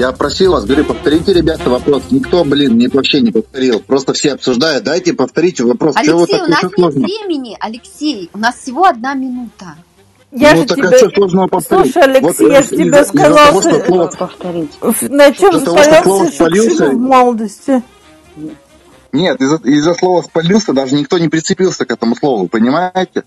Я 0.00 0.12
просил 0.12 0.52
вас, 0.52 0.64
говорю, 0.64 0.86
повторите, 0.86 1.34
ребята, 1.34 1.68
вопрос. 1.68 2.04
Никто, 2.10 2.42
блин, 2.42 2.78
не, 2.78 2.88
вообще 2.88 3.20
не 3.20 3.32
повторил. 3.32 3.80
Просто 3.80 4.14
все 4.14 4.32
обсуждают. 4.32 4.82
Дайте 4.82 5.12
повторите 5.12 5.62
вопрос. 5.62 5.94
Алексей, 5.94 6.10
Чего 6.10 6.22
у 6.22 6.48
нас 6.48 6.62
нет 6.62 6.72
сложно? 6.74 7.00
времени. 7.02 7.54
Алексей, 7.60 8.30
у 8.32 8.38
нас 8.38 8.56
всего 8.56 8.86
одна 8.86 9.12
минута. 9.12 9.76
Я 10.32 10.54
ну, 10.54 10.62
же 10.62 10.68
тебе... 10.68 10.88
Слушай, 10.88 12.02
Алексей, 12.04 12.46
вот, 12.46 12.50
я 12.50 12.62
же 12.62 12.68
тебе 12.68 13.04
сказал, 13.04 13.60
что... 13.60 13.84
Слово... 13.84 14.06
повторить. 14.06 14.70
На 15.10 15.32
чем 15.34 15.60
спалился 15.60 16.48
Шукшин 16.48 16.96
в 16.96 17.00
молодости? 17.00 17.82
Нет, 19.12 19.38
из-за 19.38 19.56
из 19.56 19.98
слова 19.98 20.22
«спалился» 20.22 20.72
даже 20.72 20.94
никто 20.94 21.18
не 21.18 21.28
прицепился 21.28 21.84
к 21.84 21.92
этому 21.92 22.16
слову, 22.16 22.48
понимаете? 22.48 23.24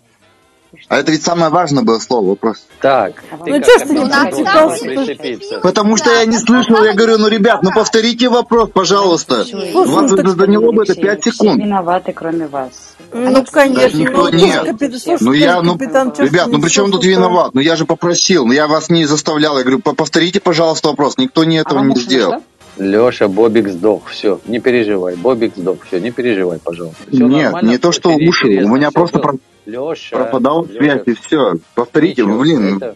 А 0.88 0.98
это 0.98 1.12
ведь 1.12 1.24
самое 1.24 1.52
важное 1.52 1.84
было 1.84 2.00
слово 2.00 2.30
вопрос. 2.30 2.66
Так. 2.82 3.24
Ну 3.46 3.62
что 3.64 3.80
ж 3.80 3.82
ты 3.84 3.94
не 3.94 5.06
прицепился? 5.06 5.60
Потому 5.60 5.98
что 5.98 6.12
я 6.12 6.26
не 6.26 6.38
слышал, 6.38 6.84
я 6.84 6.94
говорю, 6.94 7.18
ну, 7.18 7.28
ребят, 7.28 7.62
ну 7.64 7.72
повторите 7.72 8.30
вопрос, 8.30 8.70
пожалуйста. 8.74 9.46
У 9.74 9.84
вас 9.84 10.12
заняло 10.12 10.72
бы 10.72 10.84
это 10.84 10.96
5 10.96 11.24
секунд. 11.24 11.62
виноваты, 11.62 12.14
кроме 12.14 12.48
вас. 12.48 12.96
Ну, 13.14 13.46
конечно. 13.52 13.98
Никто 13.98 14.24
ну, 14.24 14.30
нет. 14.30 15.22
Ну, 15.22 15.34
я, 15.34 15.62
ну, 15.62 15.78
ребят, 15.78 16.48
ну, 16.48 16.62
при 16.62 16.70
чем 16.70 16.92
тут 16.92 17.06
виноват? 17.06 17.54
Ну, 17.54 17.62
я 17.62 17.76
же 17.76 17.86
попросил, 17.86 18.46
ну, 18.46 18.54
я 18.54 18.68
вас 18.68 18.90
не 18.90 19.06
заставлял. 19.06 19.58
Я 19.58 19.64
говорю, 19.64 19.80
повторите, 19.80 20.40
пожалуйста, 20.40 20.90
вопрос. 20.90 21.18
Никто 21.18 21.44
не 21.44 21.58
этого 21.58 21.84
не 21.84 21.96
сделал. 21.96 22.42
Леша, 22.78 23.28
Бобик 23.28 23.70
сдох, 23.70 24.08
все, 24.10 24.40
не 24.46 24.60
переживай. 24.60 25.16
Бобик 25.16 25.56
сдох, 25.56 25.78
все, 25.86 26.00
не 26.00 26.12
переживай, 26.12 26.60
пожалуйста. 26.60 27.04
Все 27.12 27.28
Нет, 27.28 27.62
не 27.64 27.78
то, 27.78 27.92
что 27.92 28.10
уши, 28.10 28.64
у 28.64 28.76
меня 28.76 28.92
просто 28.92 29.20
про... 29.20 29.36
Леша, 29.66 30.18
пропадал 30.18 30.66
Леша, 30.66 30.80
связь 30.80 31.02
и 31.06 31.14
все. 31.14 31.54
Повторите, 31.76 32.24
Ничего, 32.24 32.40
блин. 32.40 32.78
Это... 32.78 32.96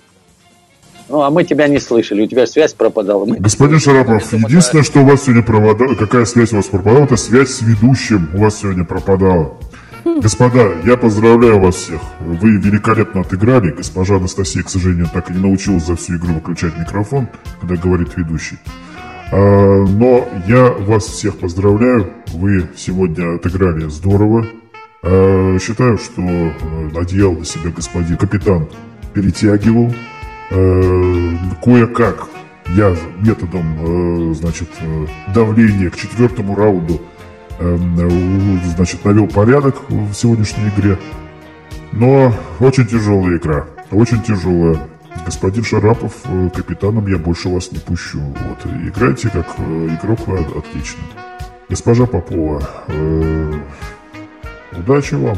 Ну, 1.10 1.22
а 1.22 1.30
мы 1.30 1.46
тебя 1.46 1.68
не 1.68 1.80
слышали, 1.80 2.24
у 2.24 2.28
тебя 2.28 2.46
связь 2.48 2.74
пропадала. 2.74 3.24
Мы... 3.26 3.38
Господин 3.38 3.80
Шарапов, 3.80 4.34
единственное, 4.34 4.84
что 4.84 5.00
у 5.00 5.06
вас 5.06 5.24
сегодня 5.24 5.44
пропадало, 5.44 5.96
какая 5.96 6.26
связь 6.26 6.52
у 6.52 6.58
вас 6.58 6.66
пропадала, 6.66 7.06
это 7.06 7.16
связь 7.16 7.50
с 7.50 7.62
ведущим 7.62 8.30
у 8.34 8.40
вас 8.40 8.60
сегодня 8.60 8.84
пропадала. 8.84 9.58
Господа, 10.04 10.74
я 10.86 10.98
поздравляю 10.98 11.60
вас 11.60 11.76
всех. 11.76 12.02
Вы 12.20 12.58
великолепно 12.58 13.22
отыграли. 13.22 13.72
Госпожа 13.72 14.16
Анастасия, 14.16 14.64
к 14.64 14.70
сожалению, 14.70 15.10
так 15.14 15.30
и 15.30 15.34
не 15.34 15.40
научилась 15.40 15.86
за 15.86 15.96
всю 15.96 16.18
игру 16.18 16.34
выключать 16.34 16.78
микрофон, 16.78 17.28
когда 17.62 17.76
говорит 17.76 18.16
ведущий. 18.16 18.58
А, 19.32 19.86
но 19.86 20.28
я 20.48 20.72
вас 20.72 21.06
всех 21.06 21.38
поздравляю. 21.38 22.14
Вы 22.34 22.70
сегодня 22.76 23.36
отыграли 23.36 23.90
здорово. 23.90 24.46
А, 25.04 25.58
считаю, 25.60 25.98
что 25.98 26.22
одеял 26.96 27.34
на 27.34 27.46
себя 27.46 27.72
господин 27.72 28.18
капитан 28.18 28.68
перетягивал. 29.14 29.94
А, 30.52 31.38
кое-как 31.64 32.30
я 32.70 32.96
методом, 33.20 34.34
значит, 34.36 34.70
давления 35.34 35.90
к 35.90 35.96
четвертому 35.96 36.54
раунду, 36.54 37.02
значит, 38.76 39.06
навел 39.06 39.28
порядок 39.28 39.90
в 39.90 40.14
сегодняшней 40.14 40.68
игре. 40.76 41.00
Но 41.94 42.34
очень 42.60 42.86
тяжелая 42.86 43.38
игра, 43.38 43.68
очень 43.90 44.22
тяжелая. 44.22 44.78
Господин 45.26 45.64
Шарапов, 45.64 46.14
э, 46.26 46.50
капитаном 46.56 47.08
я 47.08 47.18
больше 47.18 47.50
вас 47.50 47.72
не 47.72 47.80
пущу. 47.80 48.20
Вот, 48.20 48.66
играйте 48.84 49.30
как 49.30 49.48
э, 49.58 49.98
игрок 50.02 50.20
отлично. 50.56 51.02
Госпожа 51.70 52.06
Попова, 52.06 52.62
э, 52.88 53.54
удачи 54.78 55.16
вам. 55.16 55.38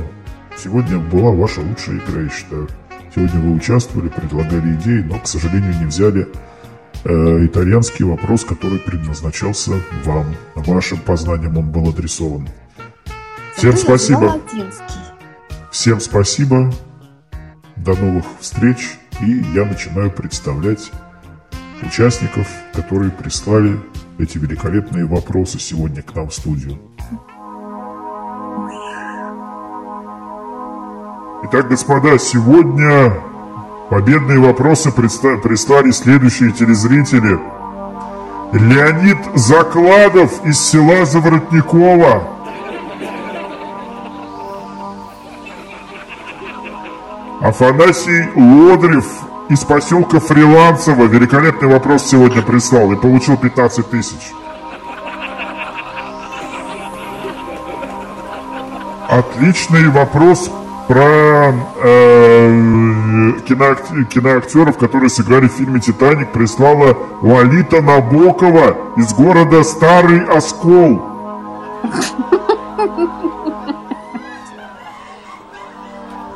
Сегодня 0.56 1.00
была 1.00 1.32
ваша 1.32 1.62
лучшая 1.62 1.98
игра, 1.98 2.22
я 2.22 2.30
считаю. 2.30 2.68
Сегодня 3.16 3.40
вы 3.40 3.56
участвовали, 3.56 4.10
предлагали 4.10 4.76
идеи, 4.76 5.02
но, 5.02 5.20
к 5.20 5.28
сожалению, 5.28 5.74
не 5.80 5.86
взяли 5.86 6.28
э, 7.04 7.46
итальянский 7.46 8.06
вопрос, 8.06 8.46
который 8.46 8.78
предназначался 8.78 9.82
вам. 10.04 10.36
Вашим 10.56 11.00
познанием 11.00 11.58
он 11.58 11.72
был 11.72 11.90
адресован. 11.90 12.48
Всем 13.56 13.76
спасибо. 13.76 14.40
Всем 15.72 16.00
спасибо. 16.00 16.72
До 17.76 17.96
новых 17.96 18.26
встреч. 18.40 18.99
И 19.22 19.32
я 19.54 19.66
начинаю 19.66 20.12
представлять 20.12 20.92
участников, 21.82 22.48
которые 22.74 23.12
прислали 23.12 23.78
эти 24.18 24.38
великолепные 24.38 25.06
вопросы 25.06 25.60
сегодня 25.60 26.02
к 26.02 26.16
нам 26.16 26.30
в 26.30 26.34
студию. 26.34 26.78
Итак, 31.44 31.68
господа, 31.70 32.18
сегодня 32.18 33.14
победные 33.90 34.40
вопросы 34.40 34.92
прислали 34.92 35.92
следующие 35.92 36.52
телезрители. 36.52 37.40
Леонид 38.54 39.18
Закладов 39.36 40.46
из 40.46 40.60
села 40.60 41.06
Заворотникова. 41.06 42.39
Афанасий 47.50 48.30
Лодрев 48.36 49.08
из 49.50 49.62
поселка 49.62 50.20
Фриланцево 50.20 51.06
великолепный 51.06 51.68
вопрос 51.68 52.04
сегодня 52.06 52.44
прислал 52.44 52.92
и 52.92 52.96
получил 52.96 53.38
15 53.38 53.90
тысяч. 53.90 54.34
Отличный 59.08 59.90
вопрос 59.90 60.52
про 60.88 61.52
э, 61.82 63.32
киноактер, 63.48 64.06
киноактеров, 64.06 64.78
которые 64.78 65.10
сыграли 65.10 65.48
в 65.48 65.54
фильме 65.54 65.80
«Титаник», 65.80 66.32
прислала 66.32 66.96
Лолита 67.24 67.82
Набокова 67.82 68.78
из 68.96 69.12
города 69.16 69.64
Старый 69.64 70.24
Оскол. 70.26 71.02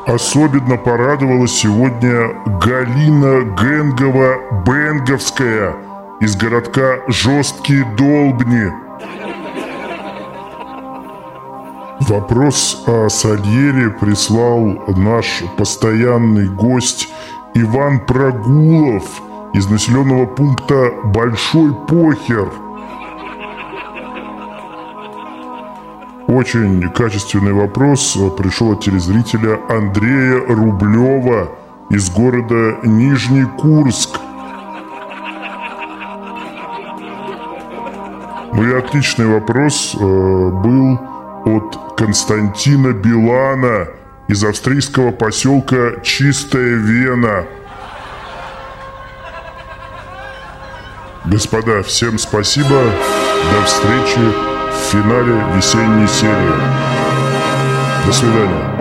Особенно 0.06 0.76
порадовала 0.76 1.48
сегодня 1.48 2.34
Галина 2.62 3.46
Генгова-Бенговская 3.56 5.76
из 6.20 6.36
городка 6.36 6.98
Жесткие 7.08 7.86
Долбни. 7.98 8.70
Вопрос 12.02 12.84
о 12.86 13.08
Сальере 13.08 13.92
прислал 13.92 14.78
наш 14.98 15.42
постоянный 15.58 16.50
гость 16.50 17.08
Иван 17.54 18.02
Прогулов 18.02 19.06
из 19.54 19.70
населенного 19.70 20.26
пункта 20.26 20.92
Большой 21.06 21.74
Похер. 21.88 22.52
Очень 26.34 26.90
качественный 26.90 27.54
вопрос 27.54 28.18
пришел 28.40 28.72
от 28.72 28.84
телезрителя 28.84 29.60
Андрея 29.70 30.44
Рублева 30.48 31.52
из 31.92 32.10
города 32.10 32.80
Нижний 32.82 33.46
Курск. 33.46 34.18
Ну 38.52 38.68
и 38.68 38.74
отличный 38.74 39.28
вопрос 39.28 39.94
э, 39.94 40.00
был 40.00 41.00
от 41.46 41.96
Константина 41.98 42.94
Билана 42.94 43.90
из 44.28 44.44
австрийского 44.44 45.12
поселка 45.12 46.02
Чистая 46.02 46.78
Вена. 46.78 47.46
Господа, 51.26 51.84
всем 51.84 52.18
спасибо. 52.18 52.92
До 53.54 53.66
встречи 53.66 54.53
в 54.74 54.92
финале 54.92 55.36
весенней 55.56 56.08
серии. 56.08 56.60
До 58.06 58.12
свидания. 58.12 58.73